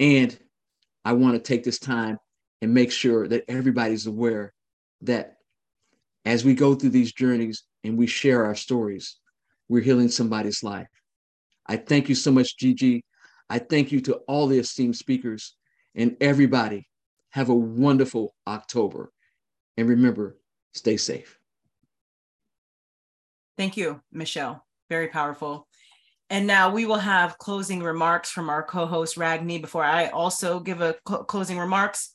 [0.00, 0.36] And
[1.04, 2.18] I want to take this time
[2.62, 4.52] and make sure that everybody's aware
[5.02, 5.36] that
[6.24, 9.16] as we go through these journeys and we share our stories,
[9.68, 10.88] we're healing somebody's life.
[11.66, 13.04] I thank you so much, Gigi.
[13.48, 15.54] I thank you to all the esteemed speakers
[15.94, 16.88] and everybody.
[17.30, 19.12] Have a wonderful October.
[19.76, 20.38] And remember,
[20.72, 21.38] stay safe.
[23.58, 24.64] Thank you, Michelle.
[24.88, 25.66] Very powerful.
[26.28, 30.80] And now we will have closing remarks from our co-host Ragne before I also give
[30.80, 32.10] a cl- closing remarks.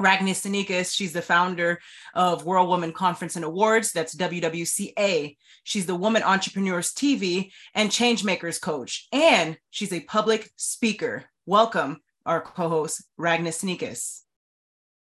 [0.00, 1.80] Ragne Sinikas, she's the founder
[2.14, 5.36] of World Woman Conference and Awards, that's WWCA.
[5.64, 11.24] She's the Woman Entrepreneurs TV and Changemakers coach, and she's a public speaker.
[11.44, 14.22] Welcome, our co-host Ragne Sinikas.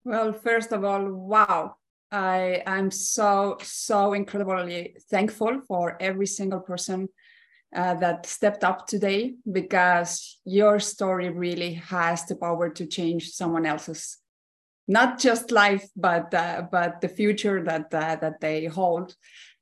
[0.05, 1.77] Well, first of all, wow,
[2.12, 7.09] I am so, so incredibly thankful for every single person
[7.74, 13.66] uh, that stepped up today because your story really has the power to change someone
[13.66, 14.19] else's
[14.86, 19.15] not just life but uh, but the future that uh, that they hold.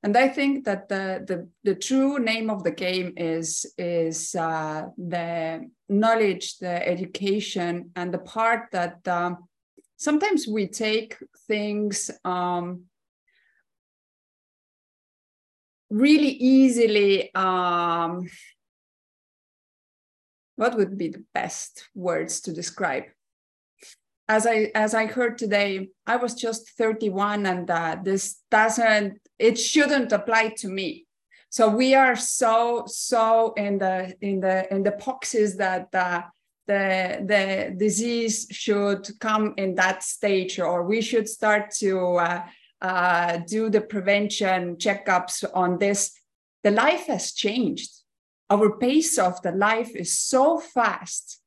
[0.05, 4.87] And i think that the, the the true name of the game is is uh,
[4.99, 9.49] the knowledge the education and the part that um,
[9.97, 11.17] sometimes we take
[11.47, 12.83] things um,
[15.91, 18.29] really easily um,
[20.57, 23.05] what would be the best words to describe
[24.35, 25.71] as i as i heard today
[26.07, 31.07] i was just 31 and uh, this doesn't it shouldn't apply to me.
[31.51, 36.23] So we are so so in the in the in the boxes that uh,
[36.67, 42.43] the the disease should come in that stage or we should start to uh,
[42.81, 46.13] uh, do the prevention checkups on this.
[46.63, 47.91] The life has changed.
[48.49, 51.42] Our pace of the life is so fast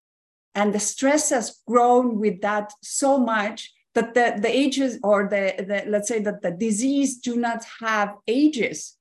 [0.55, 5.53] and the stress has grown with that so much that the, the ages or the,
[5.57, 8.97] the let's say that the disease do not have ages.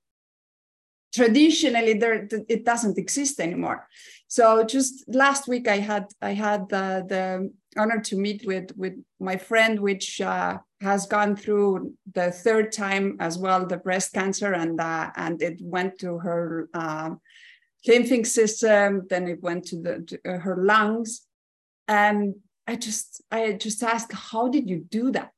[1.15, 3.89] Traditionally there it doesn't exist anymore.
[4.27, 8.95] So just last week i had i had the, the honor to meet with with
[9.21, 14.53] my friend which uh, has gone through the third time as well the breast cancer
[14.55, 17.11] and uh, and it went to her uh,
[17.87, 21.27] lymphatic system then it went to the to her lungs
[21.89, 22.35] and
[22.66, 25.32] i just i just asked how did you do that?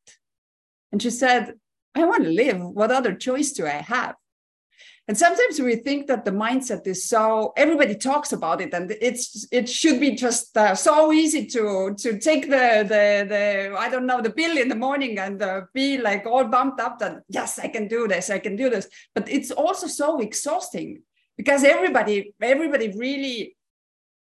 [0.93, 1.55] And she said
[1.94, 2.60] i want to live.
[2.60, 4.16] What other choice do i have?
[5.09, 9.47] And sometimes we think that the mindset is so everybody talks about it and it's
[9.52, 14.06] it should be just uh, so easy to to take the the the i don't
[14.06, 17.60] know the pill in the morning and uh, be like all bumped up that yes
[17.60, 18.89] i can do this i can do this.
[19.14, 21.02] But it's also so exhausting
[21.36, 23.56] because everybody everybody really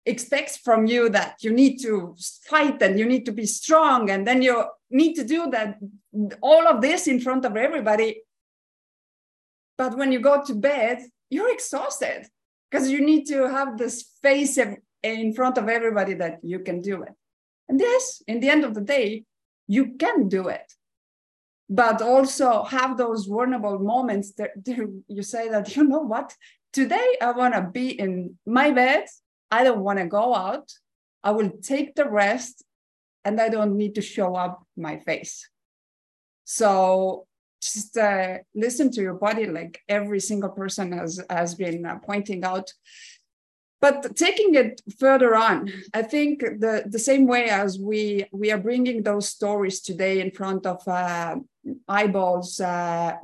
[0.06, 4.28] expects from you that you need to fight and you need to be strong and
[4.28, 5.78] then you need to do that
[6.42, 8.22] all of this in front of everybody.
[9.78, 12.28] But when you go to bed you're exhausted
[12.70, 14.60] because you need to have this face
[15.04, 17.14] in front of everybody that you can do it.
[17.70, 19.24] And yes in the end of the day
[19.68, 20.74] you can do it.
[21.70, 24.52] But also have those vulnerable moments that
[25.08, 26.36] you say that you know what?
[26.74, 29.06] Today i want to be in my bed
[29.58, 30.68] I don't want to go out.
[31.24, 32.56] I will take the rest
[33.26, 35.36] and I don't need to show up my face.
[36.44, 37.28] So
[37.62, 42.44] just uh, listen to your body, like every single person has, has been uh, pointing
[42.44, 42.68] out.
[43.80, 48.58] But taking it further on, I think the, the same way as we, we are
[48.58, 51.36] bringing those stories today in front of uh,
[51.88, 53.18] eyeballs, uh,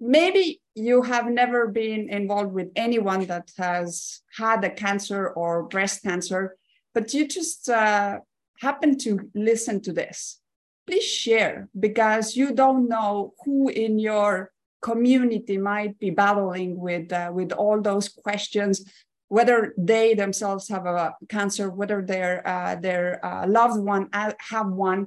[0.00, 6.02] maybe you have never been involved with anyone that has had a cancer or breast
[6.02, 6.56] cancer,
[6.94, 8.20] but you just uh,
[8.60, 10.40] happen to listen to this,
[10.86, 17.30] please share because you don't know who in your community might be battling with uh,
[17.32, 18.84] with all those questions
[19.28, 25.06] whether they themselves have a cancer whether their uh, their uh, loved one have one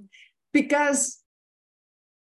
[0.53, 1.21] because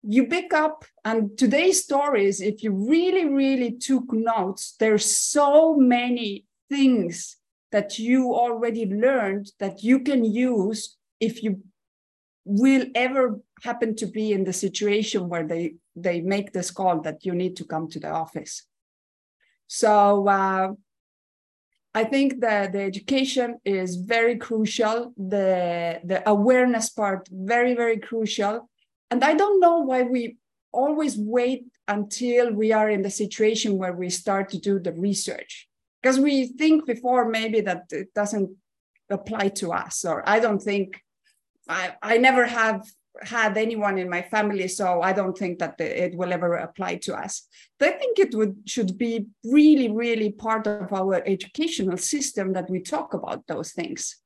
[0.03, 6.45] you pick up and today's stories if you really really took notes there's so many
[6.69, 7.37] things
[7.71, 11.61] that you already learned that you can use if you
[12.45, 17.25] will ever happen to be in the situation where they they make this call that
[17.25, 18.65] you need to come to the office
[19.67, 20.73] so uh,
[21.95, 28.67] I think that the education is very crucial, the, the awareness part, very, very crucial.
[29.13, 30.37] And I don't know why we
[30.71, 35.69] always wait until we are in the situation where we start to do the research.
[36.01, 38.49] Because we think before maybe that it doesn't
[39.11, 40.99] apply to us, or I don't think
[41.69, 42.81] I, I never have
[43.21, 47.15] had anyone in my family, so I don't think that it will ever apply to
[47.15, 47.47] us.
[47.77, 52.67] But I think it would should be really, really part of our educational system that
[52.67, 54.17] we talk about those things,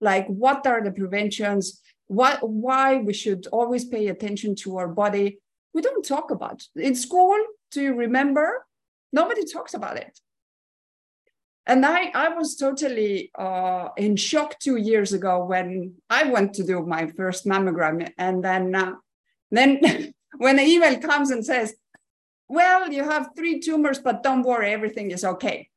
[0.00, 5.38] like what are the preventions, what why we should always pay attention to our body.
[5.72, 7.38] We don't talk about in school
[7.70, 8.66] do you remember?
[9.12, 10.18] Nobody talks about it.
[11.66, 16.64] And i i was totally uh, in shock two years ago when i went to
[16.64, 18.10] do my first mammogram.
[18.16, 18.94] And then uh,
[19.50, 19.80] then
[20.38, 21.74] when the email comes and says
[22.48, 25.68] well you have three tumors but don't worry everything is okay.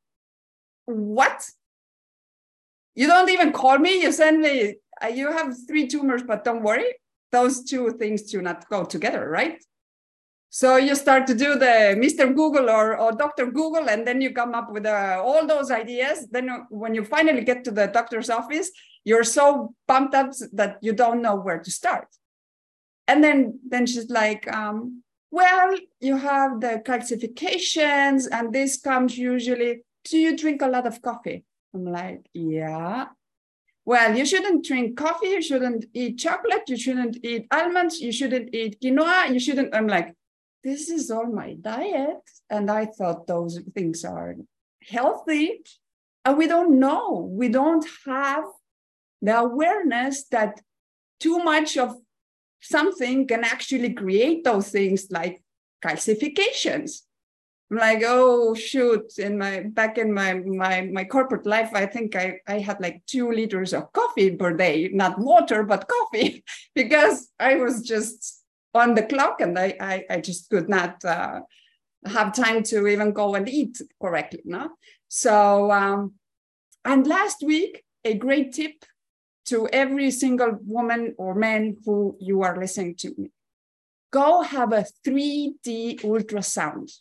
[0.86, 1.48] What?
[2.94, 4.02] You don't even call me?
[4.02, 6.94] You send me uh, you have three tumors, but don't worry,
[7.30, 9.62] those two things do not go together, right?
[10.50, 12.34] So you start to do the Mr.
[12.34, 13.46] Google or, or Dr.
[13.46, 16.28] Google, and then you come up with uh, all those ideas.
[16.30, 18.70] Then when you finally get to the doctor's office,
[19.02, 22.08] you're so pumped up that you don't know where to start.
[23.08, 29.80] And then, then she's like, um, well, you have the calcifications, and this comes usually,
[30.04, 31.44] do you drink a lot of coffee?
[31.74, 33.06] I'm like, yeah.
[33.84, 38.54] Well, you shouldn't drink coffee, you shouldn't eat chocolate, you shouldn't eat almonds, you shouldn't
[38.54, 39.74] eat quinoa, you shouldn't.
[39.74, 40.14] I'm like,
[40.62, 42.22] this is all my diet.
[42.48, 44.36] And I thought those things are
[44.88, 45.64] healthy.
[46.24, 47.28] And we don't know.
[47.30, 48.44] We don't have
[49.20, 50.60] the awareness that
[51.18, 51.96] too much of
[52.60, 55.42] something can actually create those things like
[55.84, 57.02] calcifications.
[57.72, 59.18] I'm like, oh shoot!
[59.18, 63.00] In my back in my my my corporate life, I think I I had like
[63.06, 66.44] two liters of coffee per day, not water but coffee,
[66.74, 68.44] because I was just
[68.74, 71.40] on the clock and I I, I just could not uh,
[72.04, 74.42] have time to even go and eat correctly.
[74.44, 74.72] No,
[75.08, 76.12] so um,
[76.84, 78.84] and last week a great tip
[79.46, 83.30] to every single woman or man who you are listening to me.
[84.10, 86.92] Go have a 3D ultrasound.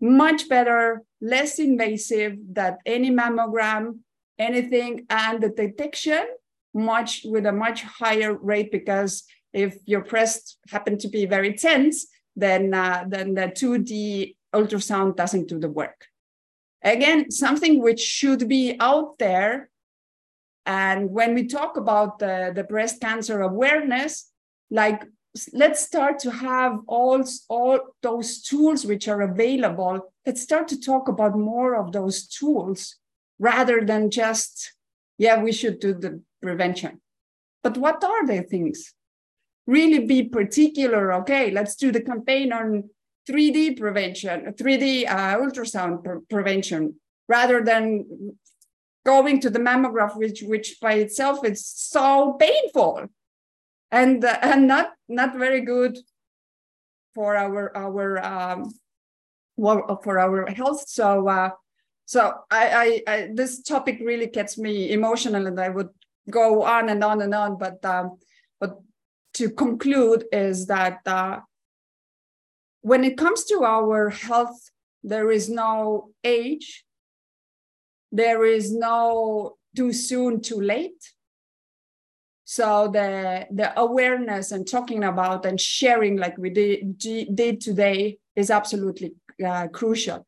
[0.00, 3.98] Much better, less invasive than any mammogram,
[4.38, 6.26] anything, and the detection
[6.74, 9.24] much with a much higher rate because
[9.54, 12.06] if your breast happen to be very tense,
[12.36, 16.06] then, uh, then the 2D ultrasound doesn't do the work.
[16.82, 19.70] Again, something which should be out there
[20.66, 24.30] and when we talk about the, the breast cancer awareness,
[24.70, 25.04] like
[25.52, 30.12] let's start to have all, all those tools which are available.
[30.24, 32.96] Let's start to talk about more of those tools
[33.38, 34.74] rather than just,
[35.18, 37.00] yeah, we should do the prevention.
[37.62, 38.94] But what are the things?
[39.66, 41.12] Really be particular.
[41.14, 42.90] Okay, let's do the campaign on
[43.28, 46.94] 3D prevention, 3D uh, ultrasound pre prevention,
[47.28, 48.04] rather than
[49.04, 53.06] going to the mammograph, which which by itself is so painful,
[53.90, 55.98] and uh, and not not very good
[57.14, 58.72] for our our um,
[59.56, 60.84] for our health.
[60.88, 61.50] So uh,
[62.04, 65.88] so I, I, I this topic really gets me emotional, and I would
[66.30, 67.58] go on and on and on.
[67.58, 68.18] But um,
[68.60, 68.78] but
[69.34, 71.40] to conclude is that uh,
[72.82, 74.70] when it comes to our health,
[75.02, 76.84] there is no age,
[78.12, 81.15] there is no too soon, too late.
[82.48, 88.50] So the, the awareness and talking about and sharing like we did, did today is
[88.50, 89.14] absolutely
[89.44, 90.24] uh, crucial.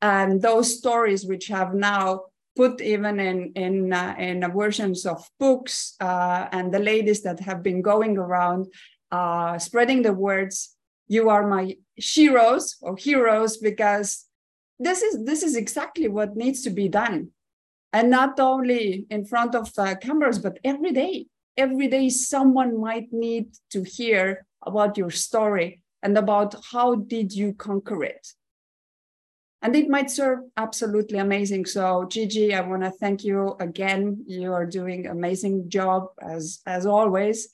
[0.00, 5.94] And those stories which have now put even in in uh, in versions of books
[6.00, 8.66] uh, and the ladies that have been going around
[9.10, 10.76] uh, spreading the words
[11.06, 14.24] you are my heroes or heroes because
[14.78, 17.28] this is this is exactly what needs to be done
[17.92, 21.26] and not only in front of uh, cameras but every day
[21.56, 27.54] every day someone might need to hear about your story and about how did you
[27.54, 28.26] conquer it.
[29.62, 31.64] And it might serve absolutely amazing.
[31.66, 34.22] So gigi i want to thank you again.
[34.26, 37.48] You are doing amazing job as as always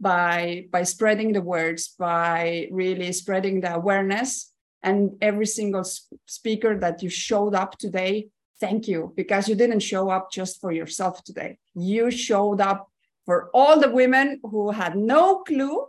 [0.00, 4.52] by by spreading the words by really spreading the awareness.
[4.82, 5.84] And every single
[6.26, 8.28] speaker that you showed up today
[8.60, 11.58] thank you because you didn't show up just for yourself today.
[11.74, 12.90] You showed up
[13.28, 15.86] for all the women who had no clue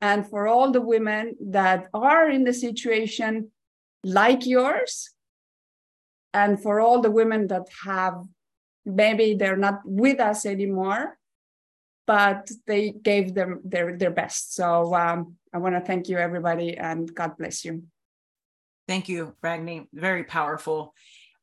[0.00, 3.52] and for all the women that are in the situation
[4.02, 5.10] like yours
[6.32, 8.16] and for all the women that have
[8.84, 11.16] maybe they're not with us anymore
[12.08, 16.76] but they gave them their their best so um, i want to thank you everybody
[16.76, 17.84] and god bless you
[18.86, 19.88] Thank you, Ragne.
[19.94, 20.94] Very powerful.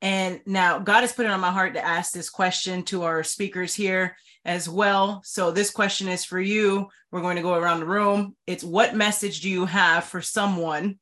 [0.02, 3.24] And now God has put it on my heart to ask this question to our
[3.24, 5.22] speakers here as well.
[5.24, 6.90] So this question is for you.
[7.12, 8.36] We're going to go around the room.
[8.48, 10.98] It's what message do you have for someone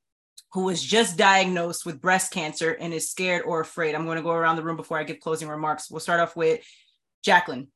[0.51, 3.95] who was just diagnosed with breast cancer and is scared or afraid?
[3.95, 5.89] I'm going to go around the room before I give closing remarks.
[5.89, 6.61] We'll start off with
[7.23, 7.67] Jacqueline.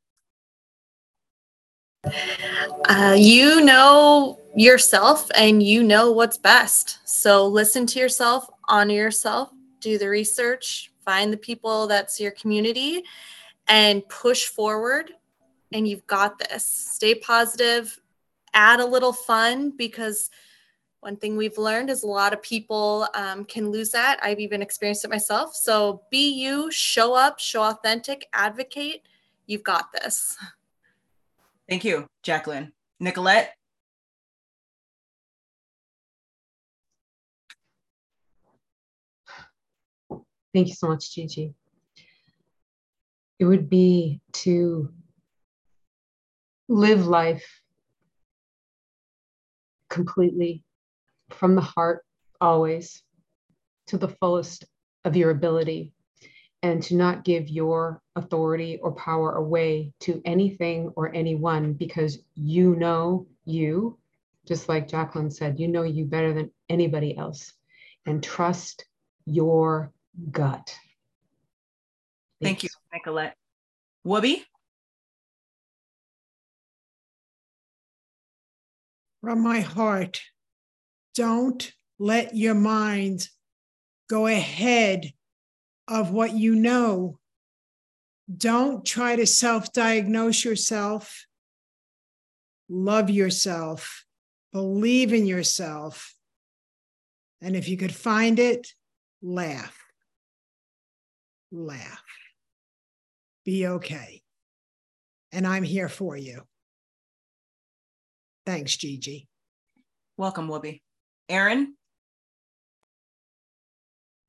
[2.05, 6.99] Uh, you know yourself and you know what's best.
[7.05, 13.03] So listen to yourself, honor yourself, do the research, find the people that's your community,
[13.67, 15.11] and push forward.
[15.71, 16.65] And you've got this.
[16.65, 17.99] Stay positive,
[18.53, 20.29] add a little fun because
[20.99, 24.19] one thing we've learned is a lot of people um, can lose that.
[24.23, 25.53] I've even experienced it myself.
[25.53, 29.01] So be you, show up, show authentic, advocate.
[29.45, 30.37] You've got this.
[31.67, 32.71] Thank you, Jacqueline.
[32.99, 33.57] Nicolette?
[40.53, 41.53] Thank you so much, Gigi.
[43.39, 44.93] It would be to
[46.69, 47.61] live life
[49.89, 50.63] completely
[51.31, 52.05] from the heart,
[52.39, 53.03] always
[53.87, 54.65] to the fullest
[55.05, 55.91] of your ability,
[56.61, 62.75] and to not give your authority or power away to anything or anyone because you
[62.75, 63.97] know you,
[64.47, 67.53] just like Jacqueline said, you know you better than anybody else.
[68.05, 68.85] And trust
[69.25, 69.91] your
[70.31, 70.75] gut.
[72.41, 73.35] Thank you, Nicolette.
[74.05, 74.43] Whoopi?
[79.21, 80.21] From my heart,
[81.15, 83.29] don't let your mind
[84.09, 85.13] go ahead
[85.87, 87.19] of what you know.
[88.35, 91.25] Don't try to self diagnose yourself.
[92.69, 94.05] Love yourself.
[94.51, 96.13] Believe in yourself.
[97.41, 98.73] And if you could find it,
[99.21, 99.82] laugh.
[101.53, 102.03] Laugh.
[103.45, 104.23] Be okay.
[105.31, 106.41] And I'm here for you.
[108.45, 109.27] Thanks, Gigi.
[110.17, 110.81] Welcome, Whoopi.
[111.29, 111.75] Erin?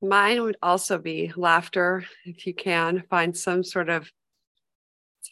[0.03, 4.07] Mine would also be laughter, if you can find some sort of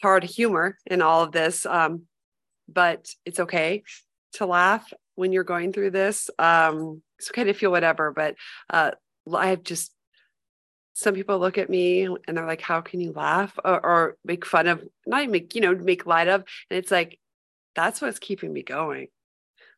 [0.02, 1.64] hard humor in all of this.
[1.64, 2.02] Um,
[2.68, 3.84] but it's okay
[4.32, 6.28] to laugh when you're going through this.
[6.40, 8.34] Um, it's okay to feel whatever, but
[8.68, 8.90] uh,
[9.32, 9.92] I've just
[10.94, 14.46] some people look at me and they're like, "How can you laugh?" or, or make
[14.46, 17.18] fun of, not even make you know make light of, and it's like
[17.74, 19.08] that's what's keeping me going.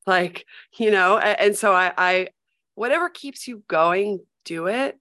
[0.07, 0.47] Like
[0.79, 2.29] you know, and, and so I, I
[2.77, 4.97] whatever keeps you going do it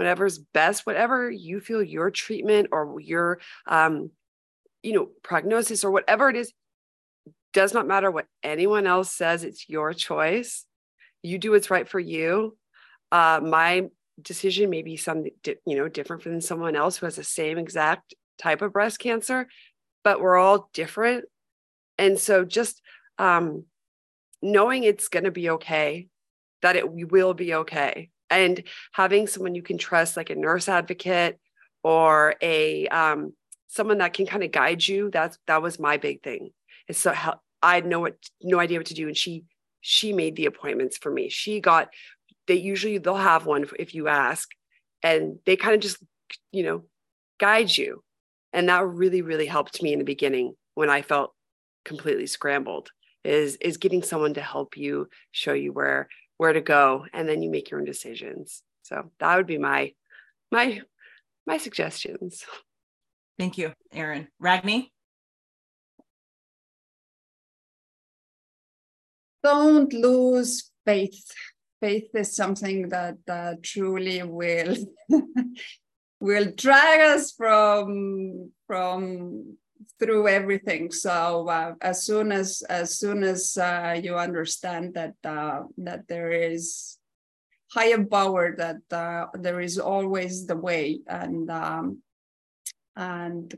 [0.00, 4.10] whatever's best whatever you feel your treatment or your um
[4.82, 6.54] you know prognosis or whatever it is
[7.52, 10.64] does not matter what anyone else says it's your choice
[11.22, 12.56] you do what's right for you
[13.12, 13.88] uh my
[14.22, 18.14] decision may be some you know different from someone else who has the same exact
[18.38, 19.46] type of breast cancer
[20.02, 21.24] but we're all different.
[21.98, 22.80] And so just
[23.18, 23.64] um
[24.42, 26.08] knowing it's going to be okay
[26.62, 28.10] that it will be okay.
[28.30, 31.38] And having someone you can trust like a nurse advocate
[31.82, 33.34] or a um,
[33.66, 36.50] someone that can kind of guide you that's that was my big thing.
[36.88, 37.14] Is so
[37.62, 38.08] i had no
[38.42, 39.44] no idea what to do and she
[39.82, 41.28] she made the appointments for me.
[41.28, 41.88] She got
[42.46, 44.48] they usually they'll have one if you ask
[45.02, 45.98] and they kind of just
[46.52, 46.84] you know
[47.38, 48.02] guide you.
[48.52, 51.34] And that really really helped me in the beginning when i felt
[51.84, 52.90] completely scrambled
[53.24, 56.08] is is getting someone to help you show you where
[56.38, 58.62] where to go and then you make your own decisions.
[58.82, 59.92] So that would be my
[60.50, 60.80] my
[61.46, 62.44] my suggestions.
[63.38, 64.28] Thank you erin.
[64.38, 64.90] Ragne?
[69.42, 71.24] Don't lose faith
[71.80, 74.76] faith is something that uh, truly will
[76.20, 79.56] will drag us from from
[79.98, 80.90] through everything.
[80.92, 86.30] So uh, as soon as as soon as uh, you understand that uh, that there
[86.30, 86.98] is
[87.72, 92.02] higher power, that uh, there is always the way, and um,
[92.96, 93.54] and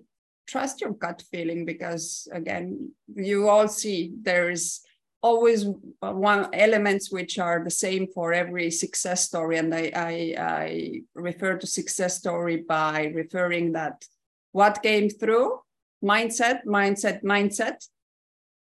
[0.47, 4.81] trust your gut feeling because again, you all see there is
[5.23, 5.67] always
[6.01, 11.57] one elements which are the same for every success story and I, I, I refer
[11.59, 14.05] to success story by referring that
[14.51, 15.61] what came through
[16.05, 17.87] mindset, mindset, mindset.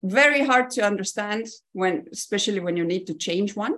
[0.02, 3.76] Very hard to understand when, especially when you need to change one.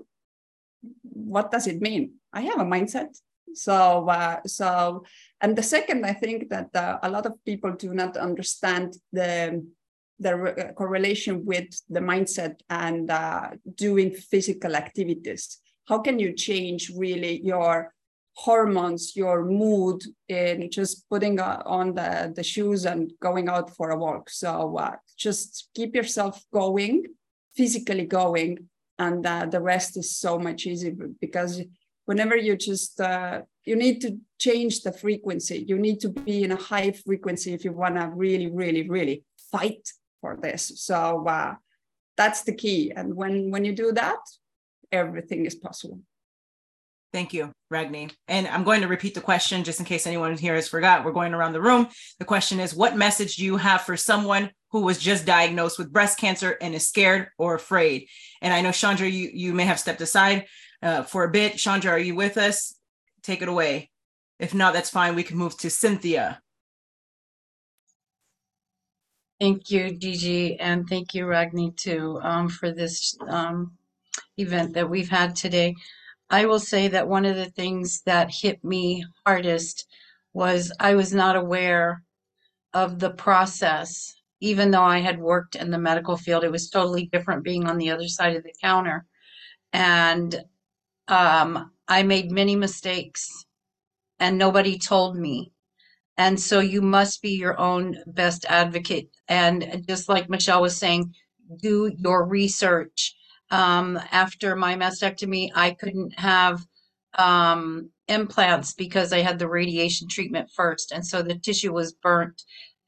[1.03, 2.15] What does it mean?
[2.33, 3.17] I have a mindset.
[3.55, 5.05] So, uh, so,
[5.41, 9.65] and the second, I think that uh, a lot of people do not understand the
[10.19, 15.59] the uh, correlation with the mindset and uh, doing physical activities.
[15.89, 17.93] How can you change really your
[18.35, 23.91] hormones, your mood in just putting uh, on the, the shoes and going out for
[23.91, 24.29] a walk.
[24.29, 27.05] So uh, just keep yourself going,
[27.57, 28.69] physically going,
[28.99, 31.63] and uh, the rest is so much easier because
[32.05, 35.65] whenever you just uh, you need to change the frequency.
[35.69, 39.25] You need to be in a high frequency if you want to really, really, really
[39.51, 40.73] fight for this.
[40.77, 41.55] So uh,
[42.17, 42.93] that's the key.
[42.95, 44.19] And when when you do that,
[44.93, 46.01] everything is possible.
[47.13, 48.11] Thank you, Ragne.
[48.29, 51.05] And I'm going to repeat the question just in case anyone here has forgot.
[51.05, 51.89] We're going around the room.
[52.19, 55.93] The question is What message do you have for someone who was just diagnosed with
[55.93, 58.09] breast cancer and is scared or afraid?
[58.43, 60.47] And I know, Chandra, you, you may have stepped aside
[60.83, 61.57] uh, for a bit.
[61.57, 62.75] Chandra, are you with us?
[63.23, 63.91] Take it away.
[64.39, 65.15] If not, that's fine.
[65.15, 66.43] We can move to Cynthia.
[69.41, 73.73] Thank you, Gigi, and thank you, Ragne, too, um, for this um,
[74.39, 75.75] event that we've had today.
[76.31, 79.87] I will say that one of the things that hit me hardest
[80.35, 82.03] was I was not aware
[82.75, 84.15] of the process.
[84.41, 87.79] Even though I had worked in the medical field, it was totally different being on
[87.79, 89.07] the other side of the counter.
[89.73, 90.35] And
[91.09, 93.47] um, I made many mistakes
[94.21, 95.53] and nobody told me.
[96.19, 99.11] And so you must be your own best advocate.
[99.29, 101.15] And just like Michelle was saying,
[101.61, 103.15] do your research.
[103.51, 106.65] Um, after my mastectomy, I couldn't have
[107.19, 110.93] um, implants because I had the radiation treatment first.
[110.93, 112.43] And so the tissue was burnt.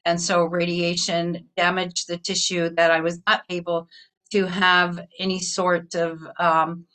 [0.05, 3.87] And so radiation damaged the tissue that I was not able
[4.31, 6.85] to have any sort of um,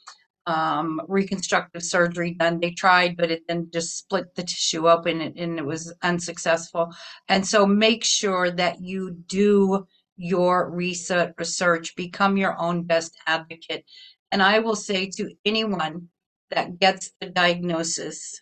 [0.46, 2.60] um, reconstructive surgery done.
[2.60, 6.92] They tried, but it then just split the tissue open and, and it was unsuccessful.
[7.28, 13.84] And so make sure that you do your research, research, become your own best advocate.
[14.30, 16.08] And I will say to anyone
[16.50, 18.40] that gets the diagnosis,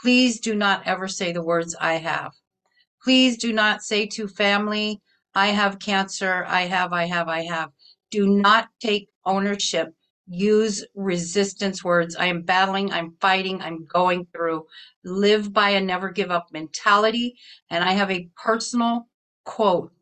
[0.00, 2.32] please do not ever say the words I have.
[3.02, 5.00] Please do not say to family,
[5.34, 7.70] I have cancer, I have, I have, I have.
[8.10, 9.94] Do not take ownership.
[10.34, 12.16] Use resistance words.
[12.16, 14.66] I am battling, I'm fighting, I'm going through.
[15.04, 17.36] Live by a never give up mentality.
[17.70, 19.08] And I have a personal
[19.44, 19.92] quote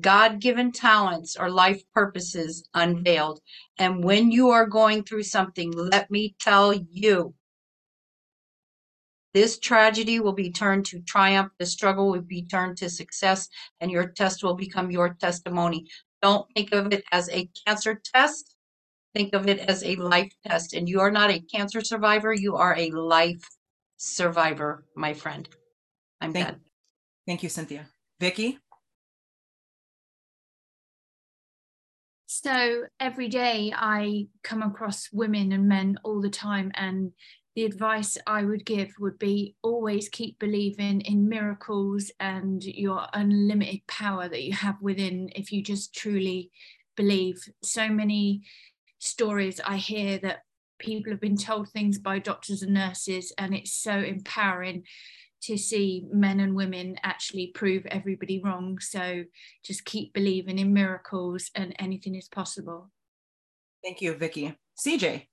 [0.00, 3.40] God given talents or life purposes unveiled.
[3.78, 7.34] And when you are going through something, let me tell you,
[9.34, 11.52] this tragedy will be turned to triumph.
[11.58, 13.48] The struggle will be turned to success,
[13.80, 15.86] and your test will become your testimony.
[16.22, 18.55] Don't think of it as a cancer test.
[19.16, 20.74] Think of it as a life test.
[20.74, 23.48] And you are not a cancer survivor, you are a life
[23.96, 25.48] survivor, my friend.
[26.20, 26.60] I'm Thank, done.
[27.26, 27.86] Thank you, Cynthia.
[28.20, 28.58] Vicki?
[32.26, 37.12] So every day I come across women and men all the time, and
[37.54, 43.80] the advice I would give would be always keep believing in miracles and your unlimited
[43.86, 46.50] power that you have within if you just truly
[46.98, 47.38] believe.
[47.62, 48.42] So many
[48.98, 50.40] stories I hear that
[50.78, 54.84] people have been told things by doctors and nurses, and it's so empowering
[55.42, 58.78] to see men and women actually prove everybody wrong.
[58.80, 59.24] So
[59.64, 62.90] just keep believing in miracles and anything is possible.
[63.84, 64.56] Thank you, Vicki.
[64.78, 65.26] CJ.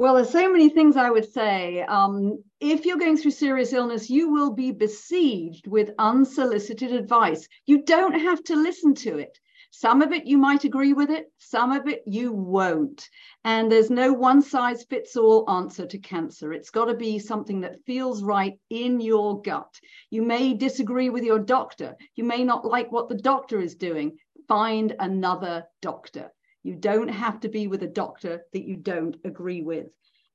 [0.00, 1.82] Well, there's so many things I would say.
[1.82, 7.46] Um, if you're going through serious illness, you will be besieged with unsolicited advice.
[7.66, 9.38] You don't have to listen to it.
[9.70, 13.10] Some of it you might agree with it, some of it you won't.
[13.44, 16.54] And there's no one size fits all answer to cancer.
[16.54, 19.78] It's got to be something that feels right in your gut.
[20.08, 21.94] You may disagree with your doctor.
[22.14, 24.16] You may not like what the doctor is doing.
[24.48, 26.30] Find another doctor.
[26.62, 29.86] You don't have to be with a doctor that you don't agree with.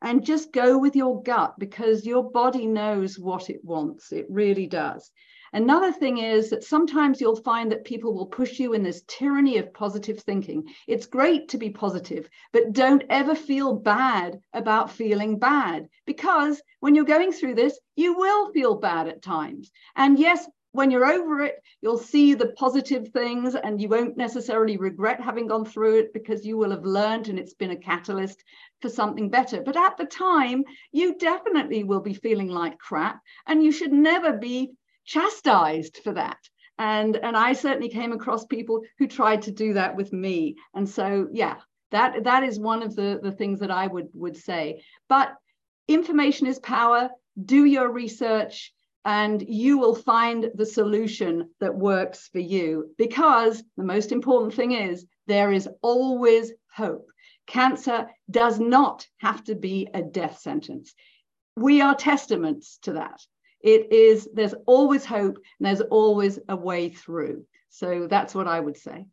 [0.02, 4.12] And just go with your gut because your body knows what it wants.
[4.12, 5.12] It really does.
[5.54, 9.58] Another thing is that sometimes you'll find that people will push you in this tyranny
[9.58, 10.68] of positive thinking.
[10.86, 16.94] It's great to be positive, but don't ever feel bad about feeling bad because when
[16.94, 19.72] you're going through this, you will feel bad at times.
[19.96, 20.46] And yes,
[20.76, 25.48] when you're over it, you'll see the positive things and you won't necessarily regret having
[25.48, 28.44] gone through it because you will have learned and it's been a catalyst
[28.82, 29.62] for something better.
[29.62, 34.34] But at the time, you definitely will be feeling like crap and you should never
[34.34, 34.72] be
[35.06, 36.40] chastised for that.
[36.78, 40.56] And and i certainly came across people who tried to do that with me.
[40.74, 41.56] And so yeah
[41.92, 44.84] that that is one of the the things that i would would say.
[45.08, 45.34] But
[45.88, 47.10] information is power.
[47.54, 48.74] Do your research
[49.06, 52.90] and you will find the solution that works for you.
[52.98, 57.08] Because the most important thing is there is always hope.
[57.46, 60.96] Cancer does not have to be a death sentence.
[61.56, 63.22] We are testaments to that.
[63.62, 67.46] It is there's always hope and there's always a way through.
[67.70, 69.06] So that's what i would say.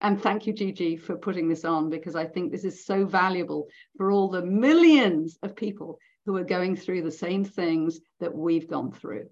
[0.00, 3.68] And thank you gigi for putting this on because i think this is so valuable
[3.96, 5.98] for all the millions of people
[6.28, 9.30] who are going through the same things that we've gone through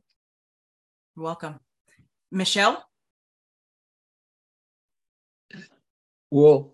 [1.14, 1.60] welcome
[2.32, 2.82] michelle
[6.30, 6.72] well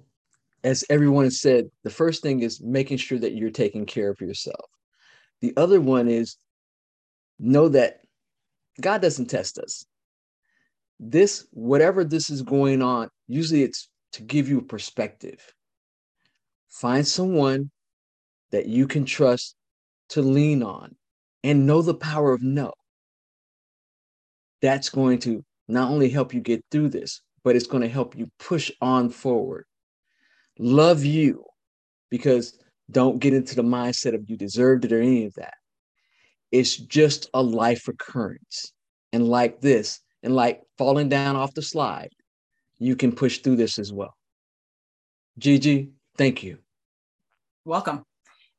[0.62, 4.20] as everyone has said the first thing is making sure that you're taking care of
[4.20, 4.70] yourself
[5.40, 6.36] the other one is
[7.40, 8.02] know that
[8.80, 9.84] God doesn't test us.
[11.00, 15.52] This, whatever this is going on, usually it's to give you a perspective.
[16.68, 17.72] Find someone
[18.52, 19.56] that you can trust
[20.12, 20.94] to lean on
[21.44, 22.72] and know the power of no.
[24.60, 28.16] That's going to not only help you get through this, but it's going to help
[28.16, 29.64] you push on forward.
[30.58, 31.44] Love you
[32.10, 32.58] because
[32.90, 35.54] don't get into the mindset of you deserved it or any of that.
[36.50, 38.72] It's just a life occurrence.
[39.14, 42.10] And like this, and like falling down off the slide,
[42.78, 44.14] you can push through this as well.
[45.38, 46.58] Gigi, thank you.
[47.64, 48.04] Welcome.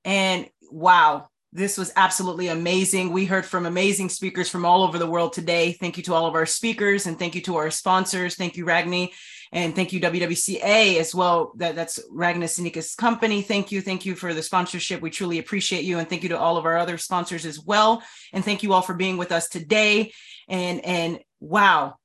[0.06, 3.12] And wow, this was absolutely amazing.
[3.12, 5.74] We heard from amazing speakers from all over the world today.
[5.74, 8.36] Thank you to all of our speakers and thank you to our sponsors.
[8.36, 9.10] Thank you, Ragne.
[9.52, 11.54] And thank you, WWCA, as well.
[11.58, 13.44] That, that's Ragne Sinikas' company.
[13.44, 13.82] Thank you.
[13.82, 15.00] Thank you for the sponsorship.
[15.00, 16.00] We truly appreciate you.
[16.00, 18.02] And thank you to all of our other sponsors as well.
[18.34, 20.12] And thank you all for being with us today.
[20.50, 21.98] And, and wow.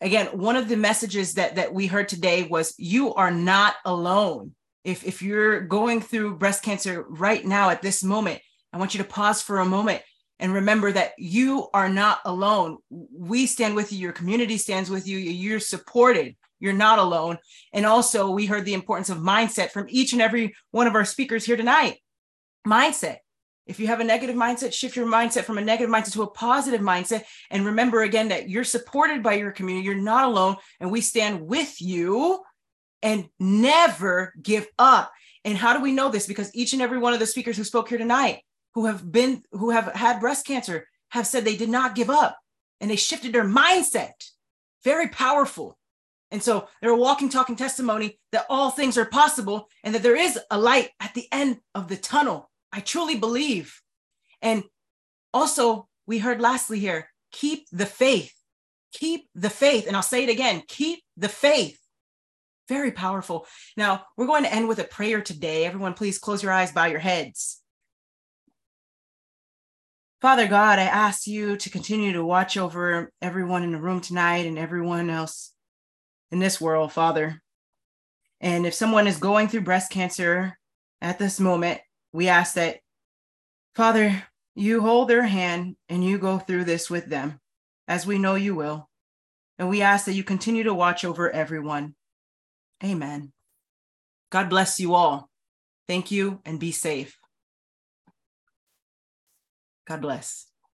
[0.00, 4.54] Again, one of the messages that, that we heard today was you are not alone.
[4.84, 8.40] If, if you're going through breast cancer right now at this moment,
[8.74, 10.02] I want you to pause for a moment
[10.40, 12.78] and remember that you are not alone.
[12.90, 16.34] We stand with you, your community stands with you, you're supported.
[16.58, 17.38] You're not alone.
[17.72, 21.04] And also, we heard the importance of mindset from each and every one of our
[21.04, 21.98] speakers here tonight.
[22.66, 23.18] Mindset.
[23.66, 26.30] If you have a negative mindset, shift your mindset from a negative mindset to a
[26.30, 27.24] positive mindset.
[27.50, 29.84] And remember again that you're supported by your community.
[29.84, 30.56] You're not alone.
[30.80, 32.42] And we stand with you
[33.02, 35.12] and never give up.
[35.44, 36.26] And how do we know this?
[36.26, 38.40] Because each and every one of the speakers who spoke here tonight,
[38.74, 42.38] who have been, who have had breast cancer, have said they did not give up
[42.80, 44.12] and they shifted their mindset.
[44.82, 45.78] Very powerful.
[46.30, 50.16] And so they're a walking, talking testimony that all things are possible and that there
[50.16, 52.50] is a light at the end of the tunnel.
[52.72, 53.80] I truly believe.
[54.42, 54.64] And
[55.32, 58.34] also, we heard lastly here keep the faith.
[58.92, 59.86] Keep the faith.
[59.86, 61.78] And I'll say it again keep the faith.
[62.68, 63.46] Very powerful.
[63.76, 65.66] Now, we're going to end with a prayer today.
[65.66, 67.60] Everyone, please close your eyes, bow your heads.
[70.24, 74.46] Father God, I ask you to continue to watch over everyone in the room tonight
[74.46, 75.52] and everyone else
[76.30, 77.42] in this world, Father.
[78.40, 80.56] And if someone is going through breast cancer
[81.02, 81.82] at this moment,
[82.14, 82.78] we ask that,
[83.74, 84.24] Father,
[84.54, 87.38] you hold their hand and you go through this with them,
[87.86, 88.88] as we know you will.
[89.58, 91.96] And we ask that you continue to watch over everyone.
[92.82, 93.30] Amen.
[94.30, 95.28] God bless you all.
[95.86, 97.18] Thank you and be safe.
[99.86, 100.46] God bless.